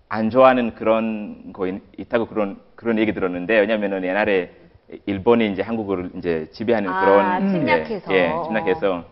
안 0.09 0.31
좋아하는 0.31 0.75
그런 0.75 1.53
거 1.53 1.67
있- 1.67 1.83
있다고 1.99 2.27
그런 2.27 2.59
그런 2.75 2.99
얘기 2.99 3.13
들었는데 3.13 3.59
왜냐면은 3.61 4.05
옛날에 4.05 4.51
일본이 5.07 5.51
이제 5.53 5.63
한국을 5.63 6.11
이제 6.17 6.49
지배하는 6.53 6.91
아, 6.91 7.01
그런 7.01 7.49
침략해서. 7.49 8.13
예, 8.15 8.17
예, 8.17 8.43
침략해서 8.45 9.05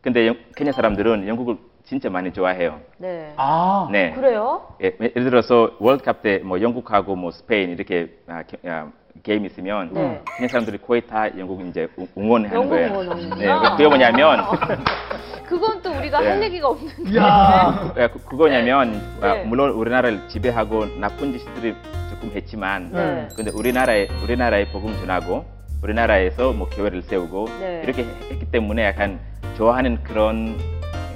근데 0.00 0.26
영- 0.28 0.36
케냐 0.54 0.72
사람들은 0.72 1.26
영국을 1.28 1.56
진짜 1.84 2.08
많이 2.10 2.32
좋아해요. 2.32 2.80
네. 2.98 3.32
아, 3.36 3.88
네. 3.92 4.12
그래요? 4.12 4.66
예, 4.82 4.96
예를 5.00 5.24
들어서 5.24 5.72
월드컵 5.78 6.22
때 6.22 6.38
뭐 6.42 6.60
영국하고 6.60 7.16
뭐 7.16 7.30
스페인 7.30 7.70
이렇게 7.70 8.16
아, 8.26 8.42
게, 8.42 8.56
아, 8.68 8.90
게임 9.22 9.44
있으면 9.44 9.90
네. 9.92 10.20
그냥 10.36 10.48
사람들이 10.48 10.78
거의 10.78 11.00
다 11.06 11.26
영국 11.38 11.60
이제 11.66 11.88
응- 11.98 12.08
응원하는 12.16 12.54
영국 12.56 12.70
거예요. 12.70 12.86
응원하는구나. 12.88 13.36
네, 13.36 13.46
그- 13.68 13.70
그게 13.76 13.88
뭐냐면 13.88 14.44
그건 15.46 15.80
또 15.82 15.90
우리가 15.92 16.20
네. 16.20 16.28
할 16.30 16.42
얘기가 16.42 16.68
없는데. 16.68 17.16
야, 17.18 17.92
야, 17.98 18.08
그- 18.08 18.24
그거냐면 18.24 19.00
아, 19.20 19.34
네. 19.34 19.44
물론 19.44 19.70
우리나라를 19.70 20.28
지배하고 20.28 20.98
나쁜 20.98 21.32
짓들이 21.32 21.74
조금 22.10 22.30
했지만 22.34 22.90
네. 22.92 23.28
근데 23.36 23.50
우리나라에 23.52 24.08
우리나라에 24.24 24.66
복음 24.66 24.94
전하고 25.00 25.44
우리나라에서 25.82 26.52
뭐 26.52 26.68
교회를 26.70 27.02
세우고 27.02 27.46
네. 27.60 27.80
이렇게 27.84 28.04
했기 28.30 28.44
때문에 28.50 28.84
약간 28.86 29.18
좋아하는 29.56 30.02
그런 30.02 30.58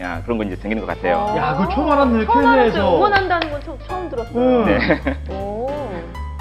야, 0.01 0.23
그런 0.25 0.39
건 0.39 0.47
이제 0.47 0.57
생기는 0.57 0.85
것 0.87 0.95
같아요. 0.95 1.35
야, 1.37 1.55
그거 1.59 1.69
처음 1.75 1.91
알았네, 1.91 2.25
처음 2.25 2.39
알았어요. 2.39 2.55
케냐에서. 2.57 2.97
응원한다는 2.97 3.51
건 3.51 3.61
처, 3.63 3.79
처음 3.87 4.09
들었어요. 4.09 4.35
응. 4.41 4.65
네. 4.65 4.79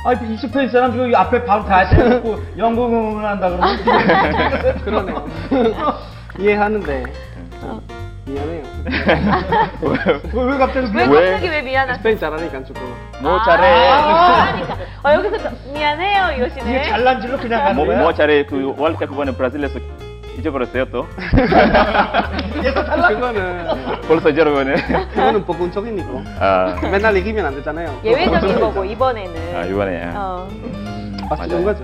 오. 0.06 0.10
아, 0.10 0.14
이 0.14 0.38
스페인 0.38 0.70
사람 0.70 0.92
지금 0.92 1.14
앞에 1.14 1.44
바로 1.46 1.64
다 1.66 1.86
세우고 1.86 2.40
영국 2.58 2.86
응원한다 2.92 3.50
그러면 3.50 3.78
그러네요. 4.84 5.28
이해하는데 6.40 7.04
좀 7.60 7.82
미안해요. 8.26 8.64
왜, 9.82 10.44
왜 10.44 10.58
갑자기 10.58 10.88
왜 10.96 11.06
왜? 11.06 11.32
갑자기 11.32 11.50
왜 11.50 11.62
미안하세요? 11.64 11.98
스페인 11.98 12.18
잘하니까 12.20 12.64
조금. 12.64 12.82
뭐 13.22 13.40
잘해. 13.44 13.90
아, 13.90 14.52
그러니까. 14.54 14.78
어, 15.04 15.14
여기서 15.16 15.50
또 15.50 15.72
미안해요 15.74 16.38
이러시네. 16.38 16.70
이게 16.70 16.84
잘난 16.90 17.20
질로 17.22 17.38
그냥 17.38 17.62
가는 17.64 17.76
뭐, 17.76 17.86
거야? 17.86 18.00
뭐 18.00 18.14
잘해 18.14 18.46
그 18.46 18.74
월드컵 18.78 19.10
그번에 19.10 19.32
브라질에서 19.32 19.80
잊어버렸어요 20.40 20.86
또 20.92 21.06
그거는 23.10 23.68
벌써 24.08 24.30
잊어버렸네 24.30 24.76
그거는 25.10 25.46
복근적인이고 25.46 26.24
아, 26.40 26.76
맨날 26.84 27.16
이기면 27.18 27.46
안 27.46 27.56
되잖아요. 27.56 28.00
예외적인 28.04 28.60
거고 28.60 28.84
이번에는. 28.86 29.56
아 29.56 29.64
이번에 29.66 30.12
어. 30.16 30.48
박수 31.30 31.48
준 31.50 31.64
거죠. 31.64 31.84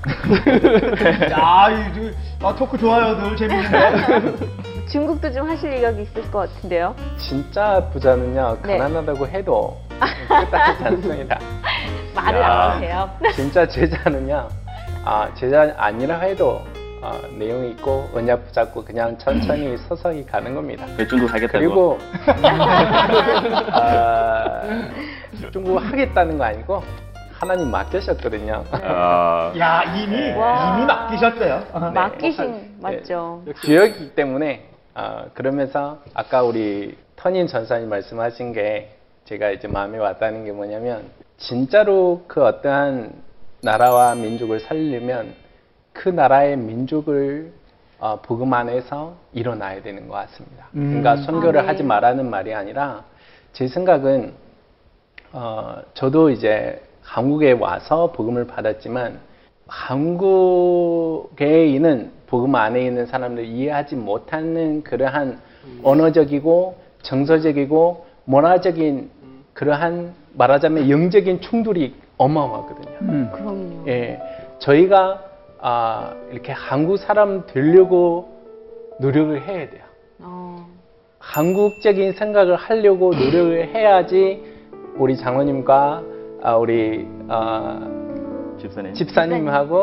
야, 1.30 1.68
이, 1.70 2.12
저, 2.40 2.46
아, 2.48 2.54
토크 2.54 2.78
좋아요, 2.78 3.18
늘 3.18 3.36
재밌는데. 3.36 4.32
중국도 4.90 5.30
좀 5.32 5.48
하실 5.48 5.74
의욕이 5.74 6.02
있을 6.02 6.30
것 6.30 6.50
같은데요. 6.54 6.94
진짜 7.18 7.86
부자는요 7.92 8.56
네. 8.64 8.78
가난하다고 8.78 9.26
해도 9.28 9.78
끝까지 10.26 10.78
찬성이다. 10.82 11.38
말을 12.14 12.40
야. 12.40 12.46
안 12.46 12.70
하세요. 12.70 13.10
진짜 13.34 13.66
제자는요 13.68 14.48
아 15.04 15.28
제자 15.34 15.72
아니라 15.76 16.18
해도 16.20 16.60
아, 17.02 17.18
내용이 17.38 17.70
있고 17.70 18.08
언약 18.14 18.44
붙잡고 18.46 18.84
그냥 18.84 19.16
천천히 19.16 19.76
서서히 19.88 20.24
가는 20.26 20.54
겁니다. 20.54 20.86
그 20.96 21.06
중국 21.08 21.32
하겠다고 21.32 21.58
그리고 21.58 21.98
아, 23.72 24.62
중국 25.50 25.78
하겠다는 25.78 26.36
거 26.36 26.44
아니고 26.44 26.82
하나님 27.32 27.70
맡기셨거든요. 27.70 28.64
아, 28.70 29.52
야, 29.58 29.82
이미, 29.96 30.30
와. 30.32 30.76
이미 30.76 30.84
맡기셨대요. 30.86 31.62
맡기신 31.94 32.52
네. 32.52 32.70
맞죠. 32.80 33.42
지역이기 33.62 34.14
때문에 34.14 34.68
아, 34.92 35.24
그러면서 35.32 35.98
아까 36.12 36.42
우리 36.42 36.98
터닌 37.16 37.46
전사님 37.46 37.88
말씀하신 37.88 38.52
게 38.52 38.94
제가 39.24 39.50
이제 39.50 39.68
마음에 39.68 39.96
왔다는 39.96 40.44
게 40.44 40.52
뭐냐면 40.52 41.04
진짜로 41.38 42.24
그 42.26 42.44
어떠한 42.44 43.12
나라와 43.62 44.14
민족을 44.14 44.60
살리려면 44.60 45.34
그 46.00 46.08
나라의 46.08 46.56
민족을 46.56 47.52
어, 47.98 48.18
복음 48.22 48.54
안에서 48.54 49.16
일어나야 49.34 49.82
되는 49.82 50.08
것 50.08 50.14
같습니다. 50.14 50.68
그러니까 50.72 51.18
선교를 51.18 51.60
아, 51.60 51.62
네. 51.62 51.68
하지 51.68 51.82
말라는 51.82 52.30
말이 52.30 52.54
아니라 52.54 53.04
제 53.52 53.68
생각은 53.68 54.32
어, 55.32 55.76
저도 55.92 56.30
이제 56.30 56.80
한국에 57.02 57.52
와서 57.52 58.12
복음을 58.12 58.46
받았지만 58.46 59.18
한국에 59.66 61.66
있는 61.66 62.12
복음 62.28 62.54
안에 62.54 62.82
있는 62.82 63.04
사람들 63.04 63.44
이해하지 63.44 63.96
못하는 63.96 64.82
그러한 64.82 65.38
언어적이고 65.82 66.78
정서적이고 67.02 68.06
문화적인 68.24 69.10
그러한 69.52 70.14
말하자면 70.32 70.88
영적인 70.88 71.42
충돌이 71.42 71.94
어마어마하거든요. 72.16 72.96
음. 73.02 73.30
그럼요. 73.34 73.84
예, 73.88 74.18
저희가 74.60 75.29
아, 75.62 76.14
이렇게 76.30 76.52
한국 76.52 76.96
사람 76.96 77.44
되려고 77.46 78.28
노력을 78.98 79.40
해야 79.42 79.68
돼요. 79.68 79.82
어, 80.20 80.66
한국적인 81.18 82.12
생각을 82.12 82.56
하려고 82.56 83.12
노력을 83.14 83.68
해야지 83.74 84.42
우리 84.96 85.16
장로님과 85.16 86.02
아, 86.42 86.56
우리 86.56 87.06
아, 87.28 87.80
집사님. 88.58 88.92
집사님하고 88.94 89.82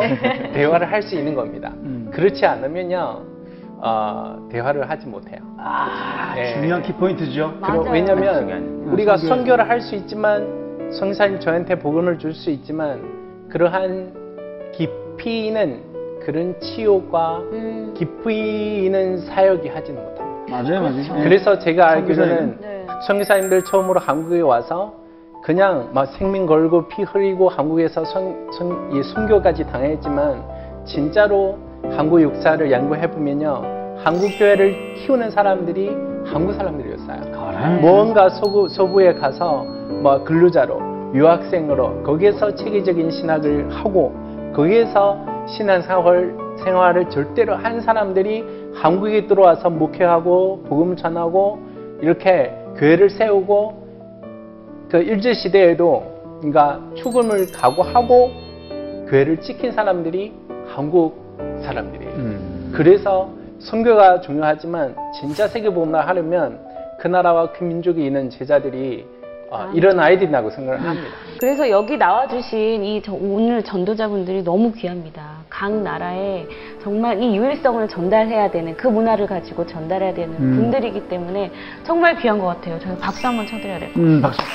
대화를 0.53 0.91
할 0.91 1.01
수 1.03 1.15
있는 1.15 1.33
겁니다. 1.35 1.71
음. 1.77 2.09
그렇지 2.13 2.45
않으면요, 2.45 3.21
어, 3.79 4.47
대화를 4.51 4.89
하지 4.89 5.07
못해요. 5.07 5.39
아, 5.57 6.33
네. 6.35 6.53
중요한 6.53 6.81
키포인트죠. 6.83 7.53
맞아요. 7.59 7.79
그리고 7.81 7.93
왜냐면 7.93 8.39
중요한- 8.47 8.87
우리가 8.93 9.15
선교에- 9.15 9.27
선교를 9.27 9.69
할 9.69 9.81
수 9.81 9.95
있지만 9.95 10.91
성사님 10.91 11.39
저한테 11.39 11.77
복음을 11.79 12.17
줄 12.19 12.33
수 12.33 12.49
있지만 12.51 13.47
그러한 13.49 14.71
깊 14.73 14.89
이 15.25 15.47
있는 15.47 15.81
그런 16.23 16.59
치유과 16.59 17.37
음, 17.51 17.93
깊이 17.95 18.85
있는 18.85 19.17
사역이 19.17 19.69
하지는 19.69 20.01
못합니다. 20.03 20.61
맞아요, 20.61 20.81
맞아요. 20.81 21.23
그래서 21.23 21.57
제가 21.59 21.89
알기로는 21.91 22.37
선교사님. 22.37 22.57
네. 22.61 22.87
선교사님들 23.07 23.63
처음으로 23.65 23.99
한국에 23.99 24.41
와서 24.41 24.93
그냥 25.43 25.89
막 25.93 26.05
생명 26.07 26.45
걸고 26.45 26.87
피 26.89 27.03
흘리고 27.03 27.49
한국에서 27.49 28.03
선, 28.05 28.51
선, 28.51 28.91
이 28.93 29.01
순교까지 29.03 29.65
당했지만 29.67 30.43
진짜로 30.85 31.57
한국 31.91 32.21
역사를 32.21 32.69
연구해 32.71 33.09
보면요 33.09 33.63
한국 34.03 34.29
교회를 34.37 34.95
키우는 34.95 35.31
사람들이 35.31 35.89
한국 36.25 36.53
사람들이었어요. 36.53 37.21
그래. 37.21 37.79
뭔가 37.81 38.29
서부, 38.29 38.67
서부에 38.67 39.13
가서 39.13 39.63
뭐 40.01 40.23
근로자로 40.23 41.13
유학생으로 41.13 42.03
거기에서 42.03 42.53
체계적인 42.53 43.11
신학을 43.11 43.69
하고 43.71 44.26
거기에서 44.53 45.25
신앙생활 45.47 46.35
생활을 46.63 47.09
절대로 47.09 47.55
한 47.55 47.81
사람들이 47.81 48.43
한국에 48.73 49.27
들어와서 49.27 49.69
목회하고 49.69 50.63
복음 50.67 50.95
전하고 50.95 51.59
이렇게 52.01 52.53
교회를 52.77 53.09
세우고 53.09 53.87
그 54.89 54.97
일제 54.97 55.33
시대에도 55.33 56.39
그러니까 56.39 56.81
죽음을 56.95 57.51
각오하고 57.51 58.31
교회를 59.09 59.41
지킨 59.41 59.71
사람들이 59.71 60.33
한국 60.67 61.15
사람들이에요. 61.63 62.13
음. 62.15 62.71
그래서 62.75 63.29
선교가 63.59 64.21
중요하지만 64.21 64.95
진짜 65.19 65.47
세계복음을 65.47 66.07
하려면 66.07 66.59
그 66.99 67.07
나라와 67.07 67.51
그 67.51 67.63
민족이 67.63 68.05
있는 68.05 68.29
제자들이 68.29 69.05
어, 69.49 69.57
아, 69.57 69.71
일어나야 69.73 70.17
된다고 70.19 70.49
생각을 70.49 70.81
합니다. 70.83 71.07
그래서 71.39 71.69
여기 71.69 71.97
나와주신 71.97 72.83
이 72.83 73.01
저- 73.01 73.13
오늘 73.13 73.63
전도자분들이 73.63 74.43
너무 74.43 74.71
귀합니다. 74.73 75.37
각 75.49 75.71
나라에 75.71 76.45
정말 76.83 77.21
이 77.21 77.35
유일성을 77.37 77.87
전달해야 77.87 78.51
되는 78.51 78.75
그 78.75 78.87
문화를 78.87 79.25
가지고 79.27 79.65
전달해야 79.65 80.13
되는 80.13 80.33
음. 80.35 80.55
분들이기 80.57 81.07
때문에 81.07 81.51
정말 81.85 82.17
귀한 82.17 82.39
것 82.39 82.47
같아요. 82.47 82.77
저희 82.79 82.97
박수 82.99 83.25
한번 83.25 83.45
쳐드려야 83.47 83.79
될것 83.79 83.93
같아요. 83.95 84.05
음, 84.15 84.21
박수. 84.21 84.39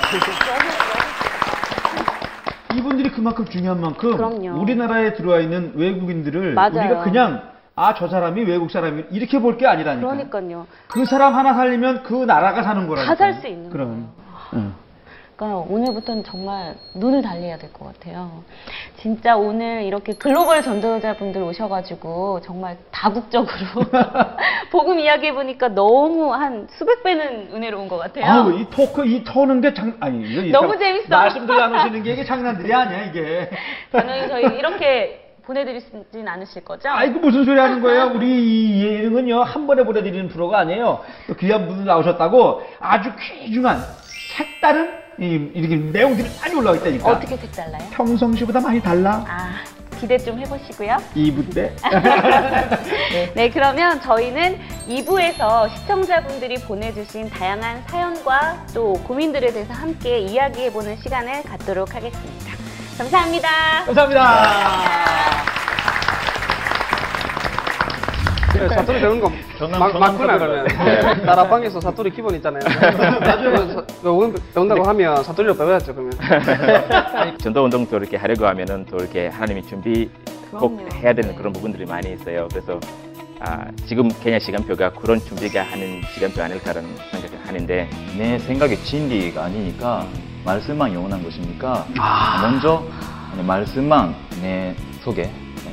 이분들이 2.74 3.11
그만큼 3.11 3.45
중요한 3.47 3.80
만큼 3.80 4.16
그럼요. 4.16 4.61
우리나라에 4.61 5.12
들어와 5.14 5.40
있는 5.40 5.72
외국인들을 5.76 6.55
맞아요. 6.55 6.70
우리가 6.74 7.03
그냥 7.05 7.43
아 7.74 7.95
저 7.95 8.09
사람이 8.09 8.43
외국 8.45 8.70
사람이 8.70 9.05
이렇게 9.11 9.38
볼 9.40 9.57
게 9.57 9.66
아니라니까. 9.66 10.07
그러니까요. 10.07 10.66
그 10.88 11.05
사람 11.07 11.34
하나 11.34 11.55
살리면 11.55 12.03
그 12.03 12.14
나라가 12.24 12.62
사는 12.62 12.86
거라니까. 12.86 13.14
다 13.14 13.18
살 13.18 13.34
수 13.40 13.47
있는 13.47 13.70
그럼. 13.70 14.09
응. 14.55 14.72
그러니까 15.43 15.72
오늘부터는 15.72 16.22
정말 16.22 16.76
눈을 16.95 17.20
달려야 17.22 17.59
될 17.59 17.72
것 17.72 17.86
같아요. 17.93 18.45
진짜 18.97 19.36
오늘 19.36 19.82
이렇게 19.82 20.12
글로벌 20.12 20.62
전도자분들 20.62 21.43
오셔가지고 21.43 22.40
정말 22.43 22.76
다국적으로 22.93 23.51
복음 24.70 25.01
이야기해 25.01 25.32
보니까 25.34 25.68
너무 25.68 26.32
한 26.32 26.68
수백 26.70 27.03
배는 27.03 27.49
은혜로운 27.53 27.88
것 27.88 27.97
같아요. 27.99 28.24
아우 28.24 28.53
이 28.53 28.66
토크 28.70 29.05
이 29.05 29.24
터는 29.24 29.61
게 29.61 29.72
장 29.74 29.97
아니 30.01 30.22
이거 30.22 30.61
너무 30.61 30.78
재밌어. 30.78 31.09
말씀도 31.09 31.53
안 31.55 31.74
오시는 31.74 32.03
게 32.05 32.12
이게 32.12 32.24
장난들이 32.24 32.72
아니야 32.72 33.05
이게. 33.07 33.51
저는 33.90 34.28
저희 34.28 34.45
이렇게 34.59 35.18
보내드리진 35.45 36.28
않으실 36.28 36.62
거죠? 36.64 36.88
아이고 36.88 37.18
무슨 37.18 37.45
소리 37.45 37.59
하는 37.59 37.80
거예요? 37.82 38.12
우리 38.14 38.28
이 38.28 38.84
예능은요 38.86 39.43
한 39.43 39.66
번에 39.66 39.82
보내드리는 39.82 40.28
프로가 40.28 40.59
아니에요. 40.61 41.01
또 41.26 41.34
귀한 41.34 41.66
분들 41.66 41.84
나오셨다고 41.86 42.62
아주 42.78 43.11
귀중한 43.18 43.78
색다른 44.36 45.02
이, 45.19 45.51
이렇게 45.55 45.77
내용들이 45.77 46.29
많이 46.41 46.55
올라와 46.55 46.77
있다니까. 46.77 47.11
어떻게 47.11 47.37
색 47.37 47.53
달라요? 47.53 47.83
평상시보다 47.93 48.61
많이 48.61 48.81
달라. 48.81 49.25
아 49.29 49.63
기대 50.03 50.19
좀 50.19 50.37
해보시고요. 50.41 50.97
2부 51.15 51.55
때. 51.55 51.73
네, 53.35 53.49
그러면 53.51 54.01
저희는 54.01 54.59
2부에서 54.89 55.71
시청자분들이 55.77 56.57
보내주신 56.57 57.31
다양한 57.31 57.85
사연과 57.87 58.67
또 58.75 58.95
고민들에 59.05 59.53
대해서 59.53 59.73
함께 59.73 60.19
이야기해보는 60.19 60.97
시간을 60.97 61.45
갖도록 61.45 61.95
하겠습니다. 61.95 62.53
감사합니다. 62.99 63.49
감사합니다. 63.85 64.23
그래, 68.33 68.42
사투리 68.53 69.01
배우는 69.01 69.21
거 69.21 69.31
전남- 69.59 69.79
막, 69.81 69.93
전남 69.93 70.13
맞구나 70.13 70.39
그러면 70.39 70.67
나라방에서 71.25 71.81
사투리 71.81 72.11
기본 72.11 72.35
있잖아요. 72.37 72.61
나중에 73.21 73.51
배운, 74.03 74.35
배운다고 74.55 74.83
하면 74.85 75.23
사투리를 75.25 75.57
배워야죠 75.57 75.95
그러면. 75.95 76.13
전도 77.39 77.65
운동도 77.65 77.97
이렇게 77.97 78.17
하려고 78.17 78.47
하면은 78.47 78.85
또 78.91 78.97
이렇게 78.99 79.29
하나님이 79.29 79.63
준비 79.67 80.11
꼭 80.51 80.77
그럼요. 80.77 80.89
해야 80.97 81.13
되는 81.13 81.31
네. 81.31 81.37
그런 81.37 81.53
부분들이 81.53 81.87
많이 81.87 82.13
있어요. 82.13 82.47
그래서 82.51 82.79
아, 83.41 83.65
지금 83.87 84.09
케냐 84.23 84.39
시간표가 84.39 84.93
그런 84.93 85.19
준비가 85.19 85.63
하는 85.63 86.01
시간표 86.15 86.43
아닐까라는 86.43 86.89
생각을 87.11 87.47
하는데 87.47 87.89
내 88.17 88.39
생각의 88.39 88.77
진리가 88.85 89.45
아니니까 89.45 90.07
말씀만 90.45 90.93
영원한 90.95 91.23
것이니까? 91.23 91.87
먼저 92.43 92.85
말씀만 93.45 94.15
내 94.43 94.75
속에 95.03 95.31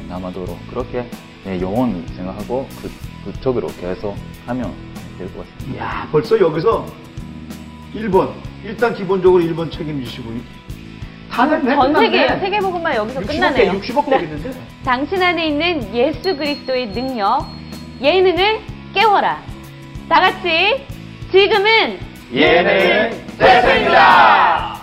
남아도록 0.08 0.58
그렇게 0.70 1.06
내 1.50 1.60
영혼을 1.60 2.04
생각하고 2.16 2.68
그, 2.80 2.92
그쪽으로 3.26 3.68
계속 3.82 4.16
하면 4.46 4.72
될 5.18 5.28
것 5.34 5.48
같습니다. 5.56 5.84
야 5.84 6.08
벌써 6.12 6.40
여기서 6.40 6.86
1번. 7.96 8.30
일단 8.64 8.94
기본적으로 8.94 9.44
1번 9.44 9.72
책임지시고. 9.72 10.30
다들 11.32 11.62
전 11.64 11.96
세계, 11.96 12.28
세계복음만 12.28 12.96
여기서 12.96 13.22
끝나네요. 13.22 13.72
60억 13.74 14.10
되겠는데? 14.10 14.52
당신 14.84 15.24
안에 15.24 15.48
있는 15.48 15.96
예수 15.96 16.36
그리스도의 16.38 16.90
능력, 16.92 17.48
예능을 18.00 18.60
깨워라. 18.94 19.42
다 20.08 20.20
같이 20.22 20.86
지금은 21.32 21.98
예능 22.32 23.26
대세입니다. 23.40 24.79